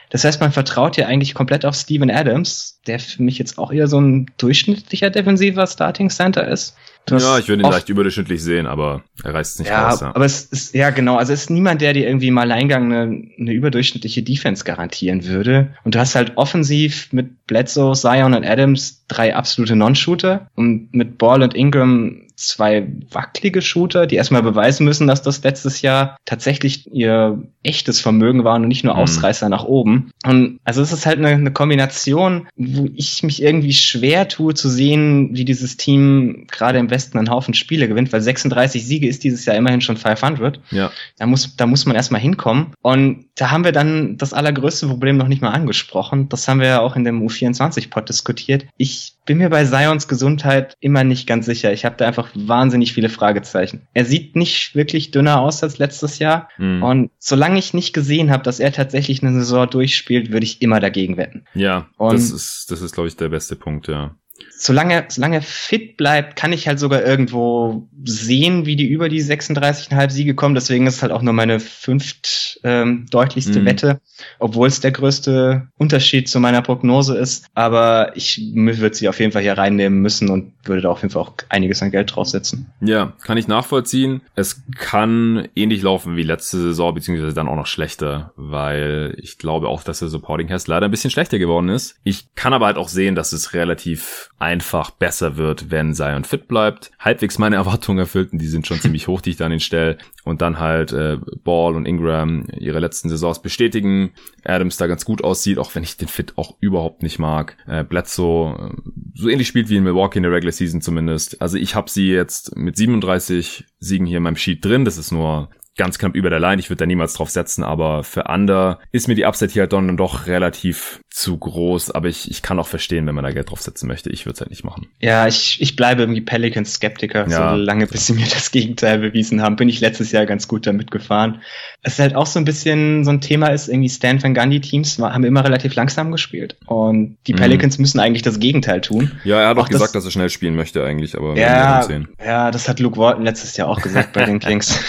Das 0.09 0.23
heißt, 0.23 0.39
man 0.39 0.51
vertraut 0.51 0.95
ja 0.95 1.07
eigentlich 1.07 1.33
komplett 1.33 1.65
auf 1.65 1.75
Steven 1.75 2.11
Adams, 2.11 2.79
der 2.85 2.99
für 2.99 3.23
mich 3.23 3.39
jetzt 3.39 3.57
auch 3.57 3.71
eher 3.71 3.87
so 3.87 3.99
ein 3.99 4.27
durchschnittlicher 4.37 5.09
defensiver 5.09 5.65
Starting 5.65 6.09
Center 6.09 6.47
ist. 6.47 6.75
ja, 7.09 7.39
ich 7.39 7.47
würde 7.47 7.63
ihn 7.63 7.71
leicht 7.71 7.89
überdurchschnittlich 7.89 8.41
sehen, 8.43 8.67
aber 8.67 9.03
er 9.23 9.33
reißt 9.33 9.53
es 9.55 9.59
nicht 9.59 9.69
ja, 9.69 9.89
raus. 9.89 10.01
Ja, 10.01 10.15
aber 10.15 10.23
es 10.23 10.45
ist, 10.45 10.75
ja 10.75 10.91
genau, 10.91 11.17
also 11.17 11.33
es 11.33 11.41
ist 11.41 11.49
niemand, 11.49 11.81
der 11.81 11.93
dir 11.93 12.05
irgendwie 12.05 12.27
im 12.27 12.37
Alleingang 12.37 12.93
eine, 12.93 13.23
eine 13.39 13.51
überdurchschnittliche 13.51 14.21
Defense 14.21 14.63
garantieren 14.63 15.25
würde. 15.25 15.73
Und 15.83 15.95
du 15.95 15.99
hast 15.99 16.13
halt 16.13 16.33
offensiv 16.35 17.11
mit 17.11 17.47
Bledsoe, 17.47 17.95
Zion 17.95 18.35
und 18.35 18.45
Adams 18.45 19.05
drei 19.07 19.35
absolute 19.35 19.75
Non-Shooter 19.75 20.47
und 20.55 20.93
mit 20.93 21.17
Ball 21.17 21.41
und 21.41 21.55
Ingram 21.55 22.21
zwei 22.35 22.87
wackelige 23.11 23.61
Shooter, 23.61 24.07
die 24.07 24.15
erstmal 24.15 24.43
beweisen 24.43 24.85
müssen, 24.85 25.07
dass 25.07 25.21
das 25.21 25.43
letztes 25.43 25.81
Jahr 25.81 26.17
tatsächlich 26.25 26.91
ihr 26.93 27.43
echtes 27.63 27.99
Vermögen 27.99 28.43
war 28.43 28.55
und 28.55 28.67
nicht 28.67 28.83
nur 28.83 28.95
mhm. 28.95 29.01
Ausreißer 29.01 29.47
mhm. 29.47 29.51
nach 29.51 29.63
oben. 29.63 30.11
Und 30.25 30.59
also 30.63 30.81
es 30.81 30.91
ist 30.91 31.05
halt 31.05 31.19
eine, 31.19 31.29
eine 31.29 31.51
Kombination, 31.51 32.47
wo 32.55 32.87
ich 32.93 33.23
mich 33.23 33.41
irgendwie 33.41 33.73
schwer 33.73 34.27
tue 34.27 34.53
zu 34.53 34.69
sehen, 34.69 35.29
wie 35.33 35.45
dieses 35.45 35.77
Team 35.77 36.47
gerade 36.49 36.79
im 36.79 36.89
Westen 36.89 37.17
einen 37.17 37.29
Haufen 37.29 37.53
Spiele 37.53 37.87
gewinnt, 37.87 38.13
weil 38.13 38.21
36 38.21 38.85
Siege 38.85 39.07
ist 39.07 39.23
dieses 39.23 39.45
Jahr 39.45 39.55
immerhin 39.55 39.81
schon 39.81 39.97
500. 39.97 40.59
Ja. 40.71 40.91
Da 41.17 41.25
muss, 41.25 41.55
da 41.55 41.65
muss 41.65 41.85
man 41.85 41.95
erstmal 41.95 42.21
hinkommen. 42.21 42.73
Und 42.81 43.25
da 43.35 43.51
haben 43.51 43.63
wir 43.63 43.71
dann 43.71 44.17
das 44.17 44.33
allergrößte 44.33 44.87
Problem 44.87 45.17
noch 45.17 45.27
nicht 45.27 45.41
mal 45.41 45.51
angesprochen. 45.51 46.29
Das 46.29 46.47
haben 46.47 46.59
wir 46.59 46.67
ja 46.67 46.79
auch 46.81 46.95
in 46.95 47.03
dem 47.03 47.25
U24-Pod 47.25 48.09
diskutiert. 48.09 48.65
Ich 48.77 49.12
bin 49.25 49.37
mir 49.37 49.49
bei 49.49 49.65
Sions 49.65 50.07
Gesundheit 50.07 50.77
immer 50.79 51.03
nicht 51.03 51.27
ganz 51.27 51.45
sicher. 51.45 51.71
Ich 51.73 51.85
habe 51.85 51.95
da 51.97 52.07
einfach 52.07 52.29
wahnsinnig 52.35 52.93
viele 52.93 53.09
Fragezeichen. 53.09 53.87
Er 53.93 54.05
sieht 54.05 54.35
nicht 54.35 54.75
wirklich 54.75 55.11
dünner 55.11 55.41
aus 55.41 55.63
als 55.63 55.77
letztes 55.77 56.19
Jahr. 56.19 56.49
Mhm. 56.57 56.83
Und 56.83 57.11
solange 57.19 57.59
ich 57.59 57.73
nicht 57.73 57.93
gesehen 57.93 58.31
habe, 58.31 58.43
dass 58.43 58.59
er 58.59 58.71
tatsächlich 58.71 59.23
eine 59.23 59.33
Saison 59.33 59.69
durchspielt, 59.69 60.31
würde 60.31 60.45
ich 60.45 60.61
immer 60.61 60.79
dagegen 60.79 61.17
wetten. 61.17 61.45
Ja, 61.53 61.87
Und 61.97 62.13
das 62.13 62.31
ist, 62.31 62.71
das 62.71 62.81
ist, 62.81 62.93
glaube 62.93 63.07
ich, 63.07 63.15
der 63.15 63.29
beste 63.29 63.55
Punkt, 63.55 63.87
ja 63.87 64.15
solange, 64.63 65.05
solange 65.09 65.37
er 65.37 65.41
fit 65.41 65.97
bleibt, 65.97 66.35
kann 66.35 66.53
ich 66.53 66.67
halt 66.67 66.79
sogar 66.79 67.03
irgendwo 67.03 67.87
sehen, 68.03 68.65
wie 68.65 68.75
die 68.75 68.87
über 68.87 69.09
die 69.09 69.21
36,5 69.21 70.09
Siege 70.09 70.35
kommen. 70.35 70.55
Deswegen 70.55 70.87
ist 70.87 70.95
es 70.95 71.01
halt 71.01 71.11
auch 71.11 71.21
nur 71.21 71.33
meine 71.33 71.59
fünft 71.59 72.59
ähm, 72.63 73.05
deutlichste 73.09 73.59
mhm. 73.59 73.65
Wette, 73.65 74.01
obwohl 74.39 74.67
es 74.67 74.79
der 74.79 74.91
größte 74.91 75.67
Unterschied 75.77 76.29
zu 76.29 76.39
meiner 76.39 76.61
Prognose 76.61 77.17
ist. 77.17 77.45
Aber 77.53 78.15
ich 78.15 78.41
würde 78.53 78.95
sie 78.95 79.09
auf 79.09 79.19
jeden 79.19 79.31
Fall 79.31 79.41
hier 79.41 79.57
reinnehmen 79.57 79.99
müssen 79.99 80.29
und 80.29 80.53
würde 80.63 80.81
da 80.81 80.89
auf 80.89 81.01
jeden 81.01 81.11
Fall 81.11 81.23
auch 81.23 81.33
einiges 81.49 81.81
an 81.81 81.91
Geld 81.91 82.15
draufsetzen. 82.15 82.71
Ja, 82.81 83.13
kann 83.23 83.37
ich 83.37 83.47
nachvollziehen. 83.47 84.21
Es 84.35 84.61
kann 84.77 85.47
ähnlich 85.55 85.81
laufen 85.81 86.15
wie 86.15 86.23
letzte 86.23 86.57
Saison, 86.57 86.93
beziehungsweise 86.93 87.33
dann 87.33 87.47
auch 87.47 87.55
noch 87.55 87.67
schlechter, 87.67 88.31
weil 88.35 89.15
ich 89.17 89.37
glaube 89.37 89.67
auch, 89.67 89.83
dass 89.83 89.99
der 89.99 90.07
Supporting 90.07 90.47
Cast 90.47 90.67
leider 90.67 90.87
ein 90.87 90.91
bisschen 90.91 91.11
schlechter 91.11 91.39
geworden 91.39 91.69
ist. 91.69 91.95
Ich 92.03 92.33
kann 92.35 92.53
aber 92.53 92.67
halt 92.67 92.77
auch 92.77 92.89
sehen, 92.89 93.15
dass 93.15 93.33
es 93.33 93.53
relativ 93.53 94.22
einfach 94.39 94.91
besser 94.91 95.37
wird, 95.37 95.71
wenn 95.71 95.93
Zion 95.93 96.23
fit 96.23 96.47
bleibt. 96.47 96.91
Halbwegs 96.99 97.37
meine 97.37 97.55
Erwartungen 97.63 97.99
erfüllt 97.99 98.33
und 98.33 98.39
die 98.39 98.47
sind 98.47 98.67
schon 98.67 98.79
ziemlich 98.79 99.07
hoch, 99.07 99.21
die 99.21 99.31
ich 99.31 99.37
dann 99.37 99.51
den 99.51 99.59
stelle. 99.59 99.97
Und 100.23 100.41
dann 100.41 100.59
halt 100.59 100.91
äh, 100.93 101.17
Ball 101.43 101.75
und 101.75 101.85
Ingram 101.85 102.47
ihre 102.57 102.79
letzten 102.79 103.09
Saisons 103.09 103.41
bestätigen. 103.41 104.11
Adams 104.43 104.77
da 104.77 104.87
ganz 104.87 105.05
gut 105.05 105.23
aussieht, 105.23 105.57
auch 105.57 105.73
wenn 105.75 105.83
ich 105.83 105.97
den 105.97 106.07
Fit 106.07 106.33
auch 106.37 106.55
überhaupt 106.59 107.03
nicht 107.03 107.19
mag. 107.19 107.57
Äh, 107.67 107.83
Bledsoe 107.83 108.71
äh, 108.71 108.91
so 109.15 109.29
ähnlich 109.29 109.47
spielt 109.47 109.69
wie 109.69 109.77
in 109.77 109.83
Milwaukee 109.83 110.19
in 110.19 110.23
der 110.23 110.31
Regular 110.31 110.51
Season 110.51 110.81
zumindest. 110.81 111.41
Also 111.41 111.57
ich 111.57 111.75
habe 111.75 111.89
sie 111.89 112.09
jetzt 112.09 112.55
mit 112.55 112.77
37 112.77 113.65
Siegen 113.79 114.05
hier 114.05 114.17
in 114.17 114.23
meinem 114.23 114.37
Sheet 114.37 114.63
drin. 114.63 114.85
Das 114.85 114.97
ist 114.97 115.11
nur 115.11 115.49
ganz 115.75 115.97
knapp 115.97 116.15
über 116.15 116.29
der 116.29 116.39
Line. 116.39 116.59
Ich 116.59 116.69
würde 116.69 116.79
da 116.79 116.85
niemals 116.85 117.13
drauf 117.13 117.29
setzen, 117.29 117.63
aber 117.63 118.03
für 118.03 118.25
Under 118.25 118.79
ist 118.91 119.07
mir 119.07 119.15
die 119.15 119.25
Upside 119.25 119.51
hier 119.51 119.63
halt 119.63 119.73
dann 119.73 119.97
doch 119.97 120.27
relativ 120.27 121.01
zu 121.09 121.37
groß. 121.37 121.91
Aber 121.91 122.07
ich, 122.07 122.29
ich 122.29 122.41
kann 122.41 122.59
auch 122.59 122.67
verstehen, 122.67 123.07
wenn 123.07 123.15
man 123.15 123.23
da 123.23 123.31
Geld 123.31 123.49
drauf 123.49 123.61
setzen 123.61 123.87
möchte. 123.87 124.09
Ich 124.09 124.25
würde 124.25 124.35
es 124.35 124.41
halt 124.41 124.49
nicht 124.51 124.63
machen. 124.63 124.87
Ja, 124.99 125.27
ich, 125.27 125.61
ich 125.61 125.75
bleibe 125.75 126.03
irgendwie 126.03 126.21
Pelicans-Skeptiker. 126.21 127.27
Ja, 127.27 127.51
so 127.51 127.55
lange, 127.55 127.87
bis 127.87 128.07
sie 128.07 128.13
mir 128.13 128.27
das 128.27 128.51
Gegenteil 128.51 128.99
bewiesen 128.99 129.41
haben, 129.41 129.55
bin 129.55 129.69
ich 129.69 129.79
letztes 129.79 130.11
Jahr 130.11 130.25
ganz 130.25 130.47
gut 130.47 130.67
damit 130.67 130.91
gefahren. 130.91 131.41
Es 131.85 131.93
ist 131.93 131.99
halt 131.99 132.15
auch 132.15 132.25
so 132.25 132.39
ein 132.39 132.45
bisschen 132.45 133.03
so 133.03 133.11
ein 133.11 133.19
Thema 133.19 133.47
ist, 133.47 133.67
irgendwie 133.67 133.89
Stan 133.89 134.21
Van 134.23 134.33
Gundy 134.33 134.61
Teams 134.61 134.97
haben 134.99 135.23
immer 135.25 135.43
relativ 135.43 135.75
langsam 135.75 136.11
gespielt. 136.11 136.55
Und 136.65 137.17
die 137.27 137.33
mhm. 137.33 137.37
Pelicans 137.37 137.77
mhm. 137.77 137.83
müssen 137.83 137.99
eigentlich 137.99 138.21
das 138.21 138.39
Gegenteil 138.39 138.81
tun. 138.81 139.11
Ja, 139.25 139.41
er 139.41 139.49
hat 139.49 139.57
auch, 139.57 139.63
auch 139.63 139.67
gesagt, 139.67 139.93
das, 139.95 140.03
dass 140.03 140.05
er 140.05 140.11
schnell 140.11 140.29
spielen 140.29 140.55
möchte 140.55 140.83
eigentlich, 140.83 141.17
aber 141.17 141.37
ja, 141.37 141.85
ja, 142.25 142.51
das 142.51 142.69
hat 142.69 142.79
Luke 142.79 142.97
Walton 142.97 143.23
letztes 143.23 143.57
Jahr 143.57 143.67
auch 143.67 143.81
gesagt 143.81 144.13
bei 144.13 144.25
den 144.25 144.39
Kings. 144.39 144.79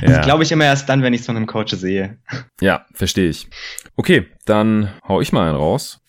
Das 0.00 0.10
ja. 0.10 0.20
glaube 0.22 0.42
ich 0.42 0.50
immer 0.50 0.64
erst 0.64 0.88
dann, 0.88 1.02
wenn 1.02 1.14
ich 1.14 1.20
es 1.20 1.26
von 1.26 1.36
einem 1.36 1.46
Coach 1.46 1.72
sehe. 1.74 2.18
Ja, 2.60 2.86
verstehe 2.92 3.28
ich. 3.28 3.48
Okay, 3.96 4.26
dann 4.44 4.90
hau 5.06 5.20
ich 5.20 5.32
mal 5.32 5.48
einen 5.48 5.56
raus. 5.56 6.00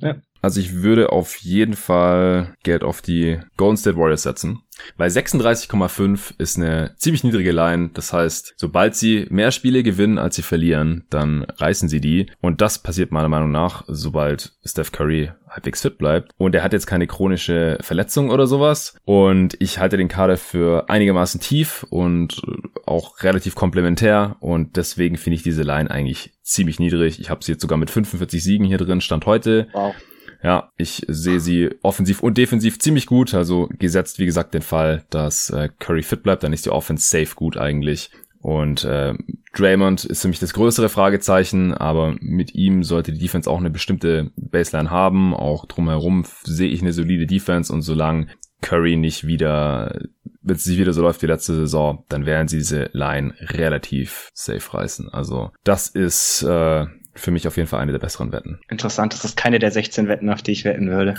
Ja. 0.00 0.16
Also 0.42 0.60
ich 0.60 0.74
würde 0.82 1.10
auf 1.12 1.36
jeden 1.36 1.74
Fall 1.74 2.54
Geld 2.62 2.84
auf 2.84 3.02
die 3.02 3.38
Golden 3.56 3.76
State 3.76 3.96
Warriors 3.96 4.22
setzen. 4.22 4.60
Bei 4.96 5.06
36,5 5.06 6.34
ist 6.38 6.56
eine 6.56 6.94
ziemlich 6.98 7.24
niedrige 7.24 7.52
Line. 7.52 7.90
Das 7.94 8.12
heißt, 8.12 8.54
sobald 8.56 8.94
sie 8.94 9.26
mehr 9.30 9.50
Spiele 9.50 9.82
gewinnen, 9.82 10.18
als 10.18 10.36
sie 10.36 10.42
verlieren, 10.42 11.04
dann 11.10 11.44
reißen 11.44 11.88
sie 11.88 12.00
die. 12.00 12.26
Und 12.40 12.60
das 12.60 12.82
passiert 12.82 13.12
meiner 13.12 13.28
Meinung 13.28 13.50
nach, 13.50 13.84
sobald 13.86 14.52
Steph 14.64 14.92
Curry 14.92 15.30
halbwegs 15.48 15.82
fit 15.82 15.98
bleibt. 15.98 16.32
Und 16.36 16.54
er 16.54 16.62
hat 16.62 16.72
jetzt 16.72 16.86
keine 16.86 17.06
chronische 17.06 17.78
Verletzung 17.80 18.30
oder 18.30 18.46
sowas. 18.46 18.96
Und 19.04 19.56
ich 19.60 19.78
halte 19.78 19.96
den 19.96 20.08
Kader 20.08 20.36
für 20.36 20.88
einigermaßen 20.90 21.40
tief 21.40 21.86
und 21.88 22.42
auch 22.84 23.22
relativ 23.22 23.54
komplementär. 23.54 24.36
Und 24.40 24.76
deswegen 24.76 25.16
finde 25.16 25.36
ich 25.36 25.42
diese 25.42 25.62
Line 25.62 25.90
eigentlich 25.90 26.34
ziemlich 26.42 26.78
niedrig. 26.78 27.20
Ich 27.20 27.30
habe 27.30 27.44
sie 27.44 27.52
jetzt 27.52 27.62
sogar 27.62 27.78
mit 27.78 27.90
45 27.90 28.42
Siegen 28.42 28.66
hier 28.66 28.78
drin, 28.78 29.00
Stand 29.00 29.26
heute. 29.26 29.68
Wow. 29.72 29.94
Ja, 30.42 30.70
ich 30.76 31.04
sehe 31.08 31.40
sie 31.40 31.70
offensiv 31.82 32.22
und 32.22 32.38
defensiv 32.38 32.78
ziemlich 32.78 33.06
gut. 33.06 33.34
Also 33.34 33.68
gesetzt, 33.78 34.18
wie 34.18 34.26
gesagt, 34.26 34.54
den 34.54 34.62
Fall, 34.62 35.04
dass 35.10 35.50
äh, 35.50 35.68
Curry 35.78 36.02
fit 36.02 36.22
bleibt, 36.22 36.42
dann 36.42 36.52
ist 36.52 36.66
die 36.66 36.70
Offense 36.70 37.08
safe 37.08 37.34
gut 37.34 37.56
eigentlich. 37.56 38.10
Und 38.40 38.84
äh, 38.84 39.14
Draymond 39.54 40.04
ist 40.04 40.22
für 40.22 40.28
mich 40.28 40.38
das 40.38 40.52
größere 40.52 40.88
Fragezeichen, 40.88 41.74
aber 41.74 42.14
mit 42.20 42.54
ihm 42.54 42.84
sollte 42.84 43.12
die 43.12 43.18
Defense 43.18 43.50
auch 43.50 43.58
eine 43.58 43.70
bestimmte 43.70 44.30
Baseline 44.36 44.90
haben. 44.90 45.34
Auch 45.34 45.66
drumherum 45.66 46.24
sehe 46.44 46.68
ich 46.68 46.80
eine 46.80 46.92
solide 46.92 47.26
Defense 47.26 47.72
und 47.72 47.82
solange 47.82 48.28
Curry 48.60 48.96
nicht 48.96 49.26
wieder, 49.26 50.00
wenn 50.42 50.56
es 50.56 50.64
sich 50.64 50.78
wieder 50.78 50.92
so 50.92 51.02
läuft 51.02 51.22
wie 51.22 51.26
letzte 51.26 51.54
Saison, 51.54 52.04
dann 52.08 52.26
werden 52.26 52.48
sie 52.48 52.58
diese 52.58 52.88
Line 52.92 53.34
relativ 53.40 54.30
safe 54.32 54.74
reißen. 54.74 55.08
Also 55.08 55.50
das 55.64 55.88
ist 55.88 56.42
äh, 56.42 56.86
für 57.16 57.30
mich 57.30 57.48
auf 57.48 57.56
jeden 57.56 57.68
Fall 57.68 57.80
eine 57.80 57.92
der 57.92 57.98
besseren 57.98 58.32
Wetten. 58.32 58.60
Interessant, 58.68 59.12
das 59.12 59.24
ist 59.24 59.36
keine 59.36 59.58
der 59.58 59.70
16 59.70 60.08
Wetten, 60.08 60.30
auf 60.30 60.42
die 60.42 60.52
ich 60.52 60.64
wetten 60.64 60.88
würde. 60.88 61.14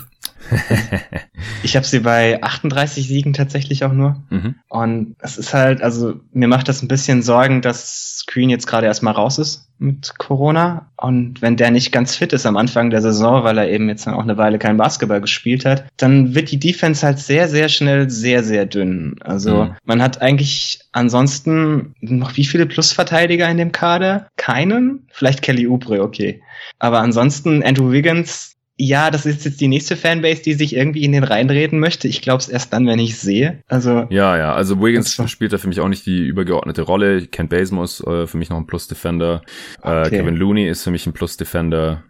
ich 1.63 1.75
habe 1.75 1.86
sie 1.86 1.99
bei 1.99 2.41
38 2.41 3.07
Siegen 3.07 3.33
tatsächlich 3.33 3.83
auch 3.83 3.91
nur. 3.91 4.23
Mhm. 4.29 4.55
Und 4.69 5.15
es 5.19 5.38
ist 5.38 5.53
halt, 5.53 5.81
also 5.81 6.19
mir 6.31 6.47
macht 6.47 6.69
das 6.69 6.81
ein 6.81 6.88
bisschen 6.88 7.21
Sorgen, 7.21 7.62
dass 7.62 8.19
Screen 8.19 8.49
jetzt 8.49 8.67
gerade 8.67 8.88
erstmal 8.88 9.13
raus 9.13 9.39
ist 9.39 9.66
mit 9.79 10.17
Corona. 10.17 10.89
Und 10.97 11.41
wenn 11.41 11.57
der 11.57 11.71
nicht 11.71 11.91
ganz 11.91 12.15
fit 12.15 12.33
ist 12.33 12.45
am 12.45 12.57
Anfang 12.57 12.89
der 12.89 13.01
Saison, 13.01 13.43
weil 13.43 13.57
er 13.57 13.69
eben 13.69 13.89
jetzt 13.89 14.07
dann 14.07 14.13
auch 14.13 14.23
eine 14.23 14.37
Weile 14.37 14.59
kein 14.59 14.77
Basketball 14.77 15.21
gespielt 15.21 15.65
hat, 15.65 15.85
dann 15.97 16.35
wird 16.35 16.51
die 16.51 16.59
Defense 16.59 17.05
halt 17.05 17.19
sehr, 17.19 17.47
sehr 17.47 17.69
schnell 17.69 18.09
sehr, 18.09 18.43
sehr 18.43 18.65
dünn. 18.65 19.15
Also 19.21 19.65
mhm. 19.65 19.75
man 19.85 20.01
hat 20.01 20.21
eigentlich 20.21 20.79
ansonsten 20.91 21.93
noch 22.01 22.35
wie 22.37 22.45
viele 22.45 22.65
Plusverteidiger 22.65 23.47
in 23.49 23.57
dem 23.57 23.71
Kader? 23.71 24.27
Keinen? 24.35 25.07
Vielleicht 25.11 25.41
Kelly 25.41 25.67
Oubre, 25.67 26.01
okay. 26.01 26.41
Aber 26.79 26.99
ansonsten 26.99 27.63
Andrew 27.63 27.91
Wiggins 27.91 28.56
ja, 28.79 29.09
das 29.09 29.25
ist 29.25 29.43
jetzt 29.43 29.59
die 29.59 29.67
nächste 29.67 29.95
Fanbase, 29.95 30.43
die 30.43 30.53
sich 30.53 30.75
irgendwie 30.75 31.03
in 31.03 31.11
den 31.11 31.23
reinreden 31.23 31.79
möchte. 31.79 32.07
Ich 32.07 32.21
glaube 32.21 32.41
es 32.41 32.47
erst 32.47 32.73
dann, 32.73 32.85
wenn 32.85 32.99
ich 32.99 33.17
sehe. 33.17 33.63
Also 33.67 34.05
ja, 34.09 34.37
ja. 34.37 34.53
Also 34.53 34.79
Wiggins 34.79 35.19
spielt 35.27 35.51
da 35.51 35.57
für 35.57 35.67
mich 35.67 35.79
auch 35.79 35.87
nicht 35.87 36.05
die 36.05 36.19
übergeordnete 36.19 36.83
Rolle. 36.83 37.25
Ken 37.25 37.49
ist 37.49 38.05
äh, 38.05 38.27
für 38.27 38.37
mich 38.37 38.49
noch 38.49 38.57
ein 38.57 38.67
Plus-Defender. 38.67 39.41
Äh, 39.81 39.87
okay. 39.87 40.07
Äh, 40.07 40.09
Kevin 40.09 40.35
Looney 40.35 40.67
ist 40.67 40.83
für 40.83 40.91
mich 40.91 41.07
ein 41.07 41.13
Plus-Defender 41.13 42.03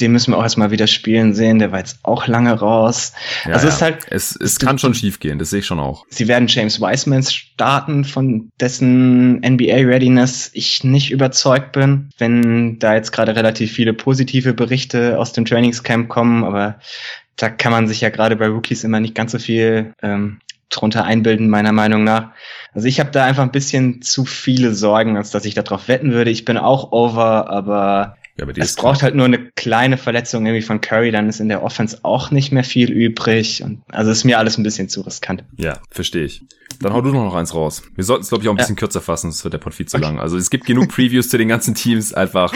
den 0.00 0.12
müssen 0.12 0.32
wir 0.32 0.38
auch 0.38 0.42
erstmal 0.42 0.70
wieder 0.70 0.86
spielen 0.86 1.34
sehen. 1.34 1.58
Der 1.58 1.72
war 1.72 1.78
jetzt 1.78 1.98
auch 2.02 2.26
lange 2.26 2.52
raus. 2.52 3.12
Ja, 3.44 3.54
also 3.54 3.66
ja. 3.66 3.68
es 3.68 3.76
ist 3.76 3.82
halt. 3.82 3.98
Es, 4.10 4.36
es 4.36 4.58
kann 4.58 4.78
schon 4.78 4.94
schief 4.94 5.20
gehen, 5.20 5.38
das 5.38 5.50
sehe 5.50 5.60
ich 5.60 5.66
schon 5.66 5.80
auch. 5.80 6.06
Sie 6.08 6.28
werden 6.28 6.48
James 6.48 6.80
Wiseman 6.80 7.22
starten, 7.22 8.04
von 8.04 8.50
dessen 8.60 9.40
NBA-Readiness 9.40 10.50
ich 10.54 10.84
nicht 10.84 11.10
überzeugt 11.10 11.72
bin, 11.72 12.10
wenn 12.18 12.78
da 12.78 12.94
jetzt 12.94 13.12
gerade 13.12 13.36
relativ 13.36 13.72
viele 13.72 13.92
positive 13.92 14.54
Berichte 14.54 15.18
aus 15.18 15.32
dem 15.32 15.44
Trainingscamp 15.44 16.08
kommen, 16.08 16.44
aber 16.44 16.78
da 17.36 17.48
kann 17.48 17.72
man 17.72 17.88
sich 17.88 18.00
ja 18.00 18.10
gerade 18.10 18.36
bei 18.36 18.48
Rookies 18.48 18.84
immer 18.84 19.00
nicht 19.00 19.14
ganz 19.14 19.32
so 19.32 19.38
viel 19.38 19.94
ähm, 20.02 20.40
drunter 20.68 21.04
einbilden, 21.04 21.48
meiner 21.48 21.72
Meinung 21.72 22.04
nach. 22.04 22.30
Also 22.72 22.86
ich 22.86 23.00
habe 23.00 23.10
da 23.10 23.24
einfach 23.24 23.42
ein 23.42 23.50
bisschen 23.50 24.02
zu 24.02 24.24
viele 24.24 24.74
Sorgen, 24.74 25.16
als 25.16 25.30
dass 25.30 25.44
ich 25.44 25.54
darauf 25.54 25.88
wetten 25.88 26.12
würde. 26.12 26.30
Ich 26.30 26.44
bin 26.44 26.56
auch 26.56 26.92
over, 26.92 27.50
aber 27.50 28.16
ja, 28.40 28.48
aber 28.48 28.56
es 28.56 28.74
braucht 28.74 29.02
halt 29.02 29.14
nur 29.14 29.26
eine 29.26 29.38
kleine 29.38 29.98
Verletzung 29.98 30.46
irgendwie 30.46 30.62
von 30.62 30.80
Curry, 30.80 31.10
dann 31.10 31.28
ist 31.28 31.40
in 31.40 31.50
der 31.50 31.62
Offense 31.62 31.98
auch 32.02 32.30
nicht 32.30 32.52
mehr 32.52 32.64
viel 32.64 32.90
übrig. 32.90 33.62
Und 33.62 33.82
also 33.88 34.10
ist 34.10 34.24
mir 34.24 34.38
alles 34.38 34.56
ein 34.56 34.62
bisschen 34.62 34.88
zu 34.88 35.02
riskant. 35.02 35.44
Ja, 35.58 35.78
verstehe 35.90 36.24
ich. 36.24 36.42
Dann 36.80 36.94
hau 36.94 37.02
du 37.02 37.12
noch 37.12 37.34
eins 37.34 37.54
raus. 37.54 37.82
Wir 37.94 38.04
sollten 38.04 38.22
es, 38.22 38.30
glaube 38.30 38.42
ich, 38.42 38.48
auch 38.48 38.54
ein 38.54 38.56
bisschen 38.56 38.76
ja. 38.76 38.80
kürzer 38.80 39.02
fassen, 39.02 39.30
sonst 39.30 39.44
wird 39.44 39.52
der 39.52 39.58
Pod 39.58 39.74
viel 39.74 39.86
zu 39.86 39.98
okay. 39.98 40.06
lang. 40.06 40.18
Also 40.18 40.38
es 40.38 40.48
gibt 40.48 40.64
genug 40.64 40.88
Previews 40.88 41.28
zu 41.28 41.36
den 41.36 41.48
ganzen 41.48 41.74
Teams. 41.74 42.14
Einfach 42.14 42.54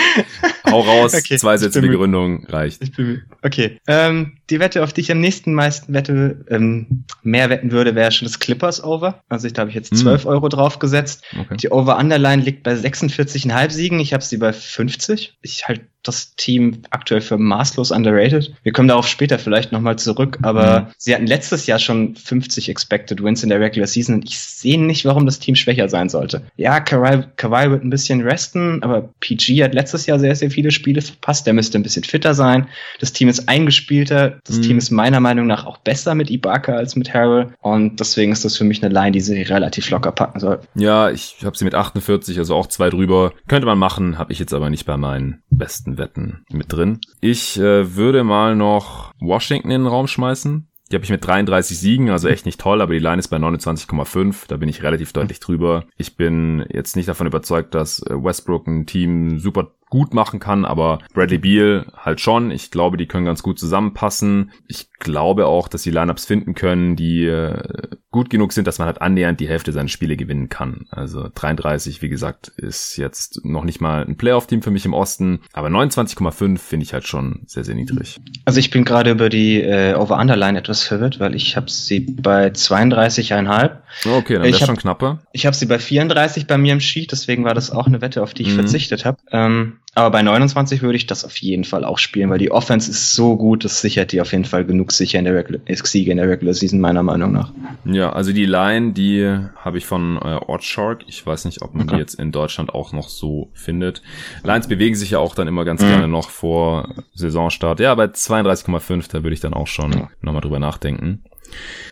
hau 0.66 0.80
raus, 0.80 1.14
okay. 1.18 1.36
zwei 1.36 1.58
Sätze 1.58 1.82
Begründung 1.82 2.46
reicht. 2.46 2.82
Ich 2.82 2.92
bin 2.92 3.22
okay. 3.42 3.78
Ähm, 3.86 4.38
die 4.48 4.60
Wette, 4.60 4.82
auf 4.82 4.94
die 4.94 5.02
ich 5.02 5.12
am 5.12 5.20
nächsten 5.20 5.52
meisten 5.52 5.92
wette, 5.92 6.44
ähm, 6.48 7.04
mehr 7.22 7.50
wetten 7.50 7.70
würde, 7.70 7.94
wäre 7.94 8.12
schon 8.12 8.26
das 8.26 8.38
Clippers 8.38 8.82
Over. 8.82 9.22
Also 9.28 9.46
ich 9.46 9.52
da 9.52 9.60
habe 9.60 9.70
ich 9.70 9.76
jetzt 9.76 9.94
12 9.94 10.22
hm. 10.22 10.30
Euro 10.30 10.48
draufgesetzt. 10.48 11.24
Okay. 11.38 11.56
Die 11.58 11.70
Over-Underline 11.70 12.42
liegt 12.42 12.62
bei 12.62 12.72
46,5 12.74 13.70
Siegen. 13.70 14.00
Ich 14.00 14.14
habe 14.14 14.24
sie 14.24 14.38
bei 14.38 14.54
50. 14.54 15.36
Ich 15.42 15.68
halt 15.68 15.82
das 16.04 16.36
Team 16.36 16.82
aktuell 16.90 17.20
für 17.20 17.38
maßlos 17.38 17.90
underrated. 17.90 18.54
Wir 18.62 18.72
kommen 18.72 18.88
darauf 18.88 19.08
später 19.08 19.38
vielleicht 19.38 19.72
nochmal 19.72 19.96
zurück, 19.96 20.38
aber 20.42 20.80
mhm. 20.80 20.86
sie 20.96 21.14
hatten 21.14 21.26
letztes 21.26 21.66
Jahr 21.66 21.78
schon 21.78 22.14
50 22.14 22.68
Expected 22.68 23.22
Wins 23.22 23.42
in 23.42 23.48
der 23.48 23.60
Regular 23.60 23.86
Season 23.86 24.16
und 24.16 24.24
ich 24.24 24.38
sehe 24.38 24.80
nicht, 24.80 25.04
warum 25.04 25.26
das 25.26 25.38
Team 25.38 25.56
schwächer 25.56 25.88
sein 25.88 26.08
sollte. 26.08 26.42
Ja, 26.56 26.80
Kawhi, 26.80 27.24
Kawhi 27.36 27.70
wird 27.70 27.84
ein 27.84 27.90
bisschen 27.90 28.20
resten, 28.20 28.82
aber 28.82 29.10
PG 29.20 29.64
hat 29.64 29.74
letztes 29.74 30.06
Jahr 30.06 30.18
sehr, 30.18 30.36
sehr 30.36 30.50
viele 30.50 30.70
Spiele 30.70 31.02
verpasst. 31.02 31.46
Der 31.46 31.54
müsste 31.54 31.78
ein 31.78 31.82
bisschen 31.82 32.04
fitter 32.04 32.34
sein. 32.34 32.68
Das 33.00 33.12
Team 33.12 33.28
ist 33.28 33.48
eingespielter. 33.48 34.38
Das 34.44 34.58
mhm. 34.58 34.62
Team 34.62 34.78
ist 34.78 34.90
meiner 34.90 35.20
Meinung 35.20 35.46
nach 35.46 35.66
auch 35.66 35.78
besser 35.78 36.14
mit 36.14 36.30
Ibaka 36.30 36.74
als 36.74 36.96
mit 36.96 37.12
Harrell 37.12 37.54
und 37.60 38.00
deswegen 38.00 38.32
ist 38.32 38.44
das 38.44 38.56
für 38.56 38.64
mich 38.64 38.82
eine 38.82 38.92
Line, 38.92 39.12
die 39.12 39.20
sie 39.20 39.42
relativ 39.42 39.90
locker 39.90 40.12
packen 40.12 40.40
soll. 40.40 40.60
Ja, 40.74 41.10
ich 41.10 41.36
habe 41.44 41.56
sie 41.56 41.64
mit 41.64 41.74
48, 41.74 42.38
also 42.38 42.54
auch 42.54 42.66
zwei 42.66 42.90
drüber. 42.90 43.32
Könnte 43.48 43.66
man 43.66 43.78
machen, 43.78 44.18
habe 44.18 44.32
ich 44.32 44.38
jetzt 44.38 44.52
aber 44.52 44.70
nicht 44.70 44.84
bei 44.84 44.96
meinen 44.96 45.42
besten 45.50 45.93
Wetten 45.98 46.44
mit 46.50 46.72
drin. 46.72 47.00
Ich 47.20 47.58
äh, 47.58 47.96
würde 47.96 48.24
mal 48.24 48.56
noch 48.56 49.12
Washington 49.20 49.70
in 49.70 49.82
den 49.82 49.86
Raum 49.86 50.06
schmeißen. 50.06 50.68
Die 50.90 50.96
habe 50.96 51.04
ich 51.04 51.10
mit 51.10 51.26
33 51.26 51.78
Siegen, 51.78 52.10
also 52.10 52.28
echt 52.28 52.44
nicht 52.44 52.60
toll, 52.60 52.82
aber 52.82 52.92
die 52.92 52.98
Line 52.98 53.18
ist 53.18 53.28
bei 53.28 53.38
29,5. 53.38 54.44
Da 54.48 54.58
bin 54.58 54.68
ich 54.68 54.82
relativ 54.82 55.12
deutlich 55.12 55.40
drüber. 55.40 55.86
Ich 55.96 56.16
bin 56.16 56.64
jetzt 56.70 56.94
nicht 56.94 57.08
davon 57.08 57.26
überzeugt, 57.26 57.74
dass 57.74 58.00
äh, 58.02 58.14
Westbrook 58.14 58.66
ein 58.66 58.86
Team 58.86 59.38
super 59.38 59.72
gut 59.94 60.12
machen 60.12 60.40
kann, 60.40 60.64
aber 60.64 60.98
Bradley 61.12 61.38
Beal 61.38 61.86
halt 61.96 62.20
schon. 62.20 62.50
Ich 62.50 62.72
glaube, 62.72 62.96
die 62.96 63.06
können 63.06 63.24
ganz 63.24 63.44
gut 63.44 63.60
zusammenpassen. 63.60 64.50
Ich 64.66 64.88
glaube 64.98 65.46
auch, 65.46 65.68
dass 65.68 65.84
sie 65.84 65.92
Lineups 65.92 66.24
finden 66.24 66.56
können, 66.56 66.96
die 66.96 67.26
äh, 67.26 67.62
gut 68.10 68.28
genug 68.28 68.52
sind, 68.52 68.66
dass 68.66 68.80
man 68.80 68.86
halt 68.86 69.00
annähernd 69.00 69.38
die 69.38 69.46
Hälfte 69.46 69.70
seiner 69.70 69.88
Spiele 69.88 70.16
gewinnen 70.16 70.48
kann. 70.48 70.86
Also 70.90 71.28
33, 71.32 72.02
wie 72.02 72.08
gesagt, 72.08 72.48
ist 72.56 72.96
jetzt 72.96 73.44
noch 73.44 73.62
nicht 73.62 73.80
mal 73.80 74.04
ein 74.04 74.16
Playoff-Team 74.16 74.62
für 74.62 74.72
mich 74.72 74.84
im 74.84 74.94
Osten, 74.94 75.42
aber 75.52 75.68
29,5 75.68 76.58
finde 76.58 76.82
ich 76.82 76.92
halt 76.92 77.06
schon 77.06 77.42
sehr, 77.46 77.62
sehr 77.62 77.76
niedrig. 77.76 78.20
Also 78.46 78.58
ich 78.58 78.70
bin 78.70 78.84
gerade 78.84 79.12
über 79.12 79.28
die 79.28 79.62
äh, 79.62 79.94
Over-Underline 79.94 80.58
etwas 80.58 80.82
verwirrt, 80.82 81.20
weil 81.20 81.36
ich 81.36 81.56
habe 81.56 81.70
sie 81.70 82.00
bei 82.00 82.48
32,5. 82.48 83.76
Okay, 84.06 84.34
dann 84.34 84.42
wäre 84.42 84.54
schon 84.54 84.76
knapper. 84.76 85.20
Ich 85.30 85.46
habe 85.46 85.54
sie 85.54 85.66
bei 85.66 85.78
34 85.78 86.48
bei 86.48 86.58
mir 86.58 86.72
im 86.72 86.80
Sheet, 86.80 87.12
deswegen 87.12 87.44
war 87.44 87.54
das 87.54 87.70
auch 87.70 87.86
eine 87.86 88.00
Wette, 88.00 88.24
auf 88.24 88.34
die 88.34 88.42
ich 88.42 88.50
mhm. 88.50 88.56
verzichtet 88.56 89.04
habe. 89.04 89.18
Ähm, 89.30 89.78
aber 89.94 90.10
bei 90.10 90.22
29 90.22 90.82
würde 90.82 90.96
ich 90.96 91.06
das 91.06 91.24
auf 91.24 91.36
jeden 91.36 91.64
Fall 91.64 91.84
auch 91.84 91.98
spielen, 91.98 92.28
weil 92.30 92.38
die 92.38 92.50
Offense 92.50 92.90
ist 92.90 93.14
so 93.14 93.36
gut, 93.36 93.64
das 93.64 93.80
sichert 93.80 94.10
die 94.12 94.20
auf 94.20 94.32
jeden 94.32 94.44
Fall 94.44 94.64
genug 94.64 94.90
sicher 94.90 95.18
in 95.20 95.24
der 95.24 95.34
Regular, 95.34 95.60
Siege 95.68 96.10
in 96.10 96.16
der 96.16 96.28
Regular 96.28 96.52
Season, 96.52 96.80
meiner 96.80 97.02
Meinung 97.02 97.32
nach. 97.32 97.52
Ja, 97.84 98.12
also 98.12 98.32
die 98.32 98.46
Line, 98.46 98.92
die 98.92 99.24
habe 99.56 99.78
ich 99.78 99.86
von 99.86 100.16
äh, 100.16 100.40
Ortshark. 100.46 101.04
Ich 101.06 101.24
weiß 101.24 101.44
nicht, 101.44 101.62
ob 101.62 101.74
man 101.74 101.86
okay. 101.86 101.96
die 101.96 102.00
jetzt 102.00 102.14
in 102.14 102.32
Deutschland 102.32 102.74
auch 102.74 102.92
noch 102.92 103.08
so 103.08 103.50
findet. 103.52 104.02
Lines 104.42 104.66
bewegen 104.66 104.96
sich 104.96 105.10
ja 105.10 105.20
auch 105.20 105.34
dann 105.34 105.46
immer 105.46 105.64
ganz 105.64 105.82
mhm. 105.82 105.88
gerne 105.88 106.08
noch 106.08 106.30
vor 106.30 106.88
Saisonstart. 107.14 107.78
Ja, 107.78 107.94
bei 107.94 108.06
32,5, 108.06 109.10
da 109.10 109.22
würde 109.22 109.34
ich 109.34 109.40
dann 109.40 109.54
auch 109.54 109.68
schon 109.68 109.92
ja. 109.92 110.08
nochmal 110.22 110.42
drüber 110.42 110.58
nachdenken. 110.58 111.22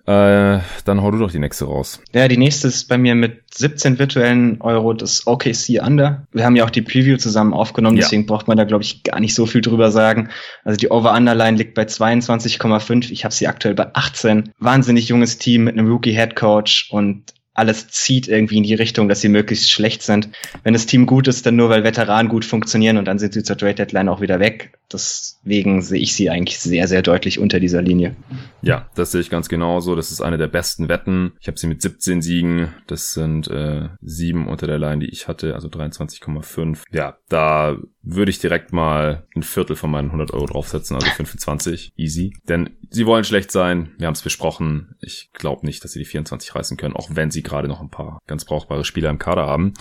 Äh, 0.05 0.59
dann 0.85 1.01
hau 1.01 1.11
du 1.13 1.19
doch 1.19 1.31
die 1.31 1.39
nächste 1.39 1.67
raus. 1.67 2.01
Ja, 2.13 2.27
die 2.27 2.37
nächste 2.37 2.67
ist 2.69 2.89
bei 2.89 2.99
mir 2.99 3.15
mit 3.15 3.43
17 3.55 4.01
virtuellen 4.01 4.61
Euro 4.61 4.95
das 4.95 5.27
OKC 5.29 5.81
Under. 5.81 6.27
Wir 6.33 6.45
haben 6.45 6.57
ja 6.57 6.65
auch 6.65 6.71
die 6.71 6.83
Preview 6.83 7.19
zusammen 7.19 7.53
aufgenommen, 7.53 7.97
ja. 7.97 8.03
deswegen 8.03 8.27
braucht 8.27 8.49
man 8.49 8.57
da, 8.57 8.65
glaube 8.65 8.83
ich, 8.83 9.05
gar 9.05 9.21
nicht 9.21 9.35
so 9.35 9.47
viel 9.47 9.61
drüber 9.61 9.93
sagen. 9.93 10.31
Also 10.65 10.77
die 10.77 10.91
Over-Under-Line 10.91 11.57
liegt 11.57 11.75
bei 11.75 11.85
22,5. 11.85 13.13
Ich 13.13 13.25
habe 13.25 13.33
sie 13.33 13.47
aktuell 13.47 13.75
bei 13.75 13.95
18. 13.95 14.53
Wahnsinnig 14.59 15.09
junges 15.09 15.39
Team 15.39 15.65
mit 15.65 15.79
einem 15.79 15.89
Rookie-Head 15.89 16.35
Coach 16.35 16.89
und 16.91 17.33
alles 17.55 17.89
zieht 17.89 18.29
irgendwie 18.29 18.57
in 18.57 18.63
die 18.63 18.75
Richtung, 18.75 19.09
dass 19.09 19.21
sie 19.21 19.29
möglichst 19.29 19.71
schlecht 19.71 20.03
sind. 20.03 20.31
Wenn 20.63 20.73
das 20.73 20.87
Team 20.87 21.05
gut 21.05 21.29
ist, 21.29 21.45
dann 21.45 21.57
nur 21.57 21.69
weil 21.69 21.85
Veteranen 21.85 22.31
gut 22.31 22.45
funktionieren 22.45 22.97
und 22.97 23.05
dann 23.05 23.19
sind 23.19 23.35
sie 23.35 23.43
zur 23.43 23.59
Trade 23.59 23.75
Deadline 23.75 24.09
auch 24.09 24.21
wieder 24.21 24.41
weg. 24.41 24.73
Deswegen 24.91 25.83
sehe 25.83 26.01
ich 26.01 26.15
sie 26.15 26.31
eigentlich 26.31 26.59
sehr, 26.59 26.89
sehr 26.89 27.03
deutlich 27.03 27.39
unter 27.39 27.61
dieser 27.61 27.83
Linie. 27.83 28.17
Ja, 28.63 28.89
das 28.95 29.13
sehe 29.13 29.21
ich 29.21 29.31
ganz 29.31 29.49
genauso. 29.49 29.95
Das 29.95 30.11
ist 30.11 30.21
eine 30.21 30.39
der 30.39 30.49
besten 30.49 30.89
Wetten. 30.89 31.33
Ich 31.41 31.49
habe 31.49 31.59
sie 31.59 31.67
mit 31.67 31.83
17 31.83 32.23
Siegen. 32.23 32.75
Das 32.87 33.13
sind 33.13 33.49
äh, 33.49 33.89
sieben 34.01 34.49
unter 34.49 34.67
der 34.67 34.79
Line, 34.79 35.01
die 35.01 35.11
ich 35.11 35.29
hatte, 35.29 35.55
also 35.55 35.69
23,5. 35.69 36.83
Ja, 36.91 37.19
da 37.29 37.77
würde 38.03 38.31
ich 38.31 38.41
direkt 38.41 38.73
mal 38.73 39.27
ein 39.37 39.43
Viertel 39.43 39.77
von 39.77 39.91
meinen 39.91 40.07
100 40.07 40.33
Euro 40.33 40.47
draufsetzen, 40.47 40.97
also 40.97 41.07
25, 41.09 41.93
easy. 41.97 42.35
Denn 42.49 42.71
sie 42.91 43.07
wollen 43.07 43.25
schlecht 43.25 43.53
sein, 43.53 43.93
wir 43.99 44.07
haben 44.07 44.15
es 44.15 44.23
besprochen. 44.23 44.97
Ich 45.01 45.31
glaube 45.33 45.65
nicht, 45.65 45.85
dass 45.85 45.93
sie 45.93 46.01
die 46.01 46.05
24 46.05 46.55
reißen 46.55 46.77
können, 46.77 46.97
auch 46.97 47.11
wenn 47.13 47.31
sie 47.31 47.43
gerade 47.43 47.69
noch 47.69 47.81
ein 47.81 47.91
paar 47.91 48.19
ganz 48.27 48.45
brauchbare 48.45 48.85
Spieler 48.85 49.11
im 49.11 49.19
Kader 49.19 49.47
haben. 49.47 49.73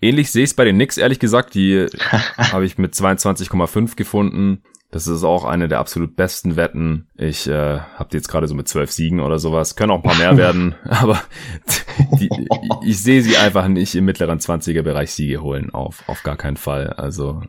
Ähnlich 0.00 0.30
sehe 0.30 0.44
ich 0.44 0.50
es 0.50 0.54
bei 0.54 0.64
den 0.64 0.76
Knicks, 0.76 0.98
ehrlich 0.98 1.18
gesagt, 1.18 1.54
die 1.54 1.86
habe 2.36 2.64
ich 2.64 2.78
mit 2.78 2.94
22,5 2.94 3.96
gefunden. 3.96 4.62
Das 4.94 5.08
ist 5.08 5.24
auch 5.24 5.44
eine 5.44 5.66
der 5.66 5.80
absolut 5.80 6.14
besten 6.14 6.54
Wetten. 6.54 7.08
Ich 7.16 7.48
äh, 7.48 7.80
habe 7.80 8.10
die 8.12 8.16
jetzt 8.16 8.28
gerade 8.28 8.46
so 8.46 8.54
mit 8.54 8.68
zwölf 8.68 8.92
Siegen 8.92 9.18
oder 9.18 9.40
sowas. 9.40 9.74
Können 9.74 9.90
auch 9.90 9.96
ein 9.96 10.02
paar 10.04 10.14
mehr 10.14 10.36
werden, 10.36 10.76
aber 10.84 11.20
die, 12.20 12.30
ich 12.86 13.02
sehe 13.02 13.20
sie 13.20 13.36
einfach 13.36 13.66
nicht 13.66 13.96
im 13.96 14.04
mittleren 14.04 14.38
20er-Bereich 14.38 15.10
Siege 15.10 15.42
holen. 15.42 15.74
Auf, 15.74 16.08
auf 16.08 16.22
gar 16.22 16.36
keinen 16.36 16.56
Fall. 16.56 16.90
Also 16.90 17.42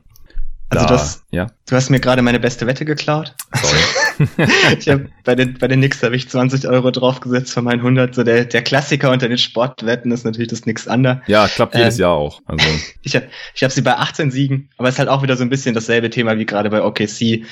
also 0.77 0.87
da, 0.87 0.93
das, 0.93 1.23
ja. 1.31 1.47
du 1.67 1.75
hast 1.75 1.89
mir 1.89 1.99
gerade 1.99 2.21
meine 2.21 2.39
beste 2.39 2.67
Wette 2.67 2.85
geklaut. 2.85 3.33
Sorry. 3.53 4.29
ich 4.79 4.89
hab, 4.89 5.01
bei 5.23 5.35
den 5.35 5.57
bei 5.57 5.67
den 5.67 5.79
Knicks 5.79 6.01
habe 6.03 6.15
ich 6.15 6.29
20 6.29 6.67
Euro 6.67 6.91
draufgesetzt 6.91 7.53
von 7.53 7.63
meinen 7.63 7.79
100. 7.79 8.15
So 8.15 8.23
der 8.23 8.45
der 8.45 8.61
Klassiker 8.61 9.11
unter 9.11 9.27
den 9.27 9.37
Sportwetten 9.37 10.11
ist 10.11 10.25
natürlich 10.25 10.49
das 10.49 10.61
Knicks 10.61 10.87
Under. 10.87 11.21
Ja, 11.27 11.47
klappt 11.47 11.75
jedes 11.75 11.95
ähm, 11.95 12.01
Jahr 12.01 12.13
auch. 12.13 12.41
Also. 12.45 12.65
ich 13.01 13.15
habe 13.15 13.27
ich 13.53 13.63
hab 13.63 13.71
sie 13.71 13.81
bei 13.81 13.95
18 13.95 14.31
Siegen, 14.31 14.69
aber 14.77 14.87
es 14.87 14.95
ist 14.95 14.99
halt 14.99 15.09
auch 15.09 15.23
wieder 15.23 15.37
so 15.37 15.43
ein 15.43 15.49
bisschen 15.49 15.75
dasselbe 15.75 16.09
Thema 16.09 16.37
wie 16.37 16.45
gerade 16.45 16.69
bei 16.69 16.81
OKC 16.81 17.45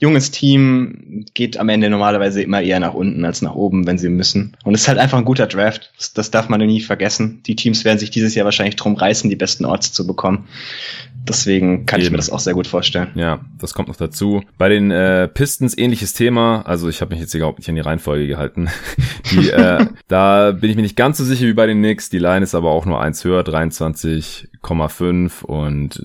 junges 0.00 0.30
Team 0.30 1.26
geht 1.34 1.58
am 1.58 1.68
Ende 1.68 1.90
normalerweise 1.90 2.42
immer 2.42 2.62
eher 2.62 2.80
nach 2.80 2.94
unten 2.94 3.24
als 3.24 3.42
nach 3.42 3.54
oben, 3.54 3.86
wenn 3.86 3.98
sie 3.98 4.08
müssen. 4.08 4.56
Und 4.64 4.74
es 4.74 4.82
ist 4.82 4.88
halt 4.88 4.98
einfach 4.98 5.18
ein 5.18 5.26
guter 5.26 5.46
Draft. 5.46 5.92
Das, 5.98 6.14
das 6.14 6.30
darf 6.30 6.48
man 6.48 6.60
nie 6.60 6.80
vergessen. 6.80 7.42
Die 7.46 7.54
Teams 7.54 7.84
werden 7.84 7.98
sich 7.98 8.10
dieses 8.10 8.34
Jahr 8.34 8.46
wahrscheinlich 8.46 8.76
drum 8.76 8.96
reißen, 8.96 9.28
die 9.28 9.36
besten 9.36 9.66
Orts 9.66 9.92
zu 9.92 10.06
bekommen. 10.06 10.48
Deswegen 11.28 11.84
kann 11.84 12.00
Eben. 12.00 12.06
ich 12.06 12.10
mir 12.12 12.16
das 12.16 12.30
auch 12.30 12.40
sehr 12.40 12.54
gut 12.54 12.66
vorstellen. 12.66 13.08
Ja, 13.14 13.40
das 13.58 13.74
kommt 13.74 13.88
noch 13.88 13.96
dazu. 13.96 14.42
Bei 14.56 14.70
den 14.70 14.90
äh, 14.90 15.28
Pistons 15.28 15.76
ähnliches 15.76 16.14
Thema. 16.14 16.62
Also 16.62 16.88
ich 16.88 17.02
habe 17.02 17.12
mich 17.12 17.20
jetzt 17.20 17.34
überhaupt 17.34 17.58
nicht 17.58 17.68
an 17.68 17.74
die 17.74 17.82
Reihenfolge 17.82 18.26
gehalten. 18.26 18.70
Die, 19.30 19.50
äh, 19.50 19.84
da 20.08 20.52
bin 20.52 20.70
ich 20.70 20.76
mir 20.76 20.82
nicht 20.82 20.96
ganz 20.96 21.18
so 21.18 21.24
sicher 21.24 21.46
wie 21.46 21.52
bei 21.52 21.66
den 21.66 21.78
Knicks. 21.78 22.08
Die 22.08 22.18
Line 22.18 22.42
ist 22.42 22.54
aber 22.54 22.70
auch 22.70 22.86
nur 22.86 23.02
eins 23.02 23.22
höher, 23.22 23.42
23,5 23.42 25.44
und 25.44 26.02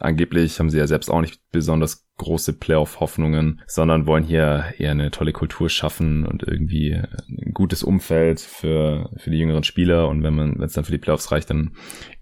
Angeblich 0.00 0.58
haben 0.58 0.70
sie 0.70 0.78
ja 0.78 0.86
selbst 0.86 1.10
auch 1.10 1.20
nicht 1.20 1.40
besonders 1.50 2.06
große 2.18 2.52
Playoff-Hoffnungen, 2.52 3.60
sondern 3.66 4.06
wollen 4.06 4.24
hier 4.24 4.74
eher 4.78 4.90
eine 4.90 5.10
tolle 5.10 5.32
Kultur 5.32 5.68
schaffen 5.68 6.26
und 6.26 6.42
irgendwie 6.42 6.94
ein 6.94 7.52
gutes 7.54 7.82
Umfeld 7.82 8.40
für, 8.40 9.10
für 9.16 9.30
die 9.30 9.38
jüngeren 9.38 9.64
Spieler. 9.64 10.08
Und 10.08 10.22
wenn 10.22 10.34
man, 10.34 10.58
wenn 10.58 10.66
es 10.66 10.72
dann 10.72 10.84
für 10.84 10.92
die 10.92 10.98
Playoffs 10.98 11.32
reicht, 11.32 11.50
dann 11.50 11.72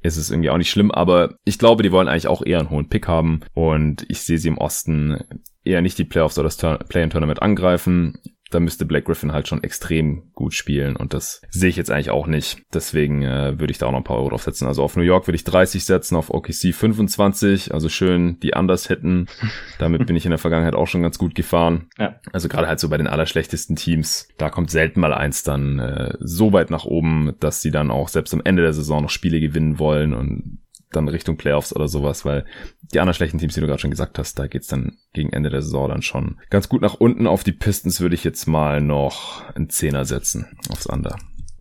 ist 0.02 0.16
es 0.16 0.30
irgendwie 0.30 0.50
auch 0.50 0.58
nicht 0.58 0.70
schlimm. 0.70 0.90
Aber 0.90 1.36
ich 1.44 1.58
glaube, 1.58 1.82
die 1.82 1.92
wollen 1.92 2.08
eigentlich 2.08 2.28
auch 2.28 2.44
eher 2.44 2.60
einen 2.60 2.70
hohen 2.70 2.88
Pick 2.88 3.08
haben. 3.08 3.40
Und 3.54 4.04
ich 4.08 4.20
sehe 4.20 4.38
sie 4.38 4.48
im 4.48 4.58
Osten 4.58 5.24
eher 5.64 5.82
nicht 5.82 5.98
die 5.98 6.04
Playoffs 6.04 6.38
oder 6.38 6.48
das 6.48 6.58
Play-in-Tournament 6.88 7.42
angreifen 7.42 8.18
da 8.50 8.60
müsste 8.60 8.84
Black 8.84 9.04
Griffin 9.06 9.32
halt 9.32 9.48
schon 9.48 9.62
extrem 9.62 10.30
gut 10.32 10.54
spielen 10.54 10.96
und 10.96 11.14
das 11.14 11.42
sehe 11.50 11.68
ich 11.68 11.76
jetzt 11.76 11.90
eigentlich 11.90 12.10
auch 12.10 12.26
nicht. 12.26 12.62
Deswegen 12.72 13.22
äh, 13.22 13.58
würde 13.58 13.70
ich 13.70 13.78
da 13.78 13.86
auch 13.86 13.92
noch 13.92 13.98
ein 13.98 14.04
paar 14.04 14.18
Euro 14.18 14.30
draufsetzen. 14.30 14.68
Also 14.68 14.82
auf 14.82 14.96
New 14.96 15.02
York 15.02 15.26
würde 15.26 15.36
ich 15.36 15.44
30 15.44 15.84
setzen, 15.84 16.16
auf 16.16 16.30
OKC 16.30 16.74
25, 16.74 17.74
also 17.74 17.88
schön 17.88 18.38
die 18.40 18.54
anders 18.54 18.88
hätten. 18.88 19.26
Damit 19.78 20.06
bin 20.06 20.16
ich 20.16 20.24
in 20.24 20.30
der 20.30 20.38
Vergangenheit 20.38 20.74
auch 20.74 20.86
schon 20.86 21.02
ganz 21.02 21.18
gut 21.18 21.34
gefahren. 21.34 21.88
Ja. 21.98 22.20
Also 22.32 22.48
gerade 22.48 22.68
halt 22.68 22.80
so 22.80 22.88
bei 22.88 22.98
den 22.98 23.08
allerschlechtesten 23.08 23.76
Teams, 23.76 24.28
da 24.38 24.50
kommt 24.50 24.70
selten 24.70 25.00
mal 25.00 25.12
eins 25.12 25.42
dann 25.42 25.78
äh, 25.78 26.14
so 26.20 26.52
weit 26.52 26.70
nach 26.70 26.84
oben, 26.84 27.34
dass 27.40 27.62
sie 27.62 27.70
dann 27.70 27.90
auch 27.90 28.08
selbst 28.08 28.32
am 28.32 28.42
Ende 28.44 28.62
der 28.62 28.72
Saison 28.72 29.02
noch 29.02 29.10
Spiele 29.10 29.40
gewinnen 29.40 29.78
wollen 29.78 30.14
und 30.14 30.58
dann 30.96 31.08
Richtung 31.08 31.36
Playoffs 31.36 31.74
oder 31.74 31.88
sowas, 31.88 32.24
weil 32.24 32.44
die 32.92 33.00
anderen 33.00 33.14
schlechten 33.14 33.38
Teams, 33.38 33.54
die 33.54 33.60
du 33.60 33.66
gerade 33.66 33.80
schon 33.80 33.90
gesagt 33.90 34.18
hast, 34.18 34.38
da 34.38 34.46
geht's 34.46 34.66
dann 34.66 34.98
gegen 35.12 35.32
Ende 35.32 35.50
der 35.50 35.62
Saison 35.62 35.88
dann 35.88 36.02
schon 36.02 36.40
ganz 36.50 36.68
gut 36.68 36.82
nach 36.82 36.94
unten. 36.94 37.26
Auf 37.26 37.44
die 37.44 37.52
Pistons 37.52 38.00
würde 38.00 38.14
ich 38.14 38.24
jetzt 38.24 38.46
mal 38.46 38.80
noch 38.80 39.48
einen 39.54 39.70
Zehner 39.70 40.04
setzen, 40.04 40.58
aufs 40.70 40.86
Under. 40.86 41.16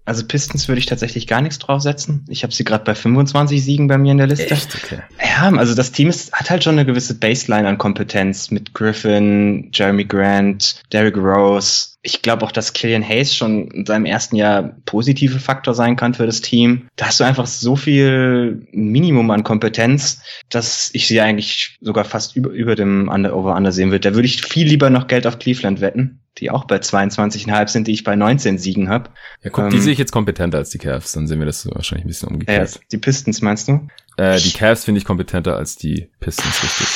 Also 0.06 0.24
Pistons 0.26 0.68
würde 0.68 0.80
ich 0.80 0.86
tatsächlich 0.86 1.28
gar 1.28 1.42
nichts 1.42 1.60
draufsetzen. 1.60 2.26
Ich 2.30 2.44
habe 2.44 2.54
sie 2.54 2.64
gerade 2.64 2.84
bei 2.84 2.96
25 2.96 3.64
Siegen 3.64 3.88
bei 3.88 3.98
mir 3.98 4.12
in 4.12 4.20
der 4.20 4.28
Liste. 4.28 4.52
Echt? 4.52 4.76
Okay. 4.76 5.00
Ja, 5.20 5.52
also 5.58 5.74
das 5.74 5.92
Team 5.92 6.10
ist, 6.10 6.32
hat 6.32 6.50
halt 6.50 6.64
schon 6.64 6.76
eine 6.76 6.86
gewisse 6.86 7.16
Baseline 7.16 7.68
an 7.68 7.78
Kompetenz 7.78 8.52
mit 8.52 8.74
Griffin, 8.74 9.72
Jeremy 9.74 10.06
Grant, 10.06 10.84
Derrick 10.92 11.18
Rose, 11.18 11.96
ich 12.06 12.22
glaube 12.22 12.46
auch, 12.46 12.52
dass 12.52 12.74
Killian 12.74 13.08
Hayes 13.08 13.36
schon 13.36 13.68
in 13.72 13.86
seinem 13.86 14.06
ersten 14.06 14.36
Jahr 14.36 14.76
positive 14.86 15.40
Faktor 15.40 15.74
sein 15.74 15.96
kann 15.96 16.14
für 16.14 16.28
das 16.28 16.42
Team. 16.42 16.88
Da 16.98 17.08
hast 17.08 17.20
du 17.20 17.24
einfach 17.24 17.48
so 17.48 17.76
viel 17.76 18.68
Minimum 18.72 19.32
an 19.32 19.44
Kompetenz, 19.44 20.22
dass 20.50 20.92
ich 20.94 21.08
sie 21.08 21.20
eigentlich 21.20 21.78
sogar 21.82 22.06
fast 22.06 22.36
über, 22.36 22.52
über 22.52 22.76
dem 22.76 23.10
Under-Over-Under 23.10 23.72
sehen 23.72 23.90
würde. 23.90 24.12
Da 24.12 24.16
würde 24.16 24.28
ich 24.28 24.44
viel 24.44 24.68
lieber 24.68 24.92
noch 24.92 25.08
Geld 25.08 25.26
auf 25.26 25.40
Cleveland 25.40 25.82
wetten, 25.82 26.20
die 26.38 26.52
auch 26.52 26.66
bei 26.66 26.78
22,5 26.78 27.68
sind, 27.70 27.88
die 27.88 27.94
ich 27.94 28.04
bei 28.04 28.16
19 28.16 28.58
Siegen 28.58 28.90
habe. 28.90 29.10
Ja, 29.44 29.50
guck, 29.50 29.66
ähm, 29.66 29.70
die 29.70 29.80
sehe 29.80 29.94
ich 29.94 30.00
jetzt 30.00 30.12
kompetenter 30.12 30.58
als 30.58 30.70
die 30.70 30.78
Cavs, 30.78 31.14
dann 31.14 31.28
sehen 31.28 31.40
wir 31.40 31.46
das 31.46 31.68
wahrscheinlich 31.68 32.06
ein 32.06 32.10
bisschen 32.10 32.30
umgekehrt. 32.30 32.76
Äh, 32.76 32.80
die 32.92 32.98
Pistons 32.98 33.42
meinst 33.42 33.68
du? 33.68 33.88
Äh, 34.18 34.40
die 34.40 34.52
Cavs 34.52 34.86
finde 34.86 35.00
ich 35.00 35.06
kompetenter 35.06 35.56
als 35.56 35.76
die 35.76 36.10
Pistons, 36.20 36.64
richtig 36.64 36.88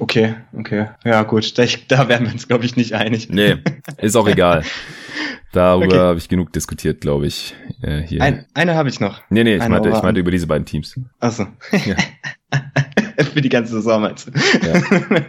okay, 0.00 0.34
okay. 0.56 0.88
Ja, 1.04 1.22
gut, 1.22 1.58
da, 1.58 1.64
da 1.88 2.08
werden 2.08 2.26
wir 2.26 2.32
uns, 2.32 2.48
glaube 2.48 2.64
ich, 2.64 2.76
nicht 2.76 2.94
einig. 2.94 3.28
Nee, 3.30 3.56
ist 3.98 4.16
auch 4.16 4.28
egal. 4.28 4.64
Darüber 5.52 5.86
okay. 5.86 5.98
habe 5.98 6.18
ich 6.18 6.28
genug 6.28 6.52
diskutiert, 6.52 7.00
glaube 7.00 7.26
ich. 7.26 7.54
Äh, 7.80 8.00
hier. 8.00 8.20
Ein, 8.22 8.46
eine 8.54 8.74
habe 8.74 8.88
ich 8.88 8.98
noch. 8.98 9.20
Nee, 9.30 9.44
nee, 9.44 9.56
ich 9.56 9.68
meinte, 9.68 9.88
ich 9.88 10.02
meinte 10.02 10.20
über 10.20 10.32
diese 10.32 10.48
beiden 10.48 10.66
Teams. 10.66 10.98
Achso. 11.20 11.46
Ja. 11.70 11.96
Für 13.32 13.40
die 13.40 13.48
ganze 13.48 13.74
Saison 13.74 14.02
meinst 14.02 14.26
du? 14.26 14.32
Ja. 14.66 14.82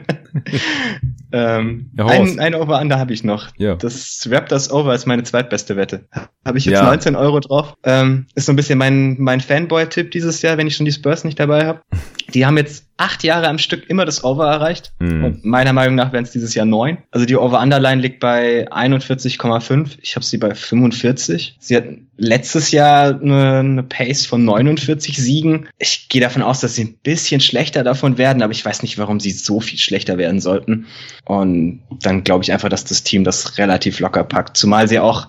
ähm, 1.36 1.92
ja, 1.98 2.06
ein, 2.06 2.40
ein 2.40 2.56
Over-Under 2.56 2.98
habe 2.98 3.12
ich 3.12 3.26
noch. 3.26 3.50
Ja. 3.58 3.76
Das 3.76 4.26
Raptors 4.32 4.72
Over 4.72 4.96
ist 4.96 5.06
meine 5.06 5.24
zweitbeste 5.24 5.76
Wette. 5.76 6.08
Habe 6.46 6.58
ich 6.58 6.64
jetzt 6.64 6.76
ja. 6.76 6.84
19 6.86 7.18
Euro 7.18 7.42
drauf. 7.42 7.76
Ähm, 7.84 8.28
ist 8.36 8.46
so 8.46 8.54
ein 8.54 8.56
bisschen 8.56 8.80
mein, 8.80 9.18
mein 9.20 9.42
Fanboy-Tipp 9.42 10.12
dieses 10.12 10.42
Jahr, 10.42 10.58
wenn 10.58 10.68
ich 10.68 10.78
schon 10.78 10.86
die 10.86 10.94
Spurs 10.94 11.26
nicht 11.26 11.38
dabei 11.38 11.66
habe. 11.66 11.82
Die 12.34 12.46
haben 12.46 12.56
jetzt 12.56 12.85
acht 12.98 13.24
Jahre 13.24 13.50
am 13.50 13.58
Stück 13.58 13.90
immer 13.90 14.06
das 14.06 14.24
Over 14.24 14.48
erreicht. 14.48 14.94
Mhm. 15.00 15.24
Und 15.24 15.46
meiner 15.46 15.74
Meinung 15.74 15.96
nach 15.96 16.14
werden 16.14 16.24
es 16.24 16.32
dieses 16.32 16.56
Jahr 16.56 16.66
neun. 16.66 16.98
Also 17.12 17.26
die 17.26 17.36
Over-Underline 17.36 18.02
liegt 18.02 18.20
bei 18.20 18.72
41,5. 18.72 19.98
Ich 20.02 20.16
habe 20.16 20.26
sie 20.26 20.38
bei 20.38 20.56
45. 20.56 21.58
Sie 21.60 21.76
hat 21.76 21.86
letztes 22.18 22.72
Jahr 22.72 23.20
eine, 23.20 23.60
eine 23.60 23.84
Pace 23.84 24.26
von 24.26 24.46
49 24.46 25.18
Siegen. 25.18 25.68
Ich 25.78 26.08
gehe 26.08 26.22
davon 26.22 26.42
aus, 26.42 26.62
dass 26.62 26.76
sie 26.76 26.86
ein 26.86 26.98
bisschen 27.04 27.42
schlechter 27.42 27.84
davon 27.84 28.18
werden, 28.18 28.42
aber 28.42 28.54
ich 28.54 28.64
weiß 28.64 28.82
nicht, 28.84 28.98
warum 28.98 29.20
sie 29.20 29.32
so 29.32 29.60
viel 29.60 29.80
schlechter 29.80 30.18
werden 30.18 30.40
sollten. 30.40 30.86
Und 31.26 31.82
dann 32.02 32.24
glaube 32.24 32.44
ich 32.44 32.54
einfach, 32.54 32.70
dass 32.70 32.86
das 32.86 33.04
Team 33.04 33.26
das 33.26 33.58
relativ 33.58 34.00
locker 34.00 34.24
packt. 34.24 34.56
Zumal 34.56 34.88
sie 34.88 35.00
auch, 35.00 35.28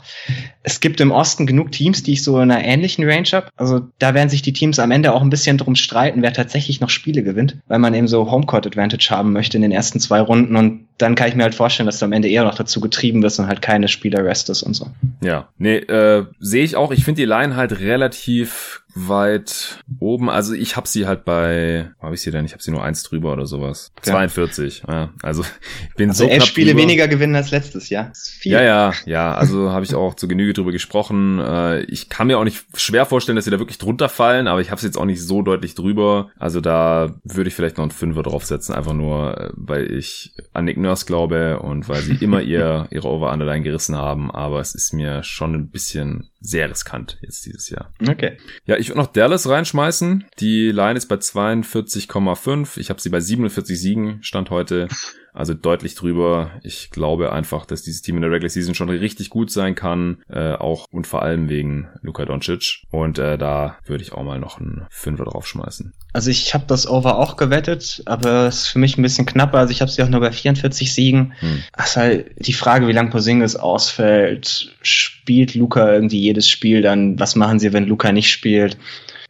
es 0.69 0.81
gibt 0.81 1.01
im 1.01 1.13
Osten 1.13 1.47
genug 1.47 1.71
Teams, 1.71 2.03
die 2.03 2.15
ich 2.15 2.25
so 2.25 2.41
in 2.41 2.51
einer 2.51 2.65
ähnlichen 2.65 3.09
Range 3.09 3.29
habe. 3.33 3.51
Also 3.57 3.83
da 4.01 4.15
werden 4.15 4.29
sich 4.29 4.43
die 4.43 4.53
Teams 4.53 4.81
am 4.81 4.91
Ende 4.91 5.15
auch 5.15 5.23
ein 5.23 5.31
bisschen 5.31 5.59
drum 5.59 5.77
streiten, 5.77 6.23
wer 6.23 6.33
tatsächlich 6.33 6.81
noch 6.81 6.91
Spiele 6.91 7.23
gewinnt, 7.23 7.59
weil 7.69 7.79
man 7.79 7.95
eben 7.95 8.09
so 8.09 8.33
Homecourt 8.33 8.67
Advantage 8.67 9.07
haben 9.11 9.33
möchte 9.33 9.57
in 9.57 9.63
den 9.63 9.71
ersten 9.71 10.01
zwei 10.01 10.21
Runden. 10.21 10.57
Und 10.57 10.86
dann 10.99 11.15
kann 11.15 11.29
ich 11.29 11.35
mir 11.35 11.43
halt 11.43 11.55
vorstellen, 11.55 11.87
dass 11.87 11.99
du 11.99 12.05
am 12.07 12.13
Ende 12.13 12.29
eher 12.29 12.45
noch 12.45 12.55
dazu 12.55 12.81
getrieben 12.81 13.23
wirst 13.23 13.39
und 13.39 13.47
halt 13.47 13.61
keine 13.61 13.89
Spieler 13.89 14.25
restest 14.25 14.63
und 14.63 14.75
so. 14.75 14.89
Ja, 15.21 15.49
nee, 15.59 15.77
äh, 15.77 16.27
sehe 16.41 16.65
ich 16.65 16.77
auch. 16.77 16.91
Ich 16.91 17.05
finde 17.05 17.21
die 17.21 17.27
Line 17.27 17.57
halt 17.57 17.81
relativ 17.81 18.83
weit 18.97 19.79
oben. 20.01 20.31
Also 20.31 20.55
ich 20.55 20.77
habe 20.77 20.89
sie 20.89 21.07
halt 21.07 21.25
bei, 21.25 21.91
wo 21.99 22.05
habe 22.05 22.15
ich 22.15 22.23
sie 22.23 22.31
denn? 22.31 22.45
Ich 22.47 22.53
habe 22.53 22.63
sie 22.63 22.71
nur 22.71 22.83
eins 22.83 23.03
drüber 23.03 23.33
oder 23.33 23.47
sowas. 23.47 23.93
Ja. 24.05 24.13
42. 24.13 24.85
Ja, 24.89 25.11
also 25.23 25.43
ich 25.89 25.95
bin 25.97 26.09
also 26.09 26.25
so 26.25 26.31
elf 26.31 26.45
Spiele 26.45 26.71
drüber. 26.71 26.83
weniger 26.83 27.07
gewinnen 27.07 27.35
als 27.37 27.51
letztes 27.51 27.91
Jahr. 27.91 28.13
Ja, 28.43 28.63
ja, 28.63 28.95
ja. 29.05 29.35
Also 29.35 29.71
habe 29.71 29.85
ich 29.85 29.95
auch 29.95 30.15
zu 30.15 30.27
Genüge 30.29 30.55
drüber 30.55 30.73
gesprochen. 30.73 31.39
Äh, 31.39 31.83
ich 31.83 32.09
kann 32.09 32.27
mir 32.27 32.39
auch 32.39 32.45
nicht 32.45 32.65
schwer 32.75 33.05
vorstellen, 33.05 33.37
dass 33.37 33.45
sie 33.45 33.51
da 33.51 33.59
wirklich 33.59 33.79
drunter 33.79 34.09
fallen, 34.09 34.49
aber 34.49 34.63
ich 34.63 34.71
habe 34.71 34.81
sie 34.81 34.87
jetzt 34.87 34.97
auch 34.97 35.05
nicht 35.05 35.23
so 35.23 35.43
deutlich 35.43 35.75
drüber. 35.75 36.31
Also 36.39 36.63
da 36.63 37.15
würde 37.23 37.49
ich 37.49 37.55
vielleicht 37.55 37.77
noch 37.77 37.85
einen 37.85 37.91
Fünfer 37.91 38.23
draufsetzen, 38.23 38.75
einfach 38.75 38.95
nur, 38.95 39.39
äh, 39.39 39.51
weil 39.55 39.93
ich 39.93 40.33
an 40.55 40.65
Nick 40.65 40.79
Glaube 41.07 41.61
und 41.61 41.89
weil 41.89 42.03
sie 42.03 42.17
immer 42.21 42.41
ihr 42.43 42.87
ihre 42.91 43.09
Over-Underline 43.09 43.63
gerissen 43.63 43.97
haben. 43.97 44.31
Aber 44.31 44.61
es 44.61 44.75
ist 44.75 44.93
mir 44.93 45.23
schon 45.23 45.55
ein 45.55 45.71
bisschen 45.71 46.31
sehr 46.41 46.71
riskant 46.71 47.19
jetzt 47.23 47.45
dieses 47.45 47.69
Jahr. 47.71 47.93
Okay. 48.09 48.37
Ja, 48.65 48.77
ich 48.77 48.89
würde 48.89 49.01
noch 49.01 49.09
Dallas 49.09 49.49
reinschmeißen. 49.49 50.27
Die 50.39 50.71
Line 50.71 50.97
ist 50.97 51.07
bei 51.07 51.17
42,5. 51.17 52.79
Ich 52.79 52.91
habe 52.91 53.01
sie 53.01 53.11
bei 53.11 53.21
47 53.21 53.79
Siegen, 53.79 54.23
stand 54.23 54.51
heute. 54.51 54.89
Also 55.37 55.53
deutlich 55.53 55.95
drüber. 55.95 56.51
Ich 56.63 56.91
glaube 56.91 57.31
einfach, 57.31 57.67
dass 57.67 57.83
dieses 57.83 58.01
Team 58.01 58.17
in 58.17 58.23
der 58.23 58.31
Regular 58.31 58.49
Season 58.49 58.75
schon 58.75 58.89
richtig 58.89 59.29
gut 59.29 59.51
sein 59.51 59.75
kann. 59.75 60.23
Äh, 60.31 60.53
auch 60.53 60.87
und 60.91 61.07
vor 61.07 61.23
allem 61.23 61.51
wegen 61.51 61.89
Luka 62.01 62.25
Doncic. 62.25 62.85
Und 62.91 63.19
äh, 63.19 63.37
da 63.37 63.77
würde 63.85 64.03
ich 64.03 64.13
auch 64.13 64.25
mal 64.25 64.39
noch 64.39 64.59
einen 64.59 64.87
Fünfer 64.89 65.25
draufschmeißen. 65.25 65.93
Also 66.15 66.31
ich 66.31 66.55
habe 66.55 66.65
das 66.67 66.89
Over 66.89 67.19
auch 67.19 67.37
gewettet, 67.37 68.03
aber 68.07 68.47
es 68.47 68.63
ist 68.63 68.69
für 68.69 68.79
mich 68.79 68.97
ein 68.97 69.03
bisschen 69.03 69.27
knapper. 69.27 69.59
Also 69.59 69.73
ich 69.73 69.83
habe 69.83 69.91
sie 69.91 70.03
auch 70.03 70.09
nur 70.09 70.21
bei 70.21 70.33
44 70.33 70.95
Siegen. 70.95 71.35
Hm. 71.41 71.63
Ist 71.79 71.97
halt 71.99 72.31
die 72.39 72.55
Frage, 72.55 72.89
wie 72.89 72.93
lang 72.93 73.11
Posingis 73.11 73.57
ausfällt. 73.57 74.75
Spielt 74.81 75.55
Luca 75.55 75.93
irgendwie 75.93 76.21
jedes 76.21 76.49
Spiel 76.49 76.81
dann? 76.81 77.21
Was 77.21 77.37
machen 77.37 77.59
sie, 77.59 77.75
wenn 77.75 77.87
Luca 77.87 78.11
nicht 78.11 78.31
spielt? 78.31 78.79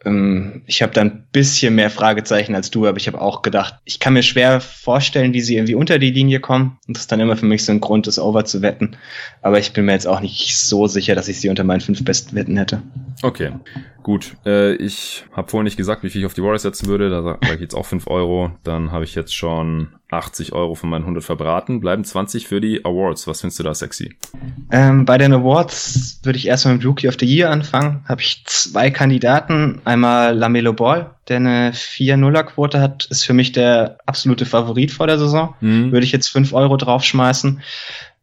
Ähm, 0.07 0.63
ich 0.67 0.83
habe 0.83 0.93
da 0.93 1.03
ein 1.03 1.27
bisschen 1.33 1.75
mehr 1.75 1.91
Fragezeichen 1.91 2.55
als 2.55 2.71
du, 2.71 2.87
aber 2.87 2.97
ich 2.97 3.09
habe 3.09 3.21
auch 3.21 3.43
gedacht, 3.43 3.75
ich 3.85 3.99
kann 3.99 4.15
mir 4.15 4.23
schwer 4.23 4.61
vorstellen, 4.61 5.33
wie 5.33 5.41
sie 5.41 5.57
irgendwie 5.57 5.75
unter 5.75 5.99
die 5.99 6.11
Linie 6.11 6.41
kommen. 6.41 6.79
Und 6.87 6.97
das 6.97 7.03
ist 7.03 7.13
dann 7.13 7.21
immer 7.21 7.37
für 7.37 7.47
mich 7.47 7.65
so 7.65 7.73
ein 7.73 7.81
Grund, 7.81 8.07
das 8.07 8.19
Over 8.19 8.45
zu 8.45 8.63
wetten. 8.63 8.97
Aber 9.43 9.59
ich 9.59 9.73
bin 9.73 9.85
mir 9.85 9.93
jetzt 9.93 10.07
auch 10.07 10.21
nicht 10.21 10.57
so 10.57 10.87
sicher, 10.87 11.15
dass 11.15 11.29
ich 11.29 11.41
sie 11.41 11.49
unter 11.49 11.65
meinen 11.65 11.81
fünf 11.81 12.05
besten 12.05 12.37
Wetten 12.37 12.57
hätte. 12.57 12.83
Okay, 13.23 13.51
gut. 14.07 14.37
Äh, 14.47 14.77
ich 14.77 15.25
habe 15.33 15.51
vorhin 15.51 15.65
nicht 15.65 15.77
gesagt, 15.77 16.05
wie 16.05 16.11
viel 16.11 16.21
ich 16.21 16.27
auf 16.27 16.35
die 16.35 16.43
Warriors 16.43 16.63
setzen 16.63 16.87
würde. 16.87 17.11
Da 17.11 17.23
sage 17.23 17.55
ich 17.55 17.61
jetzt 17.61 17.75
auch 17.75 17.87
fünf 17.87 18.07
Euro. 18.07 18.53
Dann 18.63 18.93
habe 18.93 19.03
ich 19.03 19.17
jetzt 19.17 19.35
schon 19.35 19.89
80 20.13 20.53
Euro 20.53 20.77
von 20.77 20.89
meinen 20.89 21.03
100 21.03 21.25
verbraten. 21.25 21.81
Bleiben 21.81 22.05
20 22.05 22.47
für 22.47 22.61
die 22.61 22.85
Awards. 22.85 23.27
Was 23.27 23.41
findest 23.41 23.59
du 23.59 23.65
da 23.65 23.75
sexy? 23.75 24.15
Ähm, 24.71 25.07
bei 25.07 25.19
den 25.19 25.33
Awards 25.33 26.21
würde 26.23 26.39
ich 26.39 26.47
erstmal 26.47 26.77
mit 26.77 26.87
Rookie 26.87 27.09
of 27.09 27.17
the 27.19 27.27
Year 27.27 27.51
anfangen. 27.51 28.05
Habe 28.09 28.21
ich 28.21 28.45
zwei 28.47 28.93
Kandidaten. 28.93 29.81
Einmal 29.85 30.37
Lamelo 30.37 30.73
Ball, 30.73 31.17
der 31.27 31.39
eine 31.39 31.73
4-0er-Quote 31.73 32.81
hat, 32.81 33.07
ist 33.07 33.25
für 33.25 33.35
mich 33.35 33.51
der 33.51 33.99
absolute 34.07 34.47
Favorit 34.47 34.93
vor 34.93 35.09
der 35.09 35.19
Saison. 35.19 35.57
Mhm. 35.61 35.91
Würde 35.91 36.07
ich 36.07 36.13
jetzt 36.13 36.29
5 36.29 36.53
Euro 36.53 36.77
draufschmeißen. 36.77 37.61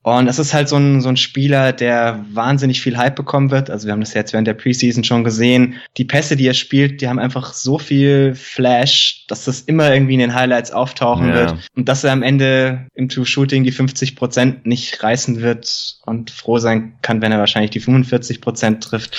Und 0.03 0.27
es 0.27 0.37
ist 0.37 0.53
halt 0.53 0.67
so 0.67 0.75
ein, 0.75 0.99
so 0.99 1.07
ein 1.07 1.15
Spieler, 1.15 1.71
der 1.71 2.25
wahnsinnig 2.31 2.81
viel 2.81 2.97
Hype 2.97 3.15
bekommen 3.15 3.51
wird. 3.51 3.69
Also 3.69 3.87
wir 3.87 3.93
haben 3.93 4.01
das 4.01 4.13
jetzt 4.13 4.33
während 4.33 4.47
der 4.47 4.53
Preseason 4.53 5.05
schon 5.05 5.23
gesehen. 5.23 5.75
Die 5.95 6.03
Pässe, 6.03 6.35
die 6.35 6.45
er 6.45 6.53
spielt, 6.53 6.99
die 6.99 7.07
haben 7.07 7.19
einfach 7.19 7.53
so 7.53 7.79
viel 7.79 8.35
Flash, 8.35 9.25
dass 9.29 9.45
das 9.45 9.61
immer 9.61 9.93
irgendwie 9.93 10.15
in 10.15 10.19
den 10.19 10.35
Highlights 10.35 10.71
auftauchen 10.71 11.29
ja. 11.29 11.35
wird. 11.35 11.69
Und 11.75 11.87
dass 11.87 12.03
er 12.03 12.11
am 12.11 12.21
Ende 12.21 12.87
im 12.93 13.07
True-Shooting 13.07 13.63
die 13.63 13.71
50 13.71 14.17
Prozent 14.17 14.65
nicht 14.65 15.01
reißen 15.01 15.41
wird 15.41 15.99
und 16.05 16.31
froh 16.31 16.57
sein 16.57 16.95
kann, 17.01 17.21
wenn 17.21 17.31
er 17.31 17.39
wahrscheinlich 17.39 17.71
die 17.71 17.79
45 17.79 18.41
Prozent 18.41 18.83
trifft. 18.83 19.15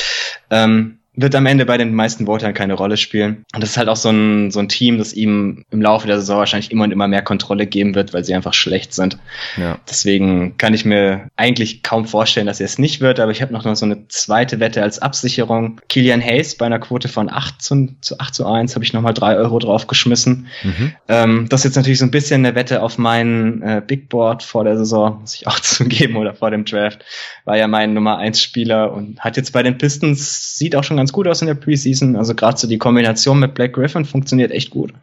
Ähm, 0.50 0.98
wird 1.16 1.34
am 1.34 1.46
Ende 1.46 1.64
bei 1.64 1.78
den 1.78 1.94
meisten 1.94 2.26
Votern 2.26 2.54
keine 2.54 2.74
Rolle 2.74 2.96
spielen. 2.96 3.44
Und 3.54 3.62
das 3.62 3.70
ist 3.70 3.76
halt 3.76 3.88
auch 3.88 3.96
so 3.96 4.10
ein, 4.10 4.50
so 4.50 4.58
ein 4.58 4.68
Team, 4.68 4.98
das 4.98 5.12
ihm 5.12 5.64
im 5.70 5.80
Laufe 5.80 6.06
der 6.06 6.18
Saison 6.18 6.38
wahrscheinlich 6.38 6.72
immer 6.72 6.84
und 6.84 6.90
immer 6.90 7.06
mehr 7.06 7.22
Kontrolle 7.22 7.66
geben 7.66 7.94
wird, 7.94 8.12
weil 8.12 8.24
sie 8.24 8.34
einfach 8.34 8.54
schlecht 8.54 8.92
sind. 8.92 9.18
Ja. 9.56 9.78
Deswegen 9.88 10.56
kann 10.56 10.74
ich 10.74 10.84
mir 10.84 11.28
eigentlich 11.36 11.82
kaum 11.82 12.06
vorstellen, 12.06 12.46
dass 12.46 12.60
er 12.60 12.66
es 12.66 12.78
nicht 12.78 13.00
wird, 13.00 13.20
aber 13.20 13.30
ich 13.30 13.42
habe 13.42 13.52
noch 13.52 13.62
so 13.76 13.84
eine 13.84 14.08
zweite 14.08 14.58
Wette 14.60 14.82
als 14.82 14.98
Absicherung. 14.98 15.80
Kilian 15.88 16.20
Hayes 16.20 16.56
bei 16.56 16.66
einer 16.66 16.80
Quote 16.80 17.08
von 17.08 17.30
8 17.30 17.62
zu, 17.62 17.94
zu 18.00 18.18
8 18.18 18.34
zu 18.34 18.46
1 18.46 18.74
habe 18.74 18.84
ich 18.84 18.92
nochmal 18.92 19.14
3 19.14 19.36
Euro 19.36 19.58
draufgeschmissen. 19.60 20.48
Mhm. 20.62 20.92
Ähm, 21.08 21.46
das 21.48 21.60
ist 21.60 21.64
jetzt 21.64 21.76
natürlich 21.76 21.98
so 22.00 22.06
ein 22.06 22.10
bisschen 22.10 22.44
eine 22.44 22.56
Wette 22.56 22.82
auf 22.82 22.98
mein 22.98 23.62
äh, 23.62 23.82
Big 23.86 24.08
Board 24.08 24.42
vor 24.42 24.64
der 24.64 24.76
Saison, 24.76 25.20
muss 25.20 25.34
ich 25.34 25.46
auch 25.46 25.60
zugeben, 25.60 26.16
oder 26.16 26.34
vor 26.34 26.50
dem 26.50 26.64
Draft. 26.64 27.04
War 27.44 27.56
ja 27.56 27.68
mein 27.68 27.94
Nummer 27.94 28.18
1 28.18 28.40
Spieler 28.40 28.92
und 28.92 29.20
hat 29.20 29.36
jetzt 29.36 29.52
bei 29.52 29.62
den 29.62 29.78
Pistons, 29.78 30.58
sieht 30.58 30.74
auch 30.74 30.82
schon 30.82 30.96
ganz 30.96 31.03
ganz 31.04 31.12
gut 31.12 31.28
aus 31.28 31.42
in 31.42 31.48
der 31.48 31.54
Preseason. 31.54 32.16
Also 32.16 32.34
gerade 32.34 32.56
so 32.56 32.66
die 32.66 32.78
Kombination 32.78 33.38
mit 33.38 33.52
Black 33.52 33.74
Griffin 33.74 34.06
funktioniert 34.06 34.50
echt 34.50 34.70
gut. 34.70 34.94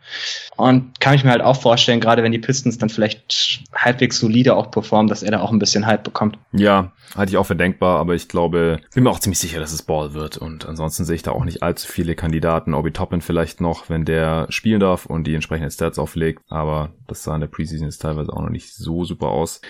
Und 0.58 1.00
kann 1.00 1.14
ich 1.14 1.24
mir 1.24 1.30
halt 1.30 1.44
auch 1.44 1.62
vorstellen, 1.62 2.00
gerade 2.00 2.24
wenn 2.24 2.32
die 2.32 2.40
Pistons 2.40 2.80
dann 2.80 2.90
vielleicht 2.90 3.62
halbwegs 3.72 4.18
solide 4.18 4.56
auch 4.56 4.72
performen, 4.72 5.08
dass 5.08 5.22
er 5.22 5.30
da 5.30 5.42
auch 5.42 5.52
ein 5.52 5.60
bisschen 5.60 5.86
Hype 5.86 6.04
bekommt. 6.04 6.40
Ja, 6.54 6.92
halte 7.16 7.30
ich 7.30 7.38
auch 7.38 7.46
für 7.46 7.56
denkbar, 7.56 8.00
aber 8.00 8.16
ich 8.16 8.28
glaube, 8.28 8.80
bin 8.96 9.04
mir 9.04 9.12
auch 9.12 9.20
ziemlich 9.20 9.38
sicher, 9.38 9.60
dass 9.60 9.74
es 9.74 9.84
Ball 9.84 10.16
wird. 10.16 10.38
Und 10.38 10.66
ansonsten 10.66 11.06
sehe 11.06 11.16
ich 11.16 11.22
da 11.22 11.34
auch 11.34 11.46
nicht 11.46 11.62
allzu 11.62 11.88
viele 11.88 12.16
Kandidaten. 12.16 12.74
Obi 12.74 12.92
Toppin 12.92 13.22
vielleicht 13.22 13.62
noch, 13.62 13.88
wenn 13.90 14.04
der 14.04 14.48
spielen 14.50 14.80
darf 14.80 15.06
und 15.06 15.26
die 15.26 15.36
entsprechenden 15.36 15.70
Stats 15.70 16.00
auflegt. 16.00 16.42
Aber 16.50 16.94
das 17.08 17.22
sah 17.22 17.36
in 17.36 17.42
der 17.42 17.48
Preseason 17.48 17.86
jetzt 17.86 18.02
teilweise 18.02 18.34
auch 18.34 18.42
noch 18.42 18.50
nicht 18.50 18.74
so 18.74 19.06
super 19.06 19.28
aus. 19.28 19.62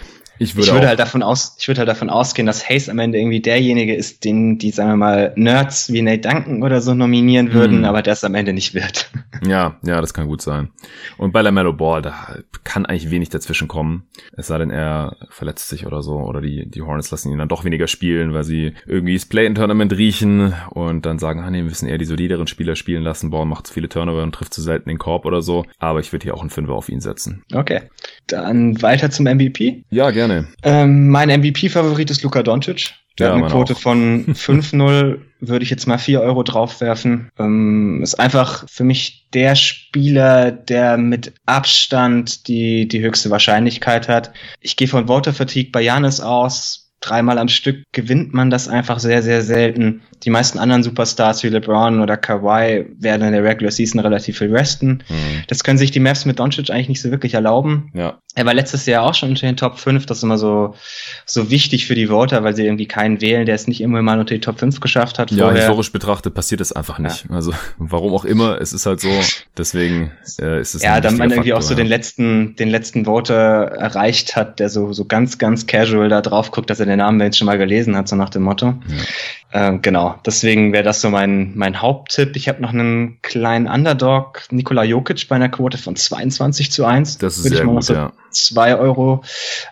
Ich 0.42 0.56
würde, 0.56 0.68
ich 0.68 0.74
würde 0.74 0.88
halt 0.88 1.00
davon 1.00 1.22
aus, 1.22 1.56
ich 1.60 1.68
würde 1.68 1.80
halt 1.80 1.88
davon 1.88 2.10
ausgehen, 2.10 2.48
dass 2.48 2.68
Hayes 2.68 2.90
am 2.90 2.98
Ende 2.98 3.20
irgendwie 3.20 3.42
derjenige 3.42 3.94
ist, 3.94 4.26
den 4.26 4.58
die, 4.58 4.72
sagen 4.72 4.90
wir 4.90 4.98
mal, 4.98 5.34
Nerds 5.36 5.94
wie 5.94 6.02
Nate 6.02 6.28
Duncan 6.28 6.64
oder 6.64 6.82
so 6.82 6.96
nominieren 6.96 7.54
würden, 7.54 7.80
hm. 7.80 7.86
aber 7.86 8.02
das 8.02 8.24
am 8.24 8.34
Ende 8.34 8.52
nicht 8.52 8.74
wird. 8.74 9.12
Ja, 9.48 9.78
ja, 9.84 10.02
das 10.02 10.14
kann 10.14 10.28
gut 10.28 10.42
sein. 10.42 10.70
Und 11.18 11.32
bei 11.32 11.42
LaMelo 11.42 11.74
Ball, 11.74 12.02
da 12.02 12.38
kann 12.64 12.86
eigentlich 12.86 13.12
wenig 13.12 13.30
dazwischen 13.30 13.68
kommen. 13.68 14.08
Es 14.36 14.48
sei 14.48 14.58
denn, 14.58 14.72
er 14.72 15.16
verletzt 15.30 15.70
sich 15.70 15.86
oder 15.86 16.02
so, 16.02 16.18
oder 16.18 16.42
die, 16.42 16.70
die 16.70 16.82
Hornets 16.82 17.12
lassen 17.12 17.32
ihn 17.32 17.38
dann 17.38 17.48
doch 17.48 17.64
weniger 17.64 17.88
spielen, 17.88 18.34
weil 18.34 18.44
sie 18.44 18.74
irgendwie 18.88 19.14
das 19.14 19.26
Play-in-Tournament 19.26 19.94
riechen 19.94 20.54
und 20.72 21.06
dann 21.06 21.20
sagen, 21.20 21.42
ah 21.42 21.52
nee, 21.52 21.60
wir 21.60 21.66
müssen 21.66 21.88
eher 21.88 21.98
die 21.98 22.06
solideren 22.06 22.48
Spieler 22.48 22.76
spielen 22.76 23.04
lassen. 23.04 23.30
Ball 23.30 23.46
macht 23.46 23.68
zu 23.68 23.74
viele 23.74 23.90
Turnover 23.90 24.24
und 24.24 24.34
trifft 24.34 24.54
zu 24.54 24.62
selten 24.62 24.90
den 24.90 24.98
Korb 24.98 25.26
oder 25.26 25.42
so. 25.42 25.66
Aber 25.78 26.00
ich 26.00 26.12
würde 26.12 26.24
hier 26.24 26.34
auch 26.34 26.42
einen 26.42 26.50
Fünfer 26.50 26.74
auf 26.74 26.90
ihn 26.90 27.00
setzen. 27.00 27.44
Okay. 27.54 27.82
Dann 28.32 28.82
weiter 28.82 29.12
zum 29.12 29.26
MVP. 29.26 29.84
Ja, 29.90 30.12
gerne. 30.12 30.48
Ähm, 30.64 31.10
mein 31.10 31.30
MVP-Favorit 31.30 32.10
ist 32.10 32.24
Luka 32.24 32.44
Doncic. 32.44 32.94
Der 33.20 33.28
ja, 33.28 33.34
hat 33.34 33.42
eine 33.42 33.52
Quote 33.52 33.74
auch. 33.74 33.80
von 33.80 34.26
5-0, 34.34 35.20
würde 35.42 35.64
ich 35.64 35.70
jetzt 35.70 35.86
mal 35.86 35.98
4 35.98 36.22
Euro 36.22 36.44
draufwerfen. 36.44 37.30
Ähm, 37.38 38.02
ist 38.02 38.20
einfach 38.20 38.66
für 38.70 38.84
mich 38.84 39.28
der 39.34 39.56
Spieler, 39.56 40.52
der 40.52 40.98
mit 40.98 41.34
Abstand 41.46 42.48
die, 42.48 42.88
die 42.88 43.02
höchste 43.02 43.30
Wahrscheinlichkeit 43.30 44.08
hat. 44.08 44.32
Ich 44.62 44.78
gehe 44.78 44.88
von 44.88 45.08
Voter 45.08 45.34
Fatigue 45.34 45.72
bei 45.72 45.82
Janis 45.82 46.22
aus 46.22 46.81
dreimal 47.02 47.38
am 47.40 47.48
Stück 47.48 47.84
gewinnt 47.92 48.34
man 48.34 48.50
das 48.50 48.68
einfach 48.68 49.00
sehr, 49.00 49.24
sehr 49.24 49.42
selten. 49.42 50.02
Die 50.24 50.30
meisten 50.30 50.60
anderen 50.60 50.84
Superstars 50.84 51.44
wie 51.44 51.50
LeBron 51.50 52.00
oder 52.00 52.16
Kawhi 52.16 52.86
werden 53.00 53.28
in 53.28 53.34
der 53.34 53.44
Regular 53.44 53.72
Season 53.72 54.00
relativ 54.00 54.38
viel 54.38 54.56
resten. 54.56 55.04
Mhm. 55.10 55.44
Das 55.48 55.64
können 55.64 55.80
sich 55.80 55.90
die 55.92 56.00
Mavs 56.00 56.26
mit 56.26 56.40
Doncic 56.40 56.70
eigentlich 56.70 56.90
nicht 56.90 57.02
so 57.02 57.10
wirklich 57.10 57.34
erlauben. 57.34 57.92
Ja. 57.96 58.20
Er 58.34 58.46
war 58.46 58.54
letztes 58.54 58.86
Jahr 58.86 59.04
auch 59.04 59.16
schon 59.16 59.30
unter 59.30 59.48
den 59.48 59.58
Top 59.58 59.80
5. 59.80 60.06
Das 60.06 60.20
ist 60.20 60.24
immer 60.24 60.38
so, 60.38 60.76
so 61.26 61.50
wichtig 61.50 61.88
für 61.88 61.96
die 61.96 62.08
Voter, 62.08 62.44
weil 62.44 62.56
sie 62.56 62.64
irgendwie 62.64 62.88
keinen 62.88 63.20
wählen, 63.20 63.46
der 63.46 63.56
es 63.56 63.68
nicht 63.68 63.82
immer 63.82 64.02
mal 64.02 64.20
unter 64.20 64.34
die 64.34 64.40
Top 64.40 64.60
5 64.60 64.80
geschafft 64.80 65.20
hat. 65.20 65.32
Ja, 65.32 65.46
vorher. 65.46 65.64
historisch 65.64 65.92
betrachtet 65.92 66.34
passiert 66.34 66.62
es 66.62 66.72
einfach 66.72 67.00
nicht. 67.00 67.26
Ja. 67.30 67.36
Also, 67.36 67.52
warum 67.78 68.14
auch 68.14 68.24
immer, 68.24 68.62
es 68.62 68.72
ist 68.72 68.86
halt 68.86 69.02
so. 69.02 69.10
Deswegen 69.58 70.12
äh, 70.40 70.62
ist 70.62 70.76
es 70.76 70.84
Ja, 70.84 71.02
dann 71.02 71.18
man 71.18 71.32
irgendwie 71.32 71.50
Faktor, 71.50 71.58
auch 71.58 71.68
so 71.68 71.74
ja. 71.74 71.78
den 71.78 71.88
letzten, 71.88 72.56
den 72.56 72.70
letzten 72.70 73.06
Voter 73.06 73.34
erreicht 73.34 74.36
hat, 74.36 74.60
der 74.60 74.70
so, 74.70 74.94
so 74.94 75.06
ganz, 75.06 75.38
ganz 75.38 75.68
casual 75.68 76.08
da 76.08 76.22
drauf 76.22 76.52
guckt, 76.52 76.70
dass 76.70 76.80
er 76.80 76.91
den 76.92 77.00
Namen 77.00 77.20
wenn 77.20 77.34
schon 77.34 77.48
mal 77.48 77.58
gelesen 77.58 77.96
hat, 77.96 78.08
so 78.08 78.16
nach 78.16 78.30
dem 78.30 78.44
Motto. 78.44 78.76
Ja. 78.88 79.74
Äh, 79.74 79.80
genau, 79.80 80.16
deswegen 80.26 80.72
wäre 80.72 80.84
das 80.84 81.02
so 81.02 81.10
mein, 81.10 81.52
mein 81.56 81.82
Haupttipp. 81.82 82.36
Ich 82.36 82.48
habe 82.48 82.62
noch 82.62 82.72
einen 82.72 83.22
kleinen 83.22 83.68
Underdog, 83.68 84.44
Nikola 84.50 84.84
Jokic 84.84 85.28
bei 85.28 85.36
einer 85.36 85.50
Quote 85.50 85.78
von 85.78 85.96
22 85.96 86.72
zu 86.72 86.86
1. 86.86 87.18
Das 87.18 87.38
ist 87.38 87.44
Würde 87.44 87.58
sehr 87.58 87.66
gut, 87.66 87.84
so 87.84 87.94
ja. 87.94 88.14
Zwei 88.30 88.78
Euro 88.78 89.24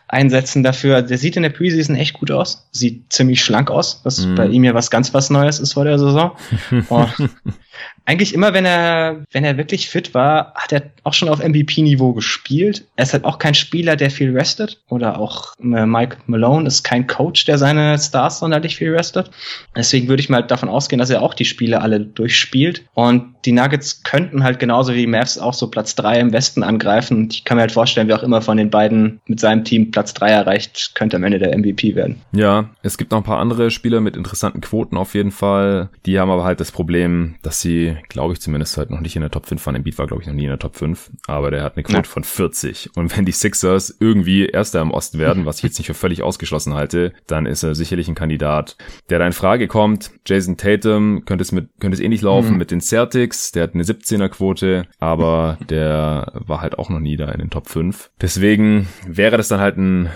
einsetzen 0.10 0.64
dafür. 0.64 1.02
Der 1.02 1.18
sieht 1.18 1.38
in 1.38 1.44
der 1.44 1.50
Preseason 1.50 1.96
echt 1.96 2.16
gut 2.16 2.30
aus. 2.30 2.68
Sieht 2.72 3.12
ziemlich 3.14 3.42
schlank 3.42 3.72
aus, 3.72 4.02
was 4.04 4.26
mhm. 4.26 4.36
bei 4.36 4.48
ihm 4.48 4.66
ja 4.66 4.74
was 4.74 4.92
ganz 4.92 5.14
was 5.14 5.30
Neues 5.30 5.60
ist 5.60 5.74
vor 5.74 5.86
der 5.86 5.98
Saison. 5.98 6.32
eigentlich 8.10 8.34
immer, 8.34 8.56
wenn 8.56 8.66
er, 8.66 9.24
wenn 9.32 9.44
er 9.44 9.58
wirklich 9.58 9.88
fit 9.88 10.16
war, 10.16 10.56
hat 10.56 10.72
er 10.72 10.82
auch 11.04 11.14
schon 11.14 11.30
auf 11.30 11.44
MVP-Niveau 11.48 12.14
gespielt. 12.14 12.86
Er 12.96 13.04
ist 13.04 13.14
halt 13.14 13.24
auch 13.24 13.38
kein 13.38 13.54
Spieler, 13.54 13.96
der 13.96 14.10
viel 14.10 14.36
restet. 14.36 14.82
Oder 14.90 15.20
auch 15.20 15.54
äh, 15.60 15.86
Mike 15.86 16.18
Malone 16.26 16.66
ist 16.66 16.82
kein 16.82 17.06
Coach, 17.06 17.46
der 17.46 17.60
seine 17.60 18.00
Stars 18.00 18.40
sonderlich 18.40 18.78
viel 18.78 18.96
restet. 18.96 19.30
Deswegen 19.76 20.08
würde 20.08 20.22
ich 20.22 20.30
mal 20.30 20.42
davon 20.42 20.70
ausgehen, 20.70 20.98
dass 20.98 21.12
er 21.12 21.22
auch 21.22 21.36
die 21.36 21.46
Spiele 21.46 21.82
alle 21.82 22.00
durchspielt. 22.00 22.84
Und 22.96 23.36
die 23.46 23.52
Nuggets 23.52 24.02
könnten 24.02 24.44
halt 24.44 24.58
genauso 24.58 24.96
wie 24.96 25.02
die 25.02 25.08
Mavs 25.08 25.38
auch 25.38 25.54
so 25.54 25.70
Platz 25.70 25.94
drei 25.94 26.20
im 26.20 26.34
Westen 26.34 26.64
angreifen. 26.64 27.16
Und 27.16 27.34
ich 27.36 27.46
kann 27.46 27.58
mir 27.58 27.62
halt 27.62 27.72
vorstellen, 27.72 28.08
wer 28.08 28.18
auch 28.18 28.24
immer 28.24 28.42
von 28.42 28.58
den 28.58 28.72
beiden 28.72 29.22
mit 29.28 29.40
seinem 29.40 29.64
Team 29.64 29.92
Platz 29.92 30.16
drei 30.16 30.32
erreicht, 30.32 30.94
könnte 30.96 31.18
am 31.18 31.24
Ende 31.24 31.38
der 31.38 31.56
MVP 31.56 31.94
werden. 31.94 32.20
Ja, 32.32 32.70
es 32.82 32.98
gibt 32.98 33.12
noch 33.12 33.20
ein 33.20 33.24
paar 33.24 33.38
andere 33.38 33.70
Spieler 33.70 34.02
mit 34.02 34.18
interessanten 34.18 34.62
Quoten 34.62 34.98
auf 34.98 35.14
jeden 35.14 35.32
Fall. 35.32 35.90
Die 36.08 36.20
haben 36.20 36.32
aber 36.32 36.44
halt 36.44 36.60
das 36.60 36.72
Problem, 36.72 37.36
dass 37.44 37.62
sie 37.62 37.99
glaube 38.08 38.34
ich 38.34 38.42
zumindest, 38.42 38.78
halt 38.78 38.90
noch 38.90 39.00
nicht 39.00 39.16
in 39.16 39.22
der 39.22 39.32
Top 39.32 39.46
5 39.46 39.66
waren. 39.66 39.76
Embiid 39.76 39.98
war, 39.98 40.08
glaube 40.08 40.22
ich, 40.22 40.28
noch 40.28 40.34
nie 40.34 40.44
in 40.44 40.50
der 40.50 40.60
Top 40.60 40.76
5. 40.76 41.12
Aber 41.28 41.52
der 41.52 41.64
hat 41.64 41.76
eine 41.76 41.84
Quote 41.84 41.98
ja. 41.98 42.04
von 42.04 42.24
40. 42.24 42.92
Und 42.96 43.16
wenn 43.16 43.26
die 43.26 43.32
Sixers 43.32 43.96
irgendwie 44.00 44.46
Erster 44.46 44.82
im 44.82 44.92
Osten 44.92 45.20
werden, 45.20 45.46
was 45.46 45.58
ich 45.58 45.64
jetzt 45.64 45.78
nicht 45.78 45.88
für 45.88 45.94
völlig 45.94 46.24
ausgeschlossen 46.24 46.74
halte, 46.74 47.14
dann 47.28 47.46
ist 47.46 47.64
er 47.64 47.76
sicherlich 47.76 48.08
ein 48.08 48.16
Kandidat, 48.16 48.78
der 49.10 49.20
da 49.20 49.28
in 49.28 49.34
Frage 49.34 49.68
kommt. 49.68 50.12
Jason 50.26 50.58
Tatum 50.58 51.26
könnte 51.26 51.42
es 51.42 51.52
mit, 51.52 51.70
könnte 51.80 51.96
es 51.96 52.02
ähnlich 52.02 52.22
laufen 52.22 52.54
mhm. 52.54 52.58
mit 52.58 52.72
den 52.72 52.82
Celtics. 52.82 53.52
Der 53.52 53.64
hat 53.64 53.74
eine 53.74 53.84
17er 53.84 54.30
Quote, 54.30 54.86
aber 55.00 55.58
der 55.70 56.32
war 56.34 56.62
halt 56.62 56.78
auch 56.78 56.90
noch 56.90 57.00
nie 57.00 57.18
da 57.18 57.30
in 57.30 57.40
den 57.40 57.50
Top 57.50 57.68
5. 57.68 58.12
Deswegen 58.22 58.88
wäre 59.06 59.38
das 59.38 59.48
dann 59.48 59.60
halt 59.60 59.78
ein 59.78 60.10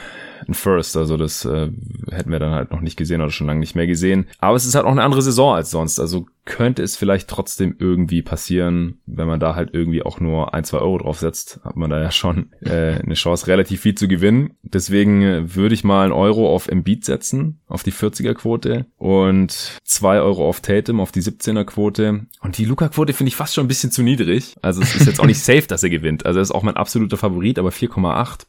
ein 0.48 0.54
First. 0.54 0.98
Also 0.98 1.18
das 1.18 1.46
äh, 1.46 1.70
hätten 2.12 2.32
wir 2.32 2.40
dann 2.40 2.54
halt 2.54 2.72
noch 2.72 2.82
nicht 2.82 2.98
gesehen 2.98 3.22
oder 3.22 3.32
schon 3.32 3.48
lange 3.48 3.60
nicht 3.60 3.76
mehr 3.76 3.88
gesehen. 3.88 4.28
Aber 4.40 4.56
es 4.56 4.66
ist 4.66 4.76
halt 4.76 4.86
auch 4.86 4.92
eine 4.92 5.04
andere 5.04 5.22
Saison 5.22 5.56
als 5.56 5.72
sonst. 5.72 6.00
Also 6.00 6.28
könnte 6.46 6.84
es 6.84 6.98
vielleicht 6.98 7.30
trotzdem 7.30 7.76
irgendwie 7.80 8.22
passieren, 8.22 9.00
wenn 9.06 9.28
man 9.28 9.40
da 9.40 9.56
halt 9.56 9.70
irgendwie 9.74 10.04
auch 10.04 10.20
nur 10.20 10.54
ein, 10.54 10.66
zwei 10.66 10.80
Euro 10.80 10.98
draufsetzt, 10.98 11.62
hat 11.64 11.78
man 11.78 11.90
da 11.90 12.02
ja 12.02 12.12
schon 12.12 12.52
äh, 12.62 13.00
eine 13.02 13.14
Chance, 13.14 13.48
relativ 13.48 13.82
viel 13.82 13.96
zu 13.96 14.08
gewinnen. 14.08 14.56
Deswegen 14.62 15.22
äh, 15.22 15.56
würde 15.56 15.74
ich 15.74 15.86
mal 15.86 16.04
einen 16.04 16.12
Euro 16.12 16.54
auf 16.54 16.68
Embiid 16.68 17.06
setzen, 17.06 17.60
auf 17.68 17.84
die 17.84 17.94
40er-Quote 17.94 18.86
und 18.98 19.80
zwei 19.84 20.20
Euro 20.20 20.48
auf 20.48 20.60
Tatum, 20.60 21.00
auf 21.00 21.14
die 21.14 21.22
17er-Quote. 21.22 22.26
Und 22.42 22.58
die 22.58 22.66
Luca-Quote 22.66 23.14
finde 23.14 23.30
ich 23.30 23.38
fast 23.38 23.54
schon 23.54 23.66
ein 23.66 23.70
bisschen 23.70 23.92
zu 23.92 24.04
niedrig. 24.04 24.56
Also 24.62 24.82
es 24.82 24.96
ist 24.96 25.08
jetzt 25.08 25.22
auch 25.22 25.26
nicht 25.26 25.40
safe, 25.44 25.68
dass 25.68 25.84
er 25.84 25.90
gewinnt. 25.90 26.26
Also 26.26 26.40
er 26.40 26.44
ist 26.44 26.52
auch 26.52 26.64
mein 26.64 26.76
absoluter 26.76 27.18
Favorit, 27.18 27.58
aber 27.58 27.70
4,8 27.70 28.42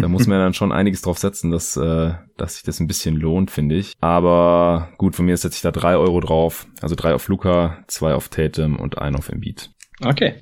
da 0.00 0.08
muss 0.08 0.26
man 0.26 0.38
ja 0.38 0.44
dann 0.44 0.54
schon 0.54 0.72
einiges 0.72 1.02
drauf 1.02 1.18
setzen, 1.18 1.50
dass, 1.50 1.76
äh, 1.76 2.12
dass 2.36 2.54
sich 2.54 2.62
das 2.62 2.80
ein 2.80 2.86
bisschen 2.86 3.16
lohnt, 3.16 3.50
finde 3.50 3.76
ich. 3.76 3.94
Aber 4.00 4.88
gut, 4.98 5.16
von 5.16 5.26
mir 5.26 5.36
setze 5.36 5.56
ich 5.56 5.62
da 5.62 5.70
drei 5.70 5.96
Euro 5.96 6.20
drauf. 6.20 6.66
Also 6.80 6.94
drei 6.94 7.14
auf 7.14 7.28
Luca, 7.28 7.78
zwei 7.86 8.14
auf 8.14 8.28
Tatum 8.28 8.76
und 8.76 8.98
ein 8.98 9.16
auf 9.16 9.28
Embiid. 9.28 9.70
Okay. 10.02 10.34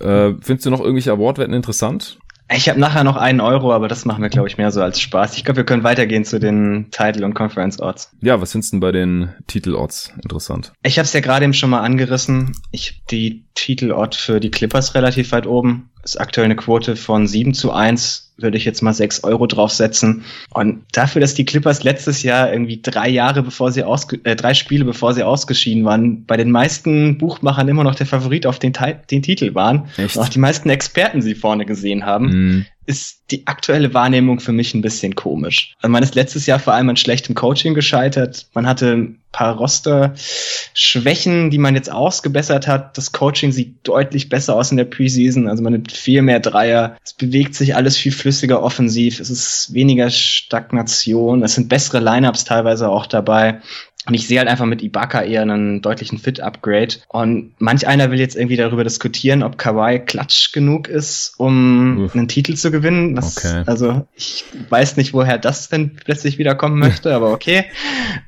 Äh, 0.00 0.34
findest 0.40 0.66
du 0.66 0.70
noch 0.70 0.80
irgendwelche 0.80 1.12
Awardwetten 1.12 1.54
interessant? 1.54 2.18
Ich 2.54 2.68
habe 2.68 2.78
nachher 2.78 3.04
noch 3.04 3.16
einen 3.16 3.40
Euro, 3.40 3.72
aber 3.72 3.88
das 3.88 4.04
machen 4.04 4.22
wir, 4.22 4.28
glaube 4.28 4.48
ich, 4.48 4.58
mehr 4.58 4.70
so 4.70 4.82
als 4.82 5.00
Spaß. 5.00 5.36
Ich 5.36 5.44
glaube, 5.44 5.58
wir 5.58 5.64
können 5.64 5.84
weitergehen 5.84 6.24
zu 6.24 6.38
den 6.38 6.88
Title- 6.90 7.24
und 7.24 7.34
Conference-Odds. 7.34 8.10
Ja, 8.20 8.40
was 8.40 8.52
findest 8.52 8.72
du 8.72 8.76
denn 8.76 8.80
bei 8.80 8.92
den 8.92 9.32
Titel-Odds 9.46 10.12
interessant? 10.22 10.72
Ich 10.82 10.98
habe 10.98 11.04
es 11.04 11.12
ja 11.12 11.20
gerade 11.20 11.44
eben 11.44 11.54
schon 11.54 11.70
mal 11.70 11.80
angerissen. 11.80 12.54
Ich 12.70 13.02
die 13.10 13.46
Titel-Odd 13.54 14.16
für 14.16 14.40
die 14.40 14.50
Clippers 14.50 14.94
relativ 14.94 15.32
weit 15.32 15.46
oben. 15.46 15.90
Ist 16.04 16.20
aktuell 16.20 16.46
eine 16.46 16.56
Quote 16.56 16.96
von 16.96 17.26
7 17.26 17.54
zu 17.54 17.72
1 17.72 18.32
würde 18.38 18.56
ich 18.56 18.64
jetzt 18.64 18.82
mal 18.82 18.92
sechs 18.92 19.22
Euro 19.24 19.46
draufsetzen. 19.46 20.24
Und 20.50 20.82
dafür, 20.92 21.20
dass 21.20 21.34
die 21.34 21.44
Clippers 21.44 21.84
letztes 21.84 22.22
Jahr 22.22 22.52
irgendwie 22.52 22.80
drei 22.82 23.08
Jahre 23.08 23.42
bevor 23.42 23.70
sie 23.70 23.84
ausge 23.84 24.20
äh, 24.24 24.34
drei 24.34 24.54
Spiele 24.54 24.84
bevor 24.84 25.14
sie 25.14 25.22
ausgeschieden 25.22 25.84
waren, 25.84 26.24
bei 26.24 26.36
den 26.36 26.50
meisten 26.50 27.18
Buchmachern 27.18 27.68
immer 27.68 27.84
noch 27.84 27.94
der 27.94 28.06
Favorit 28.06 28.46
auf 28.46 28.58
den, 28.58 28.72
den 29.10 29.22
Titel 29.22 29.54
waren. 29.54 29.88
Echt? 29.96 30.16
Und 30.16 30.22
auch 30.22 30.28
die 30.28 30.38
meisten 30.38 30.70
Experten 30.70 31.22
sie 31.22 31.34
vorne 31.34 31.66
gesehen 31.66 32.04
haben. 32.04 32.26
Mm 32.26 32.66
ist 32.86 33.22
die 33.30 33.46
aktuelle 33.46 33.94
Wahrnehmung 33.94 34.40
für 34.40 34.52
mich 34.52 34.74
ein 34.74 34.82
bisschen 34.82 35.14
komisch. 35.14 35.74
Also 35.80 35.90
man 35.90 36.02
ist 36.02 36.14
letztes 36.14 36.46
Jahr 36.46 36.58
vor 36.58 36.74
allem 36.74 36.90
an 36.90 36.96
schlechtem 36.96 37.34
Coaching 37.34 37.74
gescheitert. 37.74 38.46
Man 38.54 38.66
hatte 38.66 38.92
ein 38.92 39.20
paar 39.30 39.56
Roster-Schwächen, 39.56 41.50
die 41.50 41.58
man 41.58 41.74
jetzt 41.74 41.90
ausgebessert 41.90 42.66
hat. 42.66 42.98
Das 42.98 43.12
Coaching 43.12 43.52
sieht 43.52 43.76
deutlich 43.84 44.28
besser 44.28 44.54
aus 44.56 44.70
in 44.70 44.76
der 44.76 44.84
Preseason. 44.84 45.48
Also 45.48 45.62
man 45.62 45.72
nimmt 45.72 45.92
viel 45.92 46.22
mehr 46.22 46.40
Dreier. 46.40 46.96
Es 47.04 47.14
bewegt 47.14 47.54
sich 47.54 47.74
alles 47.74 47.96
viel 47.96 48.12
flüssiger 48.12 48.62
offensiv. 48.62 49.20
Es 49.20 49.30
ist 49.30 49.72
weniger 49.72 50.10
Stagnation. 50.10 51.42
Es 51.42 51.54
sind 51.54 51.68
bessere 51.68 52.00
Lineups 52.00 52.44
teilweise 52.44 52.90
auch 52.90 53.06
dabei. 53.06 53.62
Und 54.06 54.14
ich 54.14 54.26
sehe 54.26 54.38
halt 54.38 54.48
einfach 54.48 54.66
mit 54.66 54.82
Ibaka 54.82 55.22
eher 55.22 55.42
einen 55.42 55.80
deutlichen 55.80 56.18
Fit-Upgrade. 56.18 56.96
Und 57.08 57.52
manch 57.58 57.86
einer 57.86 58.10
will 58.10 58.18
jetzt 58.18 58.34
irgendwie 58.34 58.56
darüber 58.56 58.82
diskutieren, 58.82 59.42
ob 59.44 59.58
Kawhi 59.58 60.00
klatsch 60.00 60.52
genug 60.52 60.88
ist, 60.88 61.34
um 61.38 62.06
Uff. 62.06 62.14
einen 62.14 62.26
Titel 62.26 62.54
zu 62.54 62.72
gewinnen. 62.72 63.14
Das, 63.14 63.36
okay. 63.36 63.62
Also 63.66 64.06
ich 64.14 64.44
weiß 64.68 64.96
nicht, 64.96 65.14
woher 65.14 65.38
das 65.38 65.68
denn 65.68 65.94
plötzlich 65.94 66.38
wiederkommen 66.38 66.78
möchte, 66.80 67.14
aber 67.14 67.32
okay. 67.32 67.66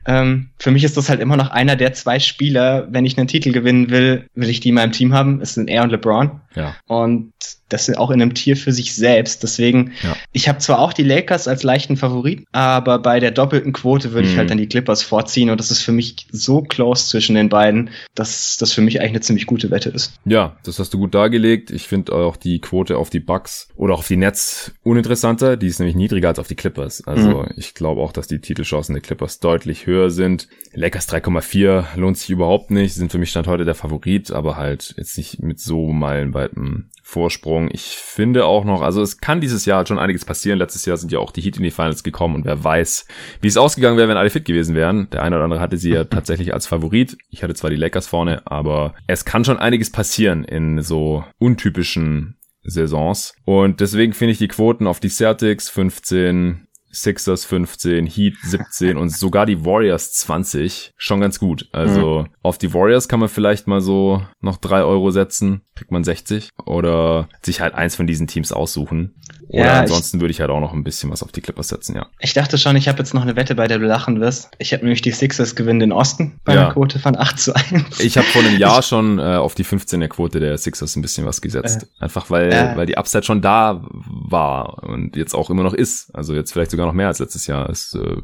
Ähm, 0.07 0.51
für 0.59 0.71
mich 0.71 0.85
ist 0.85 0.97
das 0.97 1.09
halt 1.09 1.21
immer 1.21 1.37
noch 1.37 1.51
einer 1.51 1.75
der 1.75 1.93
zwei 1.93 2.21
Spieler, 2.21 2.87
wenn 2.91 3.05
ich 3.05 3.19
einen 3.19 3.27
Titel 3.27 3.51
gewinnen 3.51 3.91
will, 3.91 4.27
will 4.35 4.51
ich 4.51 4.61
die 4.61 4.69
in 4.69 4.77
meinem 4.77 4.93
Team 4.93 5.13
haben. 5.13 5.41
Es 5.41 5.55
sind 5.55 5.69
er 5.69 5.83
und 5.83 5.91
LeBron. 5.91 6.41
Ja. 6.55 6.77
Und 6.87 7.33
das 7.69 7.87
sind 7.87 7.97
auch 7.97 8.11
in 8.11 8.23
einem 8.23 8.35
Tier 8.35 8.57
für 8.57 8.73
sich 8.73 8.95
selbst. 8.95 9.43
Deswegen, 9.43 9.93
ja. 10.03 10.17
ich 10.33 10.49
habe 10.49 10.59
zwar 10.59 10.79
auch 10.79 10.93
die 10.93 11.03
Lakers 11.03 11.49
als 11.49 11.63
leichten 11.63 11.97
Favorit, 11.97 12.45
aber 12.53 12.99
bei 12.99 13.21
der 13.21 13.31
doppelten 13.31 13.73
Quote 13.73 14.13
würde 14.13 14.29
mhm. 14.29 14.33
ich 14.33 14.39
halt 14.39 14.51
dann 14.51 14.59
die 14.59 14.69
Clippers 14.69 15.03
vorziehen 15.03 15.51
und 15.51 15.59
das 15.59 15.71
ist 15.71 15.83
für 15.83 15.93
mich 15.93 16.27
so 16.31 16.63
close 16.63 17.09
zwischen 17.09 17.35
den 17.35 17.49
beiden, 17.49 17.91
dass 18.15 18.59
das 18.59 18.73
für 18.73 18.81
mich 18.81 19.01
eigentlich 19.01 19.11
eine 19.11 19.21
ziemlich 19.21 19.47
gute 19.47 19.71
Wette 19.71 19.89
ist. 19.89 20.15
Ja, 20.25 20.57
das 20.65 20.79
hast 20.79 20.95
du 20.95 20.99
gut 20.99 21.15
dargelegt. 21.15 21.71
Ich 21.71 21.89
finde 21.89 22.13
auch 22.13 22.37
die 22.37 22.61
Quote 22.61 22.97
auf 22.97 23.11
die 23.11 23.21
Bucks 23.21 23.69
oder 23.77 23.95
auf 23.95 24.07
die 24.07 24.17
Nets 24.17 24.73
uninteressanter. 24.83 25.57
Die 25.57 25.67
ist 25.67 25.81
nämlich 25.81 25.97
niedriger 25.97 26.29
als 26.29 26.39
auf 26.39 26.49
die 26.49 26.55
Clippers. 26.55 27.07
Also 27.07 27.43
mhm. 27.43 27.49
ich 27.57 27.75
glaube 27.75 28.03
auch, 28.03 28.13
dass 28.13 28.29
die 28.29 28.41
Titelchancen 28.41 28.95
der 28.95 29.03
Clippers 29.03 29.41
deutlich 29.41 29.87
höher 29.87 30.11
sind. 30.11 30.49
Lakers 30.75 31.09
3,4 31.09 31.97
lohnt 31.97 32.19
sich 32.19 32.31
überhaupt 32.31 32.71
nicht, 32.71 32.95
sind 32.95 33.11
für 33.11 33.19
mich 33.19 33.31
Stand 33.31 33.47
heute 33.47 33.65
der 33.65 33.75
Favorit, 33.75 34.31
aber 34.31 34.57
halt 34.57 34.95
jetzt 34.97 35.17
nicht 35.17 35.43
mit 35.43 35.59
so 35.59 35.93
meilenweitem 36.45 36.91
Vorsprung. 37.03 37.69
Ich 37.71 37.97
finde 37.97 38.47
auch 38.47 38.65
noch, 38.65 38.83
also 38.83 39.03
es 39.03 39.19
kann 39.19 39.41
dieses 39.41 39.67
Jahr 39.67 39.87
schon 39.87 39.99
einiges 39.99 40.25
passieren. 40.25 40.59
Letztes 40.59 40.87
Jahr 40.87 40.97
sind 40.97 41.13
ja 41.13 41.19
auch 41.19 41.33
die 41.33 41.43
Heat 41.43 41.57
in 41.57 41.63
die 41.63 41.71
Finals 41.71 42.03
gekommen 42.03 42.35
und 42.35 42.45
wer 42.45 42.63
weiß, 42.63 43.07
wie 43.41 43.49
es 43.49 43.57
ausgegangen 43.57 43.99
wäre, 43.99 44.09
wenn 44.09 44.17
alle 44.17 44.31
fit 44.31 44.45
gewesen 44.45 44.75
wären. 44.75 45.09
Der 45.11 45.23
eine 45.23 45.37
oder 45.37 45.45
andere 45.45 45.61
hatte 45.61 45.77
sie 45.77 45.91
ja 45.91 46.05
tatsächlich 46.05 46.55
als 46.55 46.67
Favorit. 46.67 47.17
Ich 47.31 47.43
hatte 47.43 47.55
zwar 47.55 47.71
die 47.71 47.77
Lakers 47.77 48.07
vorne, 48.07 48.43
aber 48.47 48.95
es 49.07 49.25
kann 49.25 49.45
schon 49.45 49.59
einiges 49.59 49.91
passieren 49.91 50.45
in 50.45 50.83
so 50.83 51.25
untypischen 51.39 52.37
Saisons. 52.63 53.35
Und 53.45 53.81
deswegen 53.81 54.15
finde 54.15 54.33
ich 54.33 54.39
die 54.39 54.49
Quoten 54.49 54.87
auf 54.87 55.01
die 55.01 55.11
Celtics 55.11 55.69
15, 55.69 56.67
Sixers 56.95 57.45
15, 57.45 58.07
Heat 58.07 58.37
17 58.43 58.97
und 58.97 59.11
sogar 59.11 59.47
die 59.47 59.65
Warriors 59.65 60.13
20 60.13 60.93
schon 60.97 61.21
ganz 61.21 61.39
gut. 61.39 61.69
Also 61.73 62.23
mhm. 62.23 62.29
auf 62.43 62.59
die 62.59 62.73
Warriors 62.73 63.09
kann 63.09 63.21
man 63.21 63.29
vielleicht 63.29 63.67
mal 63.67 63.81
so 63.81 64.23
noch 64.41 64.57
drei 64.57 64.83
Euro 64.83 65.11
setzen, 65.11 65.63
kriegt 65.75 65.91
man 65.91 66.05
60 66.05 66.51
oder 66.65 67.29
sich 67.43 67.61
halt 67.61 67.75
eins 67.75 67.97
von 67.97 68.07
diesen 68.07 68.27
Teams 68.27 68.53
aussuchen. 68.53 69.15
Oder 69.49 69.65
ja, 69.65 69.81
ansonsten 69.81 70.19
ich, 70.19 70.21
würde 70.21 70.33
ich 70.33 70.41
halt 70.41 70.51
auch 70.51 70.61
noch 70.61 70.73
ein 70.73 70.85
bisschen 70.85 71.11
was 71.11 71.23
auf 71.23 71.33
die 71.33 71.41
Clippers 71.41 71.69
setzen, 71.69 71.97
ja. 71.97 72.07
Ich 72.21 72.35
dachte 72.35 72.59
schon, 72.59 72.77
ich 72.77 72.89
habe 72.89 72.99
jetzt 72.99 73.15
noch 73.15 73.23
eine 73.23 73.37
Wette, 73.37 73.55
bei 73.55 73.67
der 73.67 73.79
du 73.79 73.87
lachen 73.87 74.21
wirst. 74.21 74.51
Ich 74.59 74.73
habe 74.73 74.85
nämlich 74.85 75.03
die 75.03 75.11
Sixers 75.11 75.55
gewinnen 75.55 75.81
den 75.81 75.93
Osten 75.93 76.41
bei 76.45 76.55
ja. 76.55 76.63
einer 76.63 76.73
Quote 76.73 76.99
von 76.99 77.17
8 77.17 77.39
zu 77.39 77.55
1. 77.55 78.01
Ich 78.01 78.17
habe 78.17 78.27
vor 78.27 78.43
einem 78.43 78.59
Jahr 78.59 78.83
schon 78.83 79.19
äh, 79.19 79.23
auf 79.23 79.55
die 79.55 79.65
15er 79.65 80.09
Quote 80.09 80.41
der 80.41 80.57
Sixers 80.59 80.97
ein 80.97 81.03
bisschen 81.03 81.27
was 81.27 81.41
gesetzt. 81.41 81.87
Äh, 82.01 82.05
Einfach 82.05 82.31
weil, 82.31 82.53
äh, 82.53 82.77
weil 82.77 82.87
die 82.87 82.97
Upside 82.97 83.25
schon 83.25 83.43
da 83.43 83.85
war 83.91 84.83
und 84.85 85.17
jetzt 85.17 85.35
auch 85.35 85.51
immer 85.51 85.63
noch 85.63 85.75
ist. 85.75 86.15
Also 86.15 86.35
jetzt 86.35 86.53
vielleicht 86.53 86.71
sogar 86.71 86.87
noch 86.87 86.93
mehr 86.93 87.09
als 87.09 87.19
letztes 87.19 87.47
Jahr. 87.47 87.69
Ist, 87.71 87.95
äh, 87.95 88.17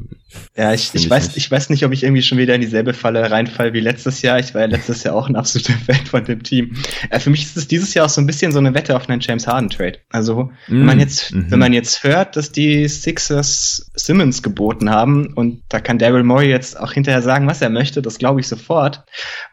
ja, 0.56 0.72
ich, 0.72 0.90
ich, 0.94 1.04
ich 1.04 1.10
weiß, 1.10 1.28
nicht. 1.28 1.36
ich 1.36 1.50
weiß 1.50 1.70
nicht, 1.70 1.84
ob 1.84 1.92
ich 1.92 2.02
irgendwie 2.02 2.22
schon 2.22 2.38
wieder 2.38 2.54
in 2.54 2.60
dieselbe 2.60 2.94
Falle 2.94 3.30
reinfall 3.30 3.72
wie 3.72 3.80
letztes 3.80 4.22
Jahr. 4.22 4.38
Ich 4.38 4.54
war 4.54 4.62
ja 4.62 4.66
letztes 4.66 5.02
Jahr 5.02 5.14
auch 5.14 5.28
ein 5.28 5.36
absoluter 5.36 5.72
Fan 5.86 6.06
von 6.06 6.24
dem 6.24 6.42
Team. 6.42 6.76
Äh, 7.10 7.20
für 7.20 7.30
mich 7.30 7.42
ist 7.42 7.56
es 7.56 7.68
dieses 7.68 7.94
Jahr 7.94 8.06
auch 8.06 8.10
so 8.10 8.20
ein 8.20 8.26
bisschen 8.26 8.52
so 8.52 8.58
eine 8.58 8.74
Wette 8.74 8.96
auf 8.96 9.08
einen 9.08 9.20
James 9.20 9.46
Harden 9.46 9.70
Trade. 9.70 9.98
Also, 10.10 10.50
wenn 10.68 10.84
man 10.84 10.96
mm, 10.96 11.00
jetzt, 11.10 11.32
-hmm. 11.32 11.50
wenn 11.50 11.58
man 11.58 11.72
jetzt 11.72 11.90
jetzt 11.90 12.04
hört, 12.04 12.36
dass 12.36 12.52
die 12.52 12.86
Sixers 12.88 13.90
Simmons 13.94 14.42
geboten 14.42 14.90
haben 14.90 15.32
und 15.34 15.62
da 15.68 15.80
kann 15.80 15.98
Daryl 15.98 16.22
Morey 16.22 16.48
jetzt 16.48 16.78
auch 16.78 16.92
hinterher 16.92 17.22
sagen, 17.22 17.46
was 17.46 17.62
er 17.62 17.70
möchte, 17.70 18.02
das 18.02 18.18
glaube 18.18 18.40
ich 18.40 18.48
sofort. 18.48 19.04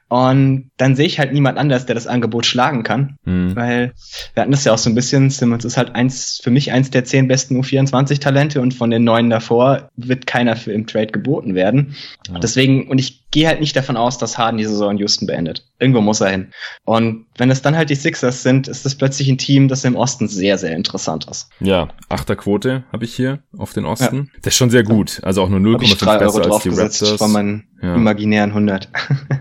Und 0.09 0.71
dann 0.77 0.95
sehe 0.95 1.05
ich 1.05 1.19
halt 1.19 1.33
niemand 1.33 1.57
anders, 1.57 1.85
der 1.85 1.95
das 1.95 2.07
Angebot 2.07 2.45
schlagen 2.45 2.83
kann. 2.83 3.17
Mhm. 3.25 3.55
Weil 3.55 3.93
wir 4.33 4.41
hatten 4.41 4.51
das 4.51 4.63
ja 4.63 4.73
auch 4.73 4.77
so 4.77 4.89
ein 4.89 4.95
bisschen, 4.95 5.29
Simmons 5.29 5.65
ist 5.65 5.75
halt 5.75 5.95
eins, 5.95 6.39
für 6.41 6.51
mich 6.51 6.71
eins 6.71 6.89
der 6.91 7.03
zehn 7.03 7.27
besten 7.27 7.59
U24-Talente 7.59 8.61
und 8.61 8.73
von 8.73 8.89
den 8.89 9.03
neun 9.03 9.29
davor 9.29 9.89
wird 9.97 10.25
keiner 10.25 10.55
für 10.55 10.71
im 10.71 10.87
Trade 10.87 11.07
geboten 11.07 11.55
werden. 11.55 11.95
Ja. 12.29 12.39
Deswegen, 12.39 12.87
und 12.87 12.99
ich 12.99 13.29
gehe 13.31 13.47
halt 13.47 13.59
nicht 13.59 13.75
davon 13.75 13.97
aus, 13.97 14.17
dass 14.17 14.37
Harden 14.37 14.57
die 14.57 14.65
Saison 14.65 14.91
in 14.91 14.97
Houston 14.99 15.27
beendet. 15.27 15.65
Irgendwo 15.79 15.99
muss 15.99 16.21
er 16.21 16.29
hin. 16.29 16.47
Und 16.85 17.25
wenn 17.37 17.51
es 17.51 17.61
dann 17.61 17.75
halt 17.75 17.89
die 17.89 17.95
Sixers 17.95 18.43
sind, 18.43 18.69
ist 18.69 18.85
das 18.85 18.95
plötzlich 18.95 19.27
ein 19.27 19.37
Team, 19.37 19.67
das 19.67 19.83
im 19.83 19.97
Osten 19.97 20.29
sehr, 20.29 20.57
sehr 20.57 20.73
interessant 20.75 21.27
ist. 21.29 21.49
Ja, 21.59 21.89
achter 22.07 22.37
Quote 22.37 22.85
habe 22.93 23.03
ich 23.03 23.13
hier 23.13 23.39
auf 23.57 23.73
den 23.73 23.85
Osten. 23.85 24.15
Ja. 24.15 24.39
Das 24.41 24.53
ist 24.53 24.57
schon 24.57 24.69
sehr 24.69 24.83
gut. 24.83 25.19
Also 25.23 25.43
auch 25.43 25.49
nur 25.49 25.59
0,5 25.59 26.19
besser 26.19 26.51
als 26.51 26.63
die 26.63 26.69
Raptors. 26.69 27.11
Von 27.17 27.31
meinen 27.33 27.67
ja. 27.81 27.95
imaginären 27.95 28.49
100. 28.49 28.79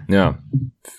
ja, 0.09 0.35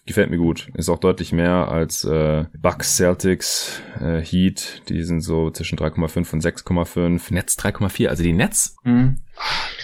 gefällt 0.05 0.29
mir 0.29 0.37
gut. 0.37 0.69
Ist 0.73 0.89
auch 0.89 0.99
deutlich 0.99 1.31
mehr 1.31 1.69
als 1.69 2.03
äh, 2.03 2.45
Bucks, 2.57 2.97
Celtics, 2.97 3.81
äh, 3.99 4.21
Heat. 4.21 4.83
Die 4.89 5.03
sind 5.03 5.21
so 5.21 5.51
zwischen 5.51 5.77
3,5 5.77 6.33
und 6.33 6.43
6,5. 6.43 7.33
Netz 7.33 7.57
3,4. 7.57 8.07
Also 8.07 8.23
die 8.23 8.33
Netz 8.33 8.75
mhm 8.83 9.17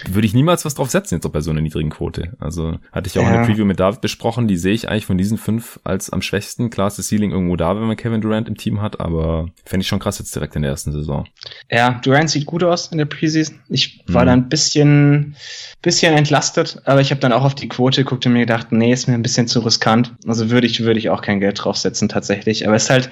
würde 0.08 0.26
ich 0.26 0.34
niemals 0.34 0.64
was 0.64 0.74
drauf 0.74 0.90
setzen 0.90 1.14
jetzt 1.14 1.26
auch 1.26 1.30
bei 1.30 1.40
so 1.40 1.50
einer 1.50 1.60
niedrigen 1.60 1.90
Quote. 1.90 2.32
Also 2.38 2.78
hatte 2.92 3.08
ich 3.08 3.18
auch 3.18 3.22
ja. 3.22 3.28
in 3.28 3.34
der 3.34 3.46
Preview 3.46 3.64
mit 3.64 3.80
David 3.80 4.00
besprochen, 4.00 4.48
die 4.48 4.56
sehe 4.56 4.74
ich 4.74 4.88
eigentlich 4.88 5.06
von 5.06 5.16
diesen 5.16 5.38
fünf 5.38 5.80
als 5.84 6.10
am 6.10 6.20
schwächsten. 6.20 6.70
Klar 6.70 6.88
ist 6.88 6.98
das 6.98 7.08
Ceiling 7.08 7.30
irgendwo 7.30 7.56
da, 7.56 7.74
wenn 7.76 7.86
man 7.86 7.96
Kevin 7.96 8.20
Durant 8.20 8.48
im 8.48 8.56
Team 8.56 8.82
hat, 8.82 9.00
aber 9.00 9.48
fände 9.64 9.82
ich 9.82 9.88
schon 9.88 10.00
krass 10.00 10.18
jetzt 10.18 10.34
direkt 10.34 10.56
in 10.56 10.62
der 10.62 10.72
ersten 10.72 10.92
Saison. 10.92 11.26
Ja, 11.70 12.00
Durant 12.02 12.28
sieht 12.28 12.46
gut 12.46 12.64
aus 12.64 12.88
in 12.88 12.98
der 12.98 13.06
Preseason. 13.06 13.60
Ich 13.68 14.04
war 14.06 14.22
mhm. 14.22 14.26
da 14.26 14.32
ein 14.32 14.48
bisschen, 14.48 15.36
bisschen 15.80 16.14
entlastet, 16.14 16.82
aber 16.84 17.00
ich 17.00 17.10
habe 17.10 17.20
dann 17.20 17.32
auch 17.32 17.44
auf 17.44 17.54
die 17.54 17.68
Quote 17.68 18.04
geguckt 18.04 18.26
und 18.26 18.32
mir 18.32 18.40
gedacht, 18.40 18.72
nee, 18.72 18.92
ist 18.92 19.08
mir 19.08 19.14
ein 19.14 19.22
bisschen 19.22 19.46
zu 19.46 19.60
riskant. 19.60 19.93
Also 20.26 20.50
würde 20.50 20.66
ich, 20.66 20.80
würde 20.80 20.98
ich 20.98 21.10
auch 21.10 21.22
kein 21.22 21.40
Geld 21.40 21.62
draufsetzen 21.62 22.08
tatsächlich. 22.08 22.66
Aber 22.66 22.76
es 22.76 22.84
ist 22.84 22.90
halt 22.90 23.10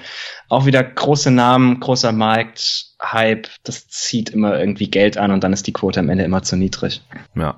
auch 0.49 0.65
wieder 0.65 0.83
große 0.83 1.31
Namen, 1.31 1.79
großer 1.79 2.11
Markt, 2.11 2.93
Hype, 3.01 3.47
das 3.63 3.87
zieht 3.87 4.29
immer 4.29 4.57
irgendwie 4.57 4.89
Geld 4.89 5.17
an 5.17 5.31
und 5.31 5.43
dann 5.43 5.53
ist 5.53 5.67
die 5.67 5.73
Quote 5.73 5.99
am 5.99 6.09
Ende 6.09 6.23
immer 6.23 6.41
zu 6.43 6.55
niedrig. 6.55 7.01
Ja, 7.35 7.55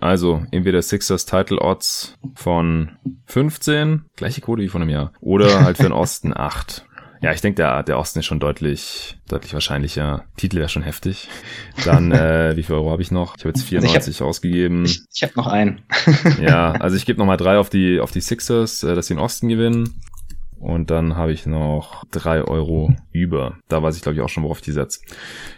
also 0.00 0.42
entweder 0.50 0.80
Sixers 0.80 1.26
Title 1.26 1.60
Odds 1.60 2.14
von 2.34 2.92
15, 3.26 4.04
gleiche 4.16 4.40
Quote 4.40 4.62
wie 4.62 4.68
von 4.68 4.82
einem 4.82 4.90
Jahr, 4.90 5.12
oder 5.20 5.64
halt 5.64 5.76
für 5.76 5.82
den 5.84 5.92
Osten 5.92 6.32
8. 6.36 6.86
Ja, 7.20 7.32
ich 7.32 7.40
denke, 7.40 7.56
der, 7.56 7.82
der 7.82 7.98
Osten 7.98 8.20
ist 8.20 8.26
schon 8.26 8.40
deutlich, 8.40 9.16
deutlich 9.28 9.52
wahrscheinlicher. 9.52 10.24
Titel 10.36 10.58
wäre 10.58 10.68
schon 10.68 10.82
heftig. 10.82 11.28
Dann, 11.84 12.12
äh, 12.12 12.52
wie 12.56 12.62
viel 12.62 12.76
Euro 12.76 12.90
habe 12.90 13.02
ich 13.02 13.10
noch? 13.10 13.36
Ich 13.36 13.44
habe 13.44 13.50
jetzt 13.50 13.64
94 13.64 13.96
also 13.96 14.10
ich 14.10 14.20
hab, 14.20 14.26
ausgegeben. 14.28 14.84
Ich, 14.84 15.00
ich 15.12 15.22
habe 15.22 15.32
noch 15.36 15.46
einen. 15.46 15.82
ja, 16.40 16.72
also 16.72 16.96
ich 16.96 17.06
gebe 17.06 17.18
noch 17.18 17.26
mal 17.26 17.36
drei 17.36 17.58
auf 17.58 17.70
die, 17.70 18.00
auf 18.00 18.12
die 18.12 18.20
Sixers, 18.20 18.82
äh, 18.82 18.94
dass 18.94 19.08
sie 19.08 19.14
den 19.14 19.20
Osten 19.20 19.48
gewinnen. 19.48 20.00
Und 20.60 20.90
dann 20.90 21.16
habe 21.16 21.32
ich 21.32 21.46
noch 21.46 22.04
drei 22.10 22.42
Euro 22.42 22.94
über. 23.12 23.58
Da 23.68 23.82
weiß 23.82 23.96
ich, 23.96 24.02
glaube 24.02 24.16
ich, 24.16 24.22
auch 24.22 24.28
schon, 24.28 24.42
worauf 24.42 24.58
ich 24.58 24.64
die 24.64 24.72
setze. 24.72 25.00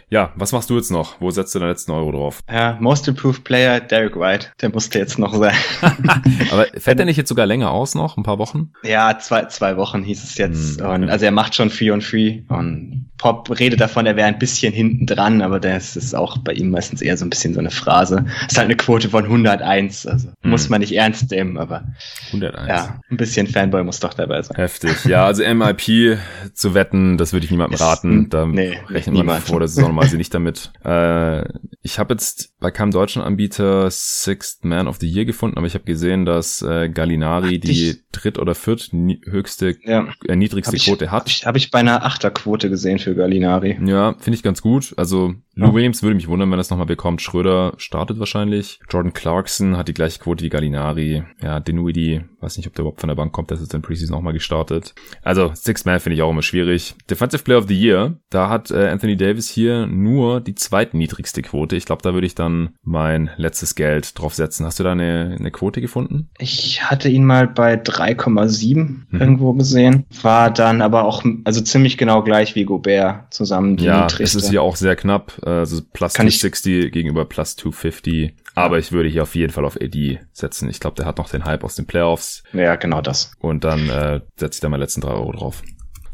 Ja, 0.09 0.33
was 0.35 0.51
machst 0.51 0.69
du 0.69 0.75
jetzt 0.75 0.91
noch? 0.91 1.21
Wo 1.21 1.31
setzt 1.31 1.55
du 1.55 1.59
deinen 1.59 1.69
letzten 1.69 1.91
Euro 1.91 2.11
drauf? 2.11 2.41
Ja, 2.51 2.77
Most 2.81 3.07
Improved 3.07 3.45
Player, 3.45 3.79
Derek 3.79 4.19
White. 4.19 4.47
Der 4.61 4.69
musste 4.69 4.99
jetzt 4.99 5.17
noch 5.17 5.33
sein. 5.33 5.55
Aber 6.51 6.65
fällt 6.77 6.99
der 6.99 7.05
nicht 7.05 7.15
jetzt 7.15 7.29
sogar 7.29 7.45
länger 7.45 7.71
aus 7.71 7.95
noch? 7.95 8.17
Ein 8.17 8.23
paar 8.23 8.37
Wochen? 8.37 8.73
Ja, 8.83 9.17
zwei, 9.19 9.45
zwei 9.45 9.77
Wochen 9.77 10.03
hieß 10.03 10.21
es 10.21 10.37
jetzt. 10.37 10.79
Hm, 10.79 10.85
okay. 10.85 10.95
Und 10.95 11.09
also 11.09 11.25
er 11.25 11.31
macht 11.31 11.55
schon 11.55 11.69
Free 11.69 11.91
on 11.91 12.01
Free. 12.01 12.41
Und 12.49 13.09
Pop 13.17 13.57
redet 13.57 13.79
davon, 13.79 14.05
er 14.05 14.17
wäre 14.17 14.27
ein 14.27 14.39
bisschen 14.39 14.73
hinten 14.73 15.05
dran, 15.05 15.41
aber 15.41 15.61
das 15.61 15.95
ist 15.95 16.13
auch 16.13 16.39
bei 16.39 16.53
ihm 16.53 16.71
meistens 16.71 17.01
eher 17.01 17.15
so 17.15 17.25
ein 17.25 17.29
bisschen 17.29 17.53
so 17.53 17.59
eine 17.59 17.71
Phrase. 17.71 18.25
Ist 18.49 18.57
halt 18.57 18.65
eine 18.65 18.75
Quote 18.75 19.09
von 19.09 19.23
101. 19.23 20.07
Also 20.07 20.27
hm. 20.41 20.51
muss 20.51 20.67
man 20.67 20.81
nicht 20.81 20.93
ernst 20.93 21.31
nehmen, 21.31 21.57
aber 21.57 21.85
101. 22.27 22.67
Ja, 22.67 22.99
ein 23.09 23.17
bisschen 23.17 23.47
Fanboy 23.47 23.83
muss 23.83 24.01
doch 24.01 24.13
dabei 24.13 24.41
sein. 24.41 24.57
Heftig. 24.57 24.90
Ja, 25.05 25.25
also 25.25 25.43
MIP 25.43 26.17
zu 26.53 26.73
wetten, 26.73 27.17
das 27.17 27.33
würde 27.33 27.45
ich 27.45 27.51
niemandem 27.51 27.79
raten. 27.79 28.29
Da 28.29 28.45
nee, 28.45 28.77
rechnet 28.89 29.25
man 29.25 29.41
vor 29.41 29.59
der 29.59 29.67
Saison 29.67 29.99
sie 30.03 30.17
nicht 30.17 30.33
damit. 30.33 30.71
Äh, 30.83 31.43
ich 31.83 31.99
habe 31.99 32.13
jetzt 32.13 32.53
bei 32.59 32.69
keinem 32.71 32.91
deutschen 32.91 33.21
Anbieter 33.21 33.89
Sixth 33.89 34.63
Man 34.65 34.87
of 34.87 34.97
the 34.99 35.09
Year 35.09 35.25
gefunden, 35.25 35.57
aber 35.57 35.67
ich 35.67 35.73
habe 35.73 35.85
gesehen, 35.85 36.25
dass 36.25 36.61
äh, 36.61 36.89
Gallinari 36.89 37.59
Ach, 37.61 37.67
die 37.67 38.01
dritt- 38.11 38.37
oder 38.37 38.55
viert 38.55 38.91
höchste, 38.91 39.77
ja. 39.83 40.07
äh, 40.27 40.35
niedrigste 40.35 40.77
hab 40.77 40.83
Quote 40.83 41.11
hat. 41.11 41.21
Habe 41.21 41.29
ich, 41.29 41.45
hab 41.45 41.55
ich 41.55 41.71
bei 41.71 41.79
einer 41.79 42.05
Achterquote 42.05 42.69
gesehen 42.69 42.99
für 42.99 43.15
Gallinari. 43.15 43.79
Ja, 43.85 44.15
finde 44.19 44.35
ich 44.35 44.43
ganz 44.43 44.61
gut. 44.61 44.93
Also 44.97 45.35
Lou 45.53 45.67
ja. 45.67 45.73
Williams 45.73 46.01
würde 46.01 46.15
mich 46.15 46.27
wundern, 46.27 46.49
wenn 46.49 46.59
er 46.59 46.61
es 46.61 46.69
nochmal 46.69 46.85
bekommt. 46.85 47.21
Schröder 47.21 47.73
startet 47.77 48.19
wahrscheinlich. 48.19 48.79
Jordan 48.89 49.13
Clarkson 49.13 49.75
hat 49.75 49.89
die 49.89 49.93
gleiche 49.93 50.19
Quote 50.19 50.43
wie 50.45 50.49
Gallinari. 50.49 51.23
Ja, 51.41 51.59
Dinwiddie, 51.59 52.21
weiß 52.39 52.57
nicht, 52.57 52.67
ob 52.67 52.73
der 52.73 52.83
überhaupt 52.83 53.01
von 53.01 53.09
der 53.09 53.15
Bank 53.15 53.33
kommt, 53.33 53.51
das 53.51 53.59
ist 53.59 53.73
in 53.73 53.81
Preseason 53.81 54.15
auch 54.15 54.21
mal 54.21 54.33
gestartet. 54.81 54.93
Also 55.23 55.51
Six 55.53 55.85
Man 55.85 55.99
finde 55.99 56.15
ich 56.15 56.21
auch 56.21 56.31
immer 56.31 56.41
schwierig. 56.41 56.95
Defensive 57.09 57.43
Player 57.43 57.59
of 57.59 57.67
the 57.67 57.79
Year, 57.79 58.15
da 58.29 58.49
hat 58.49 58.71
äh, 58.71 58.87
Anthony 58.89 59.15
Davis 59.15 59.49
hier 59.49 59.87
nur 59.87 60.41
die 60.41 60.55
zweitniedrigste 60.55 61.41
Quote. 61.41 61.75
Ich 61.75 61.85
glaube, 61.85 62.01
da 62.01 62.13
würde 62.13 62.27
ich 62.27 62.35
dann 62.35 62.71
mein 62.83 63.29
letztes 63.37 63.75
Geld 63.75 64.19
drauf 64.19 64.33
setzen. 64.33 64.65
Hast 64.65 64.79
du 64.79 64.83
da 64.83 64.91
eine, 64.91 65.35
eine 65.39 65.51
Quote 65.51 65.81
gefunden? 65.81 66.29
Ich 66.39 66.83
hatte 66.83 67.09
ihn 67.09 67.25
mal 67.25 67.47
bei 67.47 67.75
3,7 67.75 68.75
mhm. 68.75 69.05
irgendwo 69.11 69.53
gesehen. 69.53 70.05
War 70.21 70.51
dann 70.51 70.81
aber 70.81 71.03
auch 71.05 71.23
also 71.43 71.61
ziemlich 71.61 71.97
genau 71.97 72.23
gleich 72.23 72.55
wie 72.55 72.65
Gobert 72.65 73.33
zusammen. 73.33 73.77
Die 73.77 73.85
ja, 73.85 74.07
es 74.19 74.35
ist 74.35 74.49
hier 74.49 74.61
auch 74.61 74.75
sehr 74.75 74.95
knapp 74.95 75.33
also 75.43 75.81
plus 75.93 76.13
Kann 76.13 76.29
260 76.29 76.91
gegenüber 76.91 77.25
plus 77.25 77.55
250. 77.55 78.33
Aber 78.55 78.77
ich 78.79 78.91
würde 78.91 79.09
hier 79.09 79.23
auf 79.23 79.35
jeden 79.35 79.53
Fall 79.53 79.65
auf 79.65 79.77
AD 79.79 80.19
setzen. 80.33 80.69
Ich 80.69 80.79
glaube, 80.79 80.95
der 80.95 81.05
hat 81.05 81.17
noch 81.17 81.29
den 81.29 81.45
Hype 81.45 81.63
aus 81.63 81.75
den 81.75 81.85
Playoffs. 81.85 82.43
Ja, 82.53 82.75
genau 82.75 83.01
das. 83.01 83.33
Und 83.39 83.63
dann 83.63 83.89
äh, 83.89 84.21
setze 84.35 84.57
ich 84.57 84.61
da 84.61 84.69
mal 84.69 84.77
letzten 84.77 85.01
drei 85.01 85.11
Euro 85.11 85.31
drauf. 85.31 85.63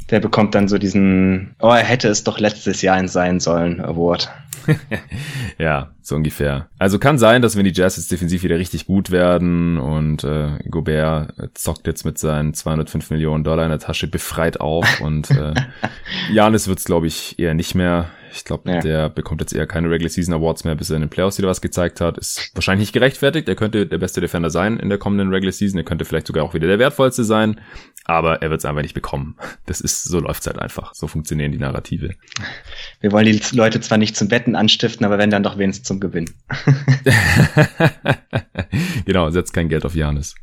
Der 0.09 0.19
bekommt 0.19 0.55
dann 0.55 0.67
so 0.67 0.77
diesen, 0.77 1.55
oh, 1.59 1.69
er 1.69 1.83
hätte 1.83 2.07
es 2.07 2.23
doch 2.23 2.39
letztes 2.39 2.81
Jahr 2.81 2.97
in 2.97 3.09
sein 3.09 3.39
sollen, 3.39 3.81
Award. 3.81 4.29
ja, 5.57 5.91
so 6.01 6.15
ungefähr. 6.15 6.69
Also 6.79 6.99
kann 6.99 7.17
sein, 7.17 7.41
dass 7.41 7.57
wenn 7.57 7.65
die 7.65 7.73
Jazz 7.73 7.97
jetzt 7.97 8.11
defensiv 8.11 8.43
wieder 8.43 8.57
richtig 8.57 8.85
gut 8.85 9.11
werden 9.11 9.77
und 9.77 10.23
äh, 10.23 10.59
Gobert 10.69 11.33
zockt 11.53 11.88
jetzt 11.88 12.05
mit 12.05 12.17
seinen 12.17 12.53
205 12.53 13.09
Millionen 13.09 13.43
Dollar 13.43 13.65
in 13.65 13.69
der 13.69 13.79
Tasche 13.79 14.07
befreit 14.07 14.59
auf 14.61 15.01
und 15.01 15.29
äh, 15.31 15.53
Janis 16.31 16.67
wird's 16.67 16.85
glaube 16.85 17.07
ich 17.07 17.38
eher 17.39 17.53
nicht 17.53 17.75
mehr. 17.75 18.09
Ich 18.32 18.45
glaube, 18.45 18.71
ja. 18.71 18.80
der 18.80 19.09
bekommt 19.09 19.41
jetzt 19.41 19.53
eher 19.53 19.67
keine 19.67 19.89
Regular 19.89 20.09
Season 20.09 20.34
Awards 20.34 20.63
mehr, 20.63 20.75
bis 20.75 20.89
er 20.89 20.95
in 20.97 21.01
den 21.01 21.09
Playoffs 21.09 21.38
wieder 21.38 21.47
was 21.47 21.61
gezeigt 21.61 22.01
hat. 22.01 22.17
Ist 22.17 22.51
wahrscheinlich 22.53 22.88
nicht 22.88 22.93
gerechtfertigt. 22.93 23.47
Er 23.47 23.55
könnte 23.55 23.86
der 23.86 23.97
beste 23.97 24.21
Defender 24.21 24.49
sein 24.49 24.78
in 24.78 24.89
der 24.89 24.97
kommenden 24.97 25.30
Regular 25.30 25.51
Season. 25.51 25.78
Er 25.80 25.84
könnte 25.84 26.05
vielleicht 26.05 26.28
sogar 26.28 26.43
auch 26.43 26.53
wieder 26.53 26.67
der 26.67 26.80
wertvollste 26.80 27.23
sein. 27.23 27.59
Aber 28.09 28.41
er 28.41 28.49
wird 28.49 28.59
es 28.59 28.65
einfach 28.65 28.81
nicht 28.81 28.93
bekommen. 28.93 29.35
Das 29.65 29.81
ist, 29.81 30.05
so 30.05 30.21
läuft's 30.21 30.47
halt 30.47 30.59
einfach. 30.59 30.95
So 30.95 31.07
funktionieren 31.07 31.51
die 31.51 31.57
Narrative. 31.57 32.11
Wir 33.01 33.11
wollen 33.11 33.25
die 33.25 33.41
Leute 33.51 33.81
zwar 33.81 33.97
nicht 33.97 34.15
zum 34.15 34.29
Betten 34.29 34.55
anstiften, 34.55 35.05
aber 35.05 35.17
wenn 35.17 35.29
dann 35.29 35.43
doch 35.43 35.57
wenigstens 35.57 35.89
zum 35.89 35.99
Gewinn. 35.99 36.29
genau, 39.05 39.29
setzt 39.29 39.53
kein 39.53 39.67
Geld 39.67 39.83
auf 39.83 39.93
Janis. 39.93 40.35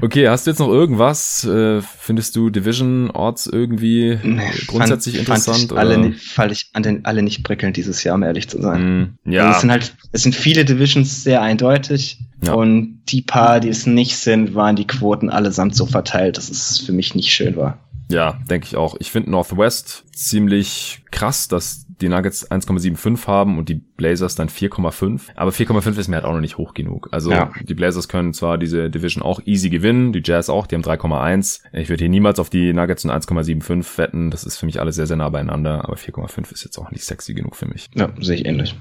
Okay, 0.00 0.28
hast 0.28 0.46
du 0.46 0.52
jetzt 0.52 0.60
noch 0.60 0.68
irgendwas? 0.68 1.44
Äh, 1.44 1.82
findest 1.82 2.36
du 2.36 2.50
Division 2.50 3.10
Orts 3.10 3.46
irgendwie 3.46 4.16
nee, 4.22 4.42
grundsätzlich 4.68 5.16
fand, 5.16 5.28
interessant? 5.28 5.58
Fand 5.58 5.72
ich, 5.72 5.78
alle 5.78 5.98
nicht, 5.98 6.20
fand 6.20 6.52
ich 6.52 6.70
an 6.74 6.82
den 6.84 7.04
alle 7.04 7.22
nicht 7.22 7.42
prickelnd 7.42 7.76
dieses 7.76 8.04
Jahr, 8.04 8.14
um 8.14 8.22
ehrlich 8.22 8.48
zu 8.48 8.62
sein. 8.62 9.16
Mm, 9.24 9.30
ja. 9.30 9.46
Also 9.46 9.54
es 9.54 9.60
sind 9.62 9.70
halt, 9.72 9.96
es 10.12 10.22
sind 10.22 10.34
viele 10.34 10.64
Divisions 10.64 11.24
sehr 11.24 11.42
eindeutig 11.42 12.18
ja. 12.42 12.54
und 12.54 13.02
die 13.08 13.22
paar, 13.22 13.60
die 13.60 13.68
es 13.68 13.86
nicht 13.86 14.16
sind, 14.16 14.54
waren 14.54 14.76
die 14.76 14.86
Quoten 14.86 15.30
allesamt 15.30 15.74
so 15.74 15.86
verteilt, 15.86 16.36
dass 16.36 16.50
es 16.50 16.78
für 16.78 16.92
mich 16.92 17.14
nicht 17.14 17.32
schön 17.32 17.56
war. 17.56 17.78
Ja, 18.10 18.38
denke 18.48 18.66
ich 18.66 18.76
auch. 18.76 18.96
Ich 19.00 19.10
finde 19.10 19.30
Northwest 19.30 20.04
ziemlich 20.14 21.02
krass, 21.10 21.48
dass 21.48 21.85
die 22.00 22.08
Nuggets 22.08 22.50
1,75 22.50 23.26
haben 23.26 23.58
und 23.58 23.68
die 23.68 23.74
Blazers 23.74 24.34
dann 24.34 24.48
4,5. 24.48 25.22
Aber 25.34 25.50
4,5 25.50 25.98
ist 25.98 26.08
mir 26.08 26.16
halt 26.16 26.24
auch 26.24 26.32
noch 26.32 26.40
nicht 26.40 26.58
hoch 26.58 26.74
genug. 26.74 27.08
Also 27.12 27.30
ja. 27.30 27.50
die 27.62 27.74
Blazers 27.74 28.08
können 28.08 28.34
zwar 28.34 28.58
diese 28.58 28.90
Division 28.90 29.22
auch 29.22 29.40
easy 29.46 29.70
gewinnen, 29.70 30.12
die 30.12 30.22
Jazz 30.24 30.50
auch, 30.50 30.66
die 30.66 30.74
haben 30.74 30.82
3,1. 30.82 31.62
Ich 31.72 31.88
würde 31.88 32.04
hier 32.04 32.10
niemals 32.10 32.38
auf 32.38 32.50
die 32.50 32.72
Nuggets 32.72 33.04
und 33.04 33.10
1,75 33.10 33.98
wetten. 33.98 34.30
Das 34.30 34.44
ist 34.44 34.58
für 34.58 34.66
mich 34.66 34.80
alles 34.80 34.96
sehr, 34.96 35.06
sehr 35.06 35.16
nah 35.16 35.28
beieinander. 35.30 35.84
Aber 35.84 35.96
4,5 35.96 36.52
ist 36.52 36.64
jetzt 36.64 36.78
auch 36.78 36.90
nicht 36.90 37.04
sexy 37.04 37.34
genug 37.34 37.56
für 37.56 37.66
mich. 37.66 37.88
Ja, 37.94 38.10
sehe 38.20 38.36
ich 38.36 38.44
ähnlich. 38.44 38.76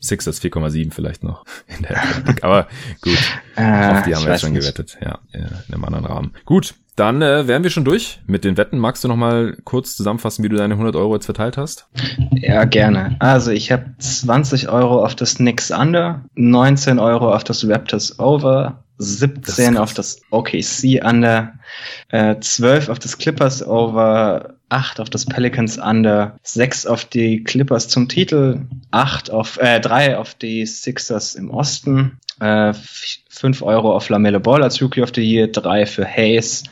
Sixers 0.00 0.40
4,7 0.40 0.92
vielleicht 0.92 1.24
noch 1.24 1.44
in 1.66 1.82
der 1.82 2.02
Aber 2.42 2.68
gut, 3.00 3.18
äh, 3.56 3.60
auf 3.60 4.02
die 4.02 4.14
haben 4.14 4.24
wir 4.24 4.32
jetzt 4.32 4.40
schon 4.40 4.52
nicht. 4.52 4.62
gewettet. 4.62 4.98
Ja, 5.00 5.20
in 5.32 5.74
einem 5.74 5.84
anderen 5.84 6.04
Rahmen. 6.04 6.32
Gut, 6.44 6.74
dann 6.96 7.22
äh, 7.22 7.46
wären 7.48 7.62
wir 7.62 7.70
schon 7.70 7.84
durch 7.84 8.20
mit 8.26 8.44
den 8.44 8.56
Wetten. 8.56 8.78
Magst 8.78 9.02
du 9.02 9.08
noch 9.08 9.16
mal 9.16 9.56
kurz 9.64 9.96
zusammenfassen, 9.96 10.44
wie 10.44 10.48
du 10.48 10.56
deine 10.56 10.74
100 10.74 10.94
Euro 10.96 11.14
jetzt 11.14 11.24
verteilt 11.24 11.56
hast? 11.56 11.88
Ja, 12.32 12.64
gerne. 12.64 13.16
Also 13.18 13.50
ich 13.50 13.72
habe 13.72 13.94
20 13.98 14.68
Euro 14.68 15.04
auf 15.04 15.14
das 15.14 15.36
Knicks 15.36 15.70
Under, 15.70 16.24
19 16.34 16.98
Euro 16.98 17.34
auf 17.34 17.44
das 17.44 17.66
Raptors 17.66 18.18
Over, 18.18 18.82
17 18.98 19.74
das 19.74 19.80
auf 19.80 19.94
das 19.94 20.20
OKC 20.30 21.02
Under, 21.04 21.54
äh, 22.08 22.38
12 22.38 22.88
auf 22.88 22.98
das 22.98 23.16
Clippers 23.16 23.66
Over, 23.66 24.54
8 24.68 25.00
auf 25.00 25.10
das 25.10 25.26
Pelicans 25.26 25.78
Under, 25.78 26.38
6 26.42 26.86
auf 26.86 27.04
die 27.04 27.42
Clippers 27.42 27.88
zum 27.88 28.08
Titel, 28.08 28.60
8 28.90 29.30
auf, 29.30 29.58
äh, 29.58 29.80
3 29.80 30.18
auf 30.18 30.34
die 30.34 30.66
Sixers 30.66 31.34
im 31.34 31.50
Osten, 31.50 32.18
äh, 32.40 32.72
5 33.34 33.62
Euro 33.62 33.96
auf 33.96 34.10
Lamelle 34.10 34.40
Ball 34.40 34.62
als 34.62 34.80
Rookie 34.82 35.00
of 35.00 35.10
the 35.14 35.22
Year, 35.22 35.48
3 35.48 35.86
für 35.86 36.04
Hayes, 36.04 36.64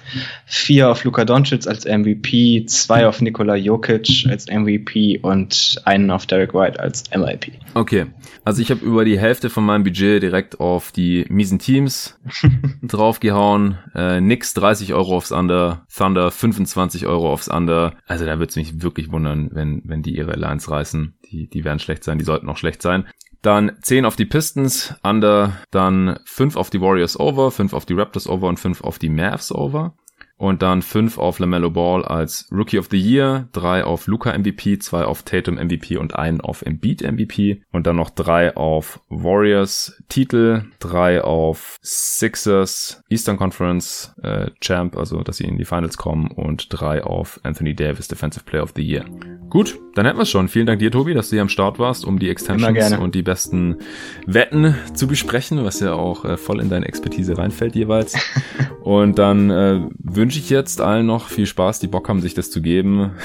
4 0.45 0.91
auf 0.91 1.05
Luka 1.05 1.25
Doncic 1.25 1.67
als 1.67 1.87
MVP, 1.87 2.67
2 2.67 3.07
auf 3.07 3.23
Nikola 3.23 3.57
Jokic 3.57 4.27
als 4.29 4.47
MVP 4.47 5.19
und 5.23 5.81
einen 5.87 6.11
auf 6.11 6.27
Derek 6.27 6.53
White 6.53 6.79
als 6.79 7.05
MIP. 7.17 7.53
Okay, 7.73 8.07
also 8.45 8.61
ich 8.61 8.71
habe 8.71 8.85
über 8.85 9.07
die 9.07 9.19
Hälfte 9.19 9.49
von 9.49 9.65
meinem 9.65 9.85
Budget 9.85 10.23
direkt 10.23 10.61
auf 10.61 10.93
die 10.93 11.25
miesen 11.31 11.59
Teams 11.59 12.21
draufgehauen. 12.83 13.79
Äh, 13.95 14.21
Nix 14.21 14.53
30 14.53 14.93
Euro 14.93 15.17
aufs 15.17 15.33
Under, 15.33 15.87
Thunder 15.95 16.31
25 16.31 17.07
Euro 17.07 17.33
aufs 17.33 17.49
Under. 17.49 17.95
Also 18.07 18.27
da 18.27 18.39
würde 18.39 18.51
es 18.51 18.57
mich 18.57 18.83
wirklich 18.83 19.11
wundern, 19.11 19.49
wenn, 19.55 19.81
wenn 19.85 20.03
die 20.03 20.15
ihre 20.15 20.35
Lines 20.37 20.71
reißen. 20.71 21.15
Die, 21.31 21.49
die 21.49 21.65
werden 21.65 21.79
schlecht 21.79 22.05
sein, 22.05 22.19
die 22.19 22.25
sollten 22.25 22.49
auch 22.51 22.59
schlecht 22.59 22.83
sein. 22.83 23.07
Dann 23.43 23.73
10 23.81 24.05
auf 24.05 24.17
die 24.17 24.27
Pistons, 24.27 24.95
Under, 25.03 25.57
dann 25.71 26.19
5 26.25 26.57
auf 26.57 26.71
die 26.71 26.81
Warriors 26.81 27.19
over, 27.19 27.51
5 27.51 27.73
auf 27.73 27.87
die 27.87 27.95
Raptors 27.95 28.29
over 28.29 28.49
und 28.49 28.61
5 28.61 28.83
auf 28.83 28.99
die 28.99 29.09
Mavs 29.09 29.53
over. 29.53 29.95
Und 30.37 30.63
dann 30.63 30.81
5 30.81 31.19
auf 31.19 31.39
LaMelo 31.39 31.71
Ball 31.71 32.03
als 32.03 32.49
Rookie 32.51 32.79
of 32.79 32.89
the 32.91 32.99
Year, 32.99 33.49
3 33.53 33.85
auf 33.85 34.07
Luca 34.07 34.33
MVP, 34.33 34.79
2 34.79 35.05
auf 35.05 35.23
Tatum 35.23 35.57
MVP 35.57 35.99
und 35.99 36.17
1 36.17 36.41
auf 36.41 36.63
Embiid 36.63 37.03
MVP. 37.03 37.63
Und 37.73 37.87
dann 37.87 37.97
noch 37.97 38.09
3 38.09 38.57
auf 38.57 39.03
Warriors 39.11 40.03
Titel, 40.09 40.65
3 40.79 41.25
auf 41.25 41.79
Sixers 41.83 43.03
Eastern 43.11 43.37
Conference 43.37 44.15
äh, 44.23 44.51
Champ, 44.63 44.97
also 44.97 45.23
dass 45.23 45.37
sie 45.37 45.45
in 45.45 45.59
die 45.59 45.67
Finals 45.67 45.99
kommen 45.99 46.31
und 46.31 46.69
3 46.71 47.05
auf 47.05 47.39
Anthony 47.43 47.75
Davis 47.75 48.09
Defensive 48.09 48.45
Player 48.47 48.63
of 48.63 48.73
the 48.75 48.83
Year. 48.83 49.05
Gut, 49.51 49.81
dann 49.95 50.07
hätten 50.07 50.19
wir 50.19 50.23
es 50.23 50.31
schon. 50.31 50.49
Vielen 50.49 50.67
Dank 50.67 50.79
dir, 50.79 50.93
Tobi, 50.93 51.13
dass 51.15 51.31
du 51.31 51.37
hier 51.37 51.43
am 51.43 51.49
Start 51.49 51.81
warst, 51.81 52.05
um 52.05 52.21
die 52.21 52.29
Extensions 52.29 52.97
und 52.97 53.17
die 53.17 53.23
besten 53.23 53.79
Wetten 54.25 54.77
zu 54.95 55.09
besprechen, 55.09 55.65
was 55.65 55.81
ja 55.81 55.95
auch 55.95 56.25
äh, 56.25 56.37
voll 56.37 56.61
in 56.61 56.71
deine 56.71 56.87
Expertise 56.87 57.37
reinfällt 57.37 57.75
jeweils. 57.75 58.15
und 58.83 59.19
dann 59.19 59.51
äh, 59.51 59.81
wünsche 59.99 60.39
ich 60.39 60.51
jetzt 60.51 60.81
allen 60.81 61.07
noch 61.07 61.29
viel 61.29 61.47
Spaß, 61.47 61.81
die 61.81 61.89
Bock 61.89 62.09
haben, 62.09 62.21
sich 62.21 62.35
das 62.35 62.51
zu 62.51 62.63
geben. 62.63 63.11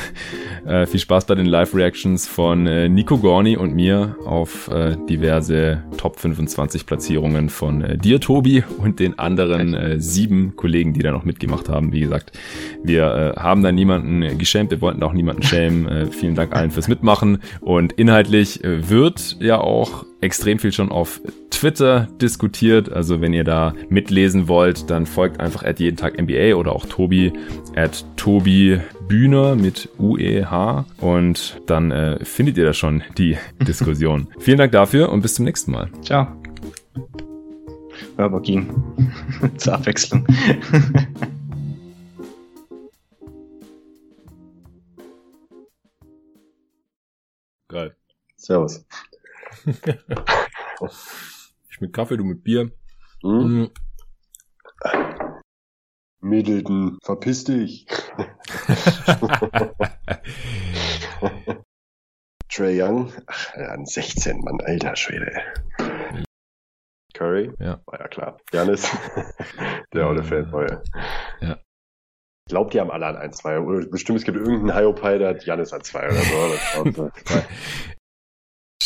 Äh, 0.66 0.88
viel 0.88 1.00
Spaß 1.00 1.26
bei 1.26 1.36
den 1.36 1.46
Live-Reactions 1.46 2.28
von 2.28 2.66
äh, 2.66 2.90
Nico 2.90 3.20
Gorni 3.20 3.56
und 3.56 3.76
mir 3.76 4.16
auf 4.26 4.68
äh, 4.70 4.98
diverse 5.08 5.84
Top 5.96 6.20
25 6.20 6.88
Platzierungen 6.88 7.50
von 7.50 7.84
äh, 7.84 7.98
dir, 8.00 8.20
Tobi, 8.20 8.64
und 8.80 9.00
den 9.00 9.20
anderen 9.20 10.02
sieben 10.02 10.56
Kollegen, 10.56 10.94
die 10.94 11.02
da 11.02 11.12
noch 11.12 11.24
mitgemacht 11.24 11.70
haben. 11.70 11.92
Wie 11.92 12.00
gesagt, 12.00 12.32
wir 12.84 13.36
haben 13.38 13.62
da 13.62 13.72
niemanden 13.72 14.40
geschämt, 14.40 14.72
wir 14.72 14.82
wollten 14.82 15.04
auch 15.04 15.14
niemanden 15.14 15.44
schämen. 15.44 16.10
Vielen 16.16 16.36
Dank 16.36 16.54
allen 16.54 16.72
fürs 16.72 16.88
Mitmachen. 16.88 17.40
Und 17.62 17.94
inhaltlich 17.94 18.64
äh, 18.64 18.90
wird 18.90 19.38
ja 19.40 19.60
auch 19.60 20.06
extrem 20.22 20.60
viel 20.60 20.72
schon 20.72 20.90
auf 20.90 21.22
Twitter 21.52 22.08
diskutiert. 22.22 22.92
Also 22.92 23.22
wenn 23.22 23.34
ihr 23.34 23.44
da 23.44 23.74
mitlesen 23.90 24.48
wollt, 24.48 24.90
dann 24.90 25.06
folgt 25.06 25.40
einfach 25.40 25.64
at 25.64 25.80
jeden 25.80 25.98
Tag 25.98 26.20
NBA 26.20 26.56
oder 26.56 26.74
auch 26.74 26.86
Tobi 26.86 27.34
at 27.76 28.06
Tobi 28.16 28.80
Bühner 29.08 29.56
mit 29.56 29.90
UEH 30.00 30.86
und 31.00 31.62
dann 31.68 31.92
äh, 31.92 32.24
findet 32.26 32.58
ihr 32.58 32.66
da 32.66 32.74
schon 32.74 33.04
die 33.18 33.38
Diskussion. 33.68 34.28
Vielen 34.40 34.58
Dank 34.58 34.72
dafür 34.72 35.10
und 35.10 35.22
bis 35.22 35.36
zum 35.36 35.46
nächsten 35.46 35.72
Mal. 35.72 35.90
Ciao. 36.02 36.28
Aber 38.18 38.42
ging. 38.42 38.68
Zur 39.58 39.74
Abwechslung. 39.76 40.26
Servus. 48.46 48.86
ich 51.70 51.82
mit 51.82 51.94
Kaffee, 51.94 52.18
du 52.18 52.24
mit 52.24 52.44
Bier. 52.44 52.72
Hm? 53.24 53.72
Middleton, 56.22 57.00
verpiss 57.04 57.46
dich. 57.46 57.88
Trey 62.54 62.80
Young, 62.80 63.12
ach, 63.26 63.56
an 63.56 63.88
16, 63.88 64.42
Mann, 64.42 64.62
alter 64.62 64.96
Schwede. 64.96 65.42
Curry, 67.16 67.52
ja. 67.60 67.82
war 67.88 68.00
ja 68.00 68.08
klar. 68.08 68.38
Janis, 68.54 68.96
der 69.94 70.06
alte 70.06 70.24
Fanboy. 70.24 70.68
Ja. 71.42 71.58
Ich 72.48 72.52
glaube, 72.52 72.70
die 72.70 72.80
haben 72.80 72.92
alle 72.92 73.08
an 73.08 73.16
1, 73.16 73.38
2. 73.38 73.60
Oder 73.62 73.88
bestimmt, 73.88 74.20
es 74.20 74.26
gibt 74.26 74.38
irgendeinen 74.38 74.78
Hyopai, 74.78 75.18
der 75.18 75.30
hat 75.30 75.44
Janis 75.46 75.74
an 75.74 75.82
2 75.82 76.06
oder 76.06 76.22
so. 76.94 77.10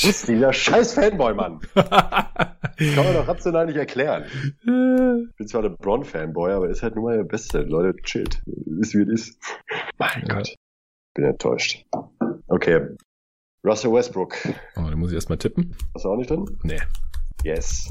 Ist 0.03 0.27
dieser 0.27 0.53
scheiß 0.53 0.93
Fanboy, 0.93 1.33
Mann. 1.33 1.59
Das 2.79 2.95
kann 2.95 3.03
man 3.03 3.13
doch 3.13 3.27
rational 3.27 3.65
nicht 3.65 3.75
erklären. 3.75 4.23
Ich 4.61 5.35
bin 5.35 5.47
zwar 5.47 5.63
der 5.63 5.69
Bron-Fanboy, 5.69 6.53
aber 6.53 6.69
ist 6.69 6.81
halt 6.81 6.95
nur 6.95 7.09
mal 7.09 7.17
der 7.17 7.25
Beste. 7.25 7.59
Leute, 7.63 8.01
chillt. 8.03 8.41
Ist 8.79 8.93
wie 8.93 9.01
es 9.01 9.09
ist. 9.09 9.39
Mein 9.97 10.25
ja. 10.25 10.35
Gott. 10.35 10.55
Bin 11.13 11.25
enttäuscht. 11.25 11.85
Okay. 12.47 12.95
Russell 13.65 13.91
Westbrook. 13.91 14.37
Oh, 14.77 14.89
den 14.89 14.97
muss 14.97 15.09
ich 15.09 15.15
erstmal 15.15 15.37
tippen. 15.37 15.75
Hast 15.93 16.05
du 16.05 16.09
auch 16.09 16.15
nicht 16.15 16.29
drin? 16.29 16.45
Nee. 16.63 16.79
Yes. 17.43 17.89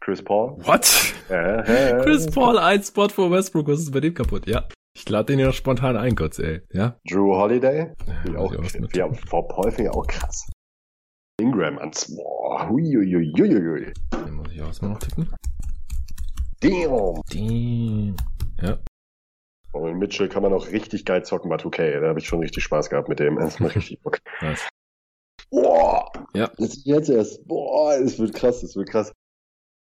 Chris 0.00 0.22
Paul. 0.22 0.56
What? 0.66 1.14
Äh, 1.30 1.60
äh, 1.60 2.02
Chris 2.02 2.26
Paul, 2.26 2.58
ein 2.58 2.82
Spot 2.82 3.08
vor 3.08 3.30
Westbrook. 3.30 3.68
Was 3.68 3.78
ist 3.80 3.92
bei 3.92 4.00
dem 4.00 4.14
kaputt? 4.14 4.48
Ja. 4.48 4.66
Ich 4.96 5.08
lade 5.08 5.26
den 5.26 5.38
ja 5.38 5.52
spontan 5.52 5.96
ein, 5.96 6.14
kurz, 6.14 6.38
ey. 6.38 6.60
Ja? 6.72 6.96
Drew 7.08 7.34
Holiday. 7.34 7.92
Ja, 8.32 8.38
auch, 8.38 8.52
ja, 8.94 9.12
vor 9.26 9.48
Paul 9.48 9.70
finde 9.70 9.90
ich 9.90 9.96
auch 9.96 10.06
krass. 10.06 10.46
Ingram 11.40 11.78
an 11.78 11.90
boah, 12.16 12.68
huiuiuiui. 12.68 13.92
Den 14.12 14.34
muss 14.34 14.52
ich 14.52 14.62
auch 14.62 14.68
erstmal 14.68 14.92
noch 14.92 15.00
tippen. 15.00 15.28
Damn. 16.60 17.20
Damn. 17.30 18.16
Ja. 18.62 18.78
Und 19.72 19.82
mit 19.84 19.96
Mitchell 19.98 20.28
kann 20.28 20.42
man 20.42 20.52
auch 20.52 20.68
richtig 20.68 21.04
geil 21.04 21.24
zocken 21.24 21.50
bei 21.50 21.56
2K. 21.56 22.00
Da 22.00 22.08
habe 22.08 22.20
ich 22.20 22.26
schon 22.26 22.38
richtig 22.38 22.62
Spaß 22.62 22.88
gehabt 22.88 23.08
mit 23.08 23.18
dem. 23.18 23.36
Das 23.36 23.58
macht 23.58 23.74
richtig 23.76 24.00
Bock. 24.02 24.20
Nice. 24.40 24.68
Boah. 25.50 26.10
Ja. 26.34 26.50
Jetzt, 26.58 26.86
jetzt 26.86 27.08
erst. 27.08 27.46
Boah, 27.48 27.94
es 27.94 28.18
wird 28.18 28.34
krass, 28.34 28.62
es 28.62 28.76
wird 28.76 28.88
krass. 28.88 29.12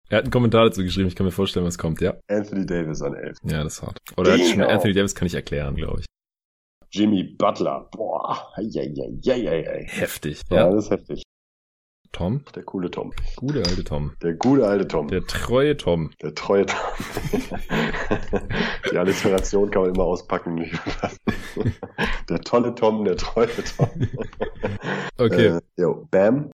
Er 0.09 0.19
hat 0.19 0.25
einen 0.25 0.33
Kommentar 0.33 0.65
dazu 0.65 0.83
geschrieben, 0.83 1.09
ich 1.09 1.17
kann 1.17 1.27
mir 1.27 1.33
vorstellen, 1.33 1.67
was 1.67 1.79
kommt, 1.79 2.01
ja. 2.01 2.15
Anthony 2.29 2.67
Davis 2.67 3.03
an 3.03 3.15
11. 3.15 3.39
Ja, 3.45 3.65
das 3.65 3.75
ist 3.75 3.83
hart. 3.83 3.99
Oder 4.17 4.37
genau. 4.37 4.69
Anthony 4.69 4.95
Davis 4.95 5.15
kann 5.15 5.27
ich 5.27 5.35
erklären, 5.35 5.75
glaube 5.77 6.01
ich. 6.01 6.07
Jimmy 6.91 7.25
Butler. 7.25 7.89
Boah. 7.91 8.53
Ei, 8.55 8.69
ei, 8.77 8.95
ei, 9.27 9.49
ei, 9.49 9.69
ei. 9.69 9.87
Heftig. 9.89 10.43
Ja, 10.51 10.57
ja, 10.57 10.71
das 10.71 10.85
ist 10.85 10.91
heftig. 10.91 11.23
Tom. 12.15 12.43
Der 12.55 12.63
coole 12.63 12.91
Tom. 12.91 13.13
Gute 13.37 13.59
alte 13.59 13.85
Tom. 13.85 14.13
Der 14.23 14.35
gute 14.35 14.67
alte 14.67 14.89
Tom. 14.89 15.09
Der 15.09 15.27
treue 15.27 15.77
Tom. 15.77 16.11
Der 16.23 16.35
treue 16.35 16.65
Tom. 16.65 16.79
Die 18.91 18.97
Alliteration 18.97 19.71
kann 19.71 19.83
man 19.83 19.95
immer 19.95 20.05
auspacken. 20.05 20.65
der 22.29 22.41
tolle 22.41 22.75
Tom, 22.75 23.05
der 23.05 23.17
treue 23.17 23.49
Tom. 23.77 23.89
Okay. 25.19 25.47
Äh, 25.47 25.61
yo, 25.77 26.07
Bam. 26.11 26.51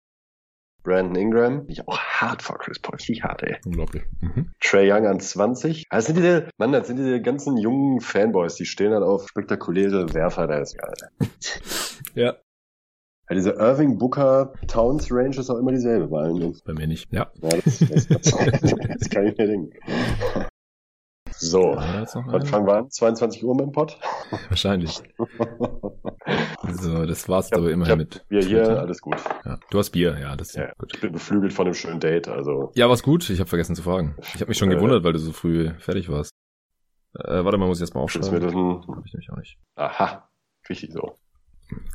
Brandon 0.84 1.16
Ingram. 1.16 1.66
Ich 1.68 1.88
auch 1.88 2.00
hart 2.00 2.42
vor 2.42 2.58
Chris 2.58 2.80
Paul. 2.80 2.96
Richtig 2.96 3.24
hart, 3.24 3.44
ey. 3.44 3.58
Unglaublich. 3.66 4.04
Mhm. 4.22 4.52
Trey 4.60 4.92
Young 4.92 5.06
an 5.06 5.20
20. 5.20 5.86
Das 5.90 6.06
sind 6.06 6.16
diese, 6.18 6.50
Mann, 6.58 6.72
das 6.72 6.88
sind 6.88 6.98
diese 6.98 7.22
ganzen 7.22 7.58
jungen 7.58 8.02
Fanboys, 8.02 8.56
die 8.56 8.66
stehen 8.66 8.92
dann 8.92 9.04
auf 9.04 9.28
spektakuläre 9.28 10.14
Werfer. 10.14 10.48
Da 10.48 10.60
ist 10.60 10.78
geil. 10.78 10.94
ja. 12.16 12.36
Ja, 13.30 13.36
diese 13.36 13.52
Irving 13.52 14.00
Booker 14.00 14.54
Towns 14.68 15.12
Range 15.12 15.36
ist 15.38 15.52
auch 15.52 15.58
immer 15.60 15.72
dieselbe 15.72 16.08
bei 16.08 16.22
allen. 16.22 16.60
Bei 16.66 16.74
mir 16.74 16.88
nicht. 16.88 17.14
Ja. 17.14 17.32
ja 17.42 17.50
das, 17.64 17.80
das, 17.80 18.08
das, 18.08 18.22
das 18.22 19.10
kann 19.10 19.28
ich 19.28 19.38
mir 19.38 19.46
denken. 19.46 19.70
So, 21.32 21.60
was 21.60 22.50
fangen 22.50 22.66
wir 22.66 22.74
an? 22.74 22.90
22 22.90 23.46
Uhr 23.46 23.56
mit 23.56 23.68
dem 23.68 23.72
Pod? 23.72 24.00
Wahrscheinlich. 24.50 25.02
so, 26.72 27.06
das 27.06 27.30
war's 27.30 27.54
aber 27.54 27.70
immerhin 27.72 28.00
mit. 28.00 28.28
Bier 28.30 28.42
hier, 28.42 28.80
alles 28.80 29.00
gut. 29.00 29.16
Ja. 29.46 29.60
Du 29.70 29.78
hast 29.78 29.92
Bier, 29.92 30.18
ja, 30.20 30.36
das 30.36 30.50
ist 30.50 30.56
ja, 30.56 30.74
gut. 30.80 30.92
Ich 30.96 31.00
bin 31.00 31.12
beflügelt 31.14 31.54
von 31.54 31.68
einem 31.68 31.76
schönen 31.76 32.00
Date, 32.00 32.28
also. 32.28 32.72
Ja, 32.76 32.90
war's 32.90 33.04
gut. 33.04 33.30
Ich 33.30 33.40
habe 33.40 33.48
vergessen 33.48 33.76
zu 33.76 33.84
fragen. 33.84 34.16
Ich 34.34 34.42
habe 34.42 34.48
mich 34.48 34.58
schon 34.58 34.72
äh, 34.72 34.76
gewundert, 34.76 35.04
weil 35.04 35.14
du 35.14 35.20
so 35.20 35.32
früh 35.32 35.70
fertig 35.78 36.10
warst. 36.10 36.32
Äh, 37.14 37.46
warte 37.46 37.60
mal, 37.60 37.68
muss 37.68 37.78
ich 37.78 37.84
erst 37.84 37.94
mal 37.94 38.02
aufschreiben. 38.02 38.32
Mir 38.32 38.40
das 38.40 38.54
ein... 38.54 38.96
Hab 38.96 39.06
ich 39.06 39.14
nämlich 39.14 39.32
auch 39.32 39.38
nicht. 39.38 39.58
Aha, 39.76 40.28
richtig 40.68 40.92
so. 40.92 41.16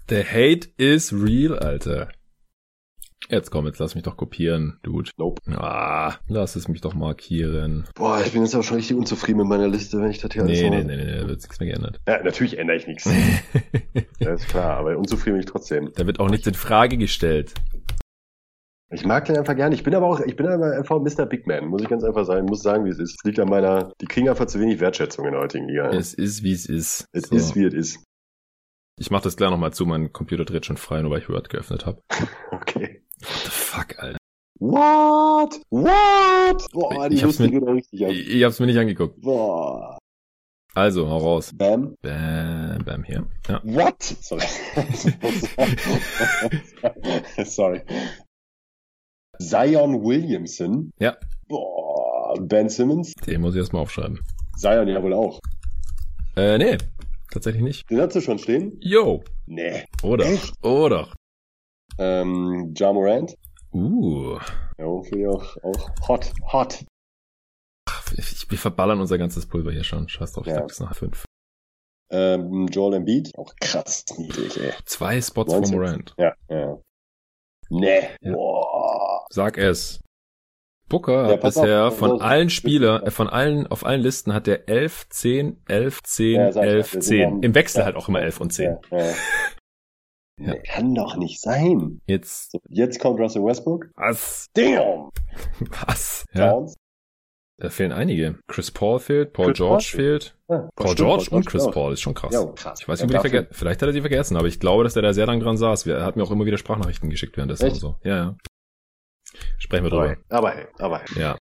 The 0.08 0.22
hate 0.22 0.68
is 0.76 1.12
real, 1.12 1.58
Alter. 1.58 2.08
Jetzt 3.30 3.50
komm, 3.50 3.64
jetzt 3.66 3.78
lass 3.78 3.94
mich 3.94 4.04
doch 4.04 4.18
kopieren, 4.18 4.78
Dude. 4.82 5.10
Nope. 5.16 5.40
Ah, 5.56 6.16
lass 6.28 6.56
es 6.56 6.68
mich 6.68 6.82
doch 6.82 6.94
markieren. 6.94 7.86
Boah, 7.94 8.20
ich 8.24 8.32
bin 8.32 8.42
jetzt 8.42 8.54
aber 8.54 8.62
schon 8.62 8.76
richtig 8.76 8.96
unzufrieden 8.96 9.38
mit 9.38 9.46
meiner 9.46 9.66
Liste, 9.66 9.98
wenn 9.98 10.10
ich 10.10 10.20
das 10.20 10.32
hier 10.32 10.44
nee, 10.44 10.62
alles 10.62 10.70
Nee, 10.70 10.84
nee, 10.84 10.96
nee, 10.96 11.04
nee, 11.04 11.20
da 11.20 11.28
wird 11.28 11.40
nichts 11.40 11.58
mehr 11.58 11.70
geändert. 11.70 12.00
Ja, 12.06 12.22
natürlich 12.22 12.58
ändere 12.58 12.76
ich 12.76 12.86
nichts. 12.86 13.10
ja, 14.20 14.34
ist 14.34 14.48
klar, 14.48 14.76
aber 14.76 14.98
unzufrieden 14.98 15.36
bin 15.36 15.40
ich 15.40 15.50
trotzdem. 15.50 15.90
Da 15.94 16.06
wird 16.06 16.20
auch 16.20 16.28
nichts 16.28 16.46
in 16.46 16.54
Frage 16.54 16.98
gestellt. 16.98 17.54
Ich 18.90 19.06
mag 19.06 19.24
den 19.24 19.38
einfach 19.38 19.56
gerne. 19.56 19.74
Ich 19.74 19.82
bin 19.82 19.94
aber 19.94 20.06
auch, 20.06 20.20
ich 20.20 20.36
bin 20.36 20.46
aber 20.46 20.76
einfach 20.76 21.00
Mr. 21.00 21.24
Big 21.24 21.46
Man, 21.46 21.66
muss 21.66 21.82
ich 21.82 21.88
ganz 21.88 22.04
einfach 22.04 22.26
sagen. 22.26 22.44
Ich 22.44 22.50
muss 22.50 22.62
sagen, 22.62 22.84
wie 22.84 22.90
es 22.90 22.98
ist. 22.98 23.16
Es 23.18 23.24
liegt 23.24 23.40
an 23.40 23.48
meiner, 23.48 23.92
die 24.00 24.06
kriegen 24.06 24.28
einfach 24.28 24.46
zu 24.46 24.60
wenig 24.60 24.80
Wertschätzung 24.80 25.24
in 25.24 25.32
der 25.32 25.40
heutigen 25.40 25.66
Liga. 25.66 25.88
Es 25.90 26.12
ist, 26.12 26.42
wie 26.44 26.52
es 26.52 26.66
ist. 26.66 27.06
Es 27.12 27.28
so. 27.28 27.34
ist, 27.34 27.56
wie 27.56 27.64
es 27.64 27.74
ist. 27.74 28.04
Ich 28.96 29.10
mach 29.10 29.20
das 29.20 29.36
gleich 29.36 29.50
nochmal 29.50 29.72
zu, 29.72 29.86
mein 29.86 30.12
Computer 30.12 30.44
dreht 30.44 30.66
schon 30.66 30.76
frei, 30.76 31.02
nur 31.02 31.10
weil 31.10 31.20
ich 31.20 31.28
Word 31.28 31.48
geöffnet 31.48 31.86
habe. 31.86 32.00
Okay. 32.52 33.02
What 33.20 33.30
the 33.44 33.50
fuck, 33.50 33.98
Alter. 33.98 34.18
What? 34.60 35.60
What? 35.70 36.66
Boah, 36.72 37.08
die 37.08 37.16
ich 37.16 37.24
hab's, 37.24 37.38
mir, 37.38 37.50
geht 37.50 37.66
richtig 37.66 38.04
an. 38.04 38.10
ich, 38.10 38.28
ich 38.28 38.44
hab's 38.44 38.60
mir 38.60 38.66
nicht 38.66 38.78
angeguckt. 38.78 39.20
Boah. 39.20 39.98
Also, 40.74 41.08
hau 41.08 41.18
raus. 41.18 41.50
Bam. 41.54 41.94
Bam, 42.02 42.84
bam, 42.84 43.04
hier. 43.04 43.26
Ja. 43.48 43.60
What? 43.64 44.02
Sorry. 44.02 44.42
Sorry. 47.44 47.82
Zion 49.40 50.04
Williamson. 50.04 50.90
Ja. 50.98 51.16
Boah, 51.48 52.36
Ben 52.40 52.68
Simmons. 52.68 53.12
Den 53.26 53.40
muss 53.40 53.54
ich 53.54 53.60
erstmal 53.60 53.82
aufschreiben. 53.82 54.20
Zion 54.56 54.88
ja 54.88 55.02
wohl 55.02 55.14
auch. 55.14 55.40
Äh, 56.36 56.58
nee. 56.58 56.76
Tatsächlich 57.34 57.62
nicht. 57.62 57.90
Den 57.90 58.00
hast 58.00 58.14
du 58.14 58.20
schon 58.20 58.38
stehen? 58.38 58.78
Yo. 58.80 59.22
Nee. 59.46 59.84
Oder. 60.02 60.24
Echt? 60.24 60.54
Oder. 60.64 61.12
Ähm, 61.98 62.72
Ja 62.76 62.92
Morant. 62.92 63.36
Uh. 63.72 64.38
Ja, 64.78 65.02
finde 65.02 65.20
ich 65.20 65.26
auch, 65.26 65.56
auch 65.64 65.90
hot. 66.08 66.32
Hot. 66.52 66.84
Ach, 67.88 68.12
ich, 68.16 68.48
wir 68.50 68.58
verballern 68.58 69.00
unser 69.00 69.18
ganzes 69.18 69.46
Pulver 69.46 69.72
hier 69.72 69.82
schon. 69.84 70.08
Scheiß 70.08 70.32
drauf, 70.32 70.46
ich 70.46 70.52
Ja. 70.52 70.62
bis 70.62 70.78
nach 70.80 70.94
fünf. 70.94 71.24
Ähm, 72.10 72.68
Joel 72.68 72.94
Embiid. 72.94 73.32
Auch 73.36 73.52
krass 73.60 74.04
niedrig, 74.16 74.56
ey. 74.60 74.72
Zwei 74.84 75.20
Spots 75.20 75.52
19. 75.52 75.72
vor 75.72 75.82
Morant. 75.84 76.14
Ja, 76.18 76.34
ja. 76.48 76.78
Nee. 77.70 78.08
Ja. 78.20 78.32
Boah. 78.32 79.26
Sag 79.30 79.58
es. 79.58 80.00
Booker 80.88 81.26
Ja, 81.26 81.32
hat 81.32 81.40
bisher 81.40 81.86
auf, 81.88 81.98
von 81.98 82.20
allen 82.20 82.50
Spieler, 82.50 83.06
äh, 83.06 83.10
von 83.10 83.28
allen, 83.28 83.66
auf 83.66 83.84
allen 83.86 84.00
Listen 84.02 84.32
hat 84.34 84.46
der 84.46 84.68
11, 84.68 85.08
10, 85.08 85.62
11, 85.66 86.02
10, 86.02 86.34
Ja, 86.40 86.52
sag 86.52 86.64
ich, 86.64 86.70
11, 86.70 86.94
wir 86.94 87.02
sind 87.02 87.02
10. 87.18 87.26
am- 87.32 87.42
Im 87.42 87.54
Wechsel 87.54 87.78
ja. 87.80 87.84
halt 87.86 87.96
auch 87.96 88.08
immer 88.08 88.20
11 88.22 88.40
und 88.40 88.52
10. 88.52 88.76
Ja, 88.90 88.98
ja. 88.98 89.04
Ja. 89.06 89.14
Nee, 90.54 90.62
Kann 90.66 90.94
doch 90.94 91.16
nicht 91.16 91.40
sein. 91.40 92.00
Jetzt, 92.06 92.50
So, 92.50 92.58
jetzt 92.68 92.98
kommt 93.00 93.20
Russell 93.20 93.44
Westbrook. 93.44 93.86
was? 93.94 94.46
Damn. 94.54 95.10
Was? 95.86 96.24
Ja, 96.34 96.64
da 97.60 97.70
fehlen 97.70 97.92
einige. 97.92 98.40
Chris 98.48 98.72
Paul 98.72 98.98
fehlt, 98.98 99.32
Paul 99.32 99.46
Chris 99.46 99.58
George 99.58 99.88
Paul 99.92 100.00
fehlt. 100.00 100.36
Ja, 100.50 100.68
Paul 100.74 100.86
stimmt, 100.88 100.96
George 100.98 101.26
und 101.30 101.46
Chris. 101.46 101.70
Paul 101.70 101.92
ist 101.92 102.00
schon 102.00 102.14
krass. 102.14 102.34
Ja, 102.34 102.44
krass. 102.46 102.80
Ich 102.80 102.88
weiß 102.88 102.98
nicht, 102.98 103.04
ob 103.04 103.08
die 103.10 103.14
dafür- 103.14 103.30
vergessen. 103.30 103.54
Vielleicht 103.54 103.80
hat 103.82 103.88
er 103.88 103.92
die 103.92 104.00
vergessen, 104.00 104.36
aber 104.36 104.48
ich 104.48 104.58
glaube, 104.58 104.82
dass 104.82 104.94
der 104.94 105.02
da 105.02 105.12
sehr 105.12 105.26
lang 105.26 105.38
dran 105.38 105.56
saß. 105.56 105.86
Er 105.86 106.04
hat 106.04 106.16
mir 106.16 106.24
auch 106.24 106.32
immer 106.32 106.44
wieder 106.46 106.58
Sprachnachrichten 106.58 107.10
geschickt 107.10 107.36
währenddessen 107.36 107.66
Echt? 107.66 107.74
und 107.76 107.80
so. 107.80 107.96
Ja, 108.02 108.16
ja. 108.16 108.36
Sprechen 109.58 109.84
wir 109.84 109.90
drüber. 109.90 110.16
Aber, 110.28 110.50
hey, 110.50 110.66
aber 110.78 110.98
hey. 110.98 111.20
Ja. 111.20 111.36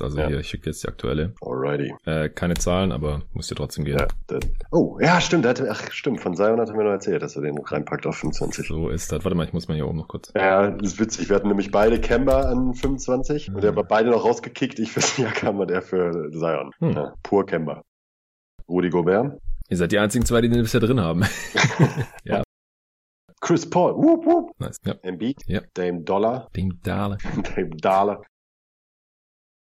Also 0.00 0.18
ja. 0.18 0.28
hier, 0.28 0.40
ich 0.40 0.48
schicke 0.48 0.70
jetzt 0.70 0.82
die 0.82 0.88
aktuelle. 0.88 1.34
Alrighty. 1.42 1.92
Äh, 2.04 2.30
keine 2.30 2.54
Zahlen, 2.54 2.92
aber 2.92 3.22
muss 3.32 3.48
dir 3.48 3.54
trotzdem 3.54 3.84
gehen. 3.84 3.98
Ja, 3.98 4.06
dann, 4.28 4.40
oh, 4.70 4.98
ja, 5.00 5.20
stimmt. 5.20 5.46
Hatte, 5.46 5.68
ach, 5.70 5.90
stimmt. 5.90 6.20
Von 6.20 6.34
Zion 6.34 6.60
hat 6.60 6.68
er 6.68 6.74
mir 6.74 6.84
noch 6.84 6.90
erzählt, 6.90 7.22
dass 7.22 7.36
er 7.36 7.42
den 7.42 7.58
reinpackt 7.58 8.06
auf 8.06 8.16
25. 8.16 8.66
So 8.66 8.88
ist 8.88 9.12
das. 9.12 9.24
Warte 9.24 9.36
mal, 9.36 9.44
ich 9.44 9.52
muss 9.52 9.68
mal 9.68 9.74
hier 9.74 9.86
oben 9.86 9.98
noch 9.98 10.08
kurz. 10.08 10.32
Ja, 10.34 10.70
das 10.70 10.92
ist 10.92 11.00
witzig. 11.00 11.28
Wir 11.28 11.36
hatten 11.36 11.48
nämlich 11.48 11.70
beide 11.70 12.00
Kemba 12.00 12.42
an 12.42 12.74
25 12.74 13.48
mhm. 13.48 13.56
und 13.56 13.64
er 13.64 13.76
war 13.76 13.84
beide 13.84 14.10
noch 14.10 14.24
rausgekickt. 14.24 14.78
Ich 14.78 14.92
für 14.92 15.00
Siakam 15.00 15.60
und 15.60 15.70
er 15.70 15.82
für 15.82 16.30
Zion. 16.30 16.70
Hm. 16.78 16.92
Ja, 16.92 17.14
pur 17.22 17.44
Kemba. 17.46 17.82
Rudi 18.68 18.90
Gobert. 18.90 19.38
Ihr 19.68 19.76
seid 19.76 19.92
die 19.92 19.98
einzigen 19.98 20.24
zwei, 20.24 20.40
die 20.40 20.48
den 20.48 20.62
bisher 20.62 20.80
drin 20.80 21.00
haben. 21.00 21.24
ja. 22.24 22.42
Chris 23.40 23.68
Paul. 23.68 23.94
Whoop, 23.96 24.24
whoop. 24.26 24.52
Nice. 24.58 24.78
Ja. 24.84 24.94
Embiid. 25.02 25.42
Ja. 25.46 25.62
Dame 25.74 26.02
Dollar. 26.02 26.48
Dame 26.52 26.74
Dollar. 26.82 27.18
Dame 27.56 27.70
Dollar. 27.70 28.22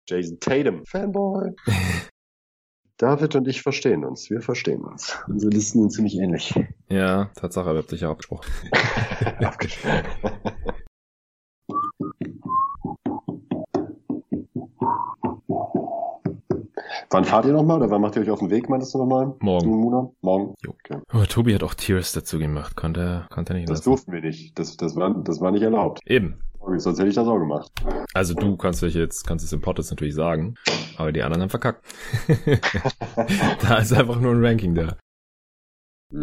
Jason 0.10 0.40
Tatum. 0.40 0.86
Fanboy. 0.86 1.52
David 2.98 3.36
und 3.36 3.48
ich 3.48 3.62
verstehen 3.62 4.04
uns. 4.04 4.30
Wir 4.32 4.42
verstehen 4.42 4.82
uns. 4.82 5.16
Unsere 5.28 5.52
Listen 5.52 5.82
sind 5.82 5.92
ziemlich 5.92 6.18
ähnlich. 6.18 6.56
Ja, 6.90 7.26
Tatsache, 7.36 7.70
ihr 7.72 7.78
habt 7.78 7.90
sicher 7.90 8.10
abgesprochen. 8.10 8.50
abgesprochen. 9.40 10.04
Wann 17.10 17.24
fahrt 17.24 17.46
ihr 17.46 17.54
nochmal 17.54 17.78
oder 17.78 17.90
wann 17.90 18.02
macht 18.02 18.16
ihr 18.18 18.22
euch 18.22 18.30
auf 18.30 18.40
den 18.40 18.50
Weg, 18.50 18.68
meintest 18.70 18.94
du 18.94 18.98
nochmal? 18.98 19.34
Morgen. 19.40 19.70
Morgen. 20.22 20.54
Jo. 20.62 20.72
Okay. 20.72 21.00
Oh, 21.14 21.24
Tobi 21.24 21.54
hat 21.56 21.64
auch 21.64 21.74
Tears 21.74 22.12
dazu 22.12 22.38
gemacht. 22.38 22.76
Konnte, 22.76 23.26
konnte 23.30 23.54
er 23.54 23.60
nicht 23.60 23.70
Das 23.70 23.80
lassen. 23.80 23.90
durften 23.90 24.12
wir 24.12 24.22
nicht. 24.22 24.60
Das, 24.60 24.76
das, 24.76 24.96
war, 24.98 25.14
das 25.24 25.40
war 25.40 25.52
nicht 25.52 25.62
erlaubt. 25.64 26.02
Eben. 26.06 26.42
Sonst 26.78 27.00
hätte 27.00 27.08
ich 27.08 27.16
das 27.16 27.28
auch 27.28 27.40
gemacht. 27.40 27.72
Also 28.14 28.34
du 28.34 28.58
kannst 28.58 28.82
dich 28.82 28.94
jetzt, 28.94 29.26
kannst 29.26 29.46
es 29.46 29.54
im 29.54 29.62
Podcast 29.62 29.90
natürlich 29.90 30.16
sagen, 30.16 30.56
aber 30.98 31.14
die 31.14 31.22
anderen 31.24 31.44
haben 31.44 31.50
verkackt. 31.50 31.86
da 33.62 33.78
ist 33.78 33.94
einfach 33.94 34.20
nur 34.20 34.34
ein 34.34 34.44
Ranking 34.46 34.76
da. 34.76 34.98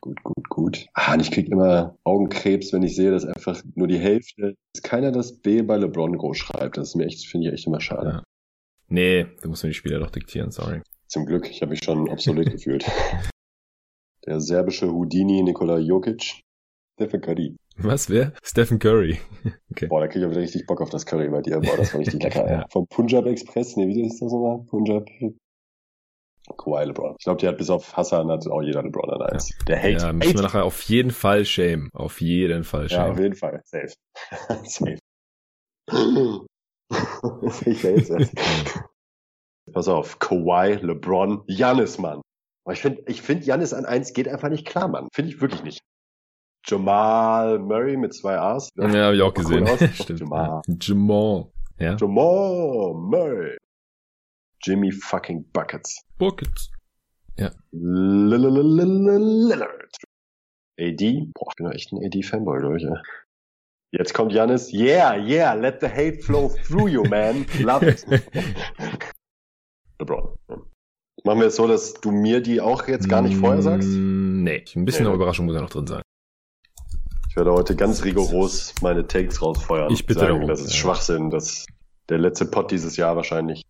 Gut, 0.00 0.22
gut, 0.22 0.48
gut. 0.48 0.86
Ah, 0.94 1.14
und 1.14 1.20
ich 1.20 1.30
krieg 1.30 1.48
immer 1.48 1.96
Augenkrebs, 2.04 2.72
wenn 2.72 2.82
ich 2.82 2.94
sehe, 2.94 3.10
dass 3.10 3.24
einfach 3.24 3.60
nur 3.74 3.88
die 3.88 3.98
Hälfte, 3.98 4.54
dass 4.74 4.82
keiner 4.82 5.10
das 5.10 5.40
B 5.40 5.62
bei 5.62 5.76
LeBron 5.76 6.16
groß 6.16 6.36
schreibt. 6.36 6.76
Das 6.76 6.88
ist 6.90 6.94
mir 6.94 7.06
echt, 7.06 7.26
finde 7.26 7.48
ich 7.48 7.52
echt 7.54 7.66
immer 7.66 7.80
schade. 7.80 8.08
Ja. 8.10 8.22
Nee, 8.88 9.26
du 9.42 9.48
musst 9.50 9.62
mir 9.64 9.70
die 9.70 9.74
Spieler 9.74 9.98
doch 9.98 10.10
diktieren, 10.10 10.50
sorry. 10.50 10.82
Zum 11.06 11.26
Glück, 11.26 11.48
ich 11.50 11.60
habe 11.62 11.70
mich 11.70 11.84
schon 11.84 12.08
obsolet 12.08 12.50
gefühlt. 12.52 12.84
Der 14.26 14.40
serbische 14.40 14.90
Houdini 14.90 15.42
Nikola 15.42 15.78
Jokic. 15.78 16.42
Stephen 16.94 17.20
Curry. 17.20 17.56
Was, 17.76 18.10
wer? 18.10 18.32
Stephen 18.42 18.78
Curry. 18.80 19.20
okay. 19.70 19.86
Boah, 19.86 20.00
da 20.00 20.08
krieg 20.08 20.20
ich 20.22 20.28
wieder 20.28 20.40
richtig 20.40 20.66
Bock 20.66 20.80
auf 20.80 20.90
das 20.90 21.06
Curry 21.06 21.28
bei 21.28 21.42
dir. 21.42 21.60
Boah, 21.60 21.76
das 21.76 21.92
war 21.94 22.00
richtig 22.00 22.20
lecker. 22.24 22.50
ja. 22.50 22.66
Vom 22.70 22.86
Punjab 22.88 23.26
Express, 23.26 23.76
ne, 23.76 23.86
wie 23.86 24.02
ist 24.04 24.20
das 24.20 24.32
nochmal? 24.32 24.64
Punjab. 24.66 25.06
Kawhi 26.56 26.84
LeBron. 26.86 27.14
Ich 27.18 27.24
glaube, 27.24 27.40
die 27.40 27.46
hat 27.46 27.56
bis 27.58 27.70
auf 27.70 27.96
Hassan 27.96 28.30
hat 28.30 28.46
auch 28.48 28.62
jeder 28.62 28.82
LeBron 28.82 29.10
an 29.10 29.22
eins. 29.22 29.50
Ja. 29.50 29.64
Der 29.66 29.78
Hate. 29.78 30.06
Ja, 30.06 30.12
müssen 30.12 30.34
wir 30.34 30.42
nachher 30.42 30.64
auf 30.64 30.80
jeden 30.82 31.10
Fall 31.12 31.44
shame. 31.44 31.90
Auf 31.92 32.20
jeden 32.20 32.64
Fall 32.64 32.88
shame. 32.88 33.06
Ja, 33.06 33.12
auf 33.12 33.18
jeden 33.20 33.34
Fall. 33.36 33.60
Safe. 33.64 33.92
Safe. 34.64 34.98
ich 37.66 37.84
hate 37.84 38.30
Pass 39.72 39.88
auf, 39.88 40.18
Kawhi, 40.18 40.74
LeBron, 40.76 41.42
Janis, 41.46 41.98
Mann. 41.98 42.22
Aber 42.64 42.72
ich 42.72 42.80
finde, 42.80 43.02
ich 43.06 43.22
finde, 43.22 43.44
Janis 43.44 43.72
an 43.72 43.84
eins 43.84 44.12
geht 44.12 44.28
einfach 44.28 44.48
nicht 44.48 44.66
klar, 44.66 44.88
Mann. 44.88 45.08
Finde 45.12 45.30
ich 45.30 45.40
wirklich 45.40 45.62
nicht. 45.62 45.80
Jamal 46.66 47.58
Murray 47.58 47.96
mit 47.96 48.14
zwei 48.14 48.38
A's. 48.38 48.68
Ja, 48.76 48.88
habe 48.88 49.16
ich 49.16 49.22
auch 49.22 49.32
gesehen. 49.34 49.66
Cool 49.68 49.88
Stimmt. 49.94 50.20
Jamal. 50.20 50.62
Jamal. 50.80 51.50
Ja. 51.78 51.96
Jamal 51.96 52.94
Murray. 52.94 53.56
Jimmy 54.62 54.90
fucking 54.90 55.50
Buckets. 55.52 56.02
Buckets. 56.18 56.70
Ja. 57.38 57.52
Lillard. 57.70 59.68
AD. 60.80 61.32
Boah, 61.34 61.50
ich 61.50 61.56
bin 61.56 61.72
echt 61.72 61.92
ein 61.92 62.04
AD-Fanboy, 62.04 62.60
glaube 62.60 62.76
ich. 62.76 62.82
Ja. 62.82 63.00
Jetzt 63.90 64.12
kommt 64.12 64.32
Janis. 64.32 64.72
Yeah, 64.72 65.16
yeah, 65.16 65.54
let 65.54 65.80
the 65.80 65.88
hate 65.88 66.22
flow 66.22 66.54
through 66.66 66.88
you, 66.88 67.04
man. 67.04 67.46
Love 67.60 67.88
it. 67.88 68.04
LeBron. 69.98 70.36
Machen 71.24 71.40
wir 71.40 71.46
es 71.48 71.56
so, 71.56 71.66
dass 71.66 71.94
du 71.94 72.10
mir 72.10 72.40
die 72.40 72.60
auch 72.60 72.86
jetzt 72.86 73.08
gar 73.08 73.22
nicht 73.22 73.36
vorher 73.36 73.62
sagst? 73.62 73.88
Mm, 73.88 74.44
nee, 74.44 74.64
ein 74.76 74.84
bisschen 74.84 75.06
eine 75.06 75.14
Überraschung 75.14 75.46
muss 75.46 75.54
ja 75.54 75.62
noch 75.62 75.70
drin 75.70 75.86
sein. 75.86 76.02
Ich 77.28 77.36
werde 77.36 77.52
heute 77.52 77.76
ganz 77.76 78.04
rigoros 78.04 78.74
meine 78.82 79.06
Takes 79.06 79.42
rausfeuern. 79.42 79.92
Ich 79.92 80.06
bitte 80.06 80.20
sagen, 80.20 80.46
Das 80.46 80.60
ist. 80.60 80.76
Schwachsinn. 80.76 81.30
Das 81.30 81.66
der 82.08 82.18
letzte 82.18 82.46
Pot 82.46 82.70
dieses 82.70 82.96
Jahr 82.96 83.16
wahrscheinlich. 83.16 83.64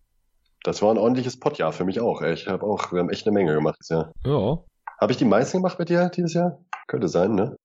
Das 0.63 0.83
war 0.83 0.91
ein 0.93 0.99
ordentliches 0.99 1.39
Potjahr 1.39 1.73
für 1.73 1.85
mich 1.85 2.01
auch. 2.01 2.23
Ich 2.23 2.47
habe 2.47 2.67
auch, 2.67 2.93
wir 2.93 3.01
haben 3.01 3.11
echt 3.11 3.27
eine 3.27 3.35
Menge 3.35 3.55
gemacht 3.55 3.77
dieses 3.81 3.91
Jahr. 3.91 4.13
Ja. 4.25 4.59
Habe 5.01 5.13
ich 5.13 5.19
die 5.19 5.25
meisten 5.25 5.59
gemacht 5.59 5.79
mit 5.79 5.89
dir 5.89 6.09
dieses 6.09 6.35
Jahr? 6.35 6.59
Könnte 6.89 7.09
sein, 7.09 7.35
ne? 7.35 7.57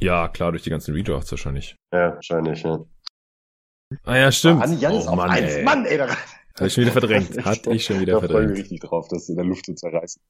Ja, 0.00 0.28
klar, 0.28 0.52
durch 0.52 0.62
die 0.62 0.70
ganzen 0.70 0.94
Redrafts 0.94 1.30
wahrscheinlich. 1.30 1.76
Ja, 1.92 2.14
wahrscheinlich, 2.14 2.62
ja. 2.62 2.84
Ah 4.04 4.16
ja, 4.16 4.32
stimmt. 4.32 4.60
Mann, 4.60 4.78
Jan 4.78 4.92
oh, 4.92 4.98
auf 4.98 5.16
Mann, 5.16 5.30
eins. 5.30 5.52
Ey. 5.52 5.64
Mann, 5.64 5.84
ey. 5.84 5.98
Da... 5.98 6.08
Hat 6.08 6.66
ich 6.66 6.72
schon 6.72 6.82
wieder 6.82 6.92
verdrängt. 6.92 7.36
Hat 7.44 7.66
ich 7.66 7.84
schon 7.84 8.00
wieder 8.00 8.14
da 8.14 8.20
verdrängt. 8.20 8.42
Da 8.42 8.44
freue 8.44 8.44
ich 8.44 8.50
mich 8.50 8.58
richtig 8.60 8.80
drauf, 8.80 9.08
das 9.08 9.28
in 9.28 9.36
der 9.36 9.44
Luft 9.44 9.66
zu 9.66 9.74
zerreißen. 9.74 10.22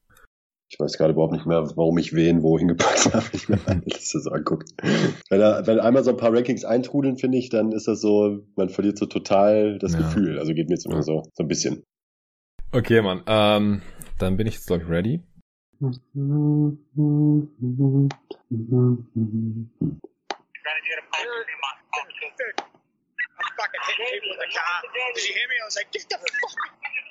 Ich 0.71 0.81
weiß 0.81 0.97
gerade 0.97 1.13
überhaupt 1.13 1.35
nicht 1.35 1.45
mehr, 1.45 1.71
warum 1.77 1.99
ich 1.99 2.15
wen 2.15 2.43
wohin 2.43 2.69
gepackt 2.69 3.05
habe. 3.15 3.27
Ich 3.33 3.49
mir 3.49 3.59
meine 3.67 3.83
Liste 3.85 4.21
so 4.21 4.31
anguckt. 4.31 4.71
Wenn, 5.29 5.41
er, 5.41 5.67
wenn 5.67 5.81
einmal 5.81 6.03
so 6.03 6.11
ein 6.11 6.17
paar 6.17 6.33
Rankings 6.33 6.65
eintrudeln, 6.65 7.19
finde 7.19 7.39
ich, 7.39 7.51
dann 7.51 7.73
ist 7.73 7.89
das 7.89 8.01
so, 8.01 8.47
man 8.57 8.71
verliert 8.71 8.99
so 8.99 9.07
total 9.07 9.79
das 9.79 9.93
ja. 9.93 9.99
Gefühl. 9.99 10.39
Also 10.39 10.55
geht 10.55 10.69
mir 10.69 10.77
jetzt 10.77 10.87
immer 10.87 11.03
so, 11.03 11.25
so 11.35 11.45
ein 11.45 11.49
bisschen. 11.49 11.83
Okay, 12.73 13.03
Mann. 13.03 13.23
Ähm, 13.27 13.83
dann 14.19 14.37
bin 14.39 14.47
ich 14.47 14.55
jetzt, 14.55 14.67
glaube 14.67 14.85
ich, 14.85 14.89
ready. 14.89 15.21
Trying 15.83 15.91
to 15.91 15.99
get 15.99 16.15
a 20.95 21.03
I'm 23.43 23.51
fucking 23.59 23.83
hitting 23.91 24.07
people 24.15 24.31
with 24.31 24.47
a 24.47 24.51
car. 24.55 24.79
Did 25.15 25.27
you 25.27 25.35
hear 25.35 25.49
me? 25.51 25.57
I 25.61 25.65
was 25.67 25.75
like, 25.75 25.91
get 25.91 26.07
the 26.09 26.19
fuck 26.19 26.31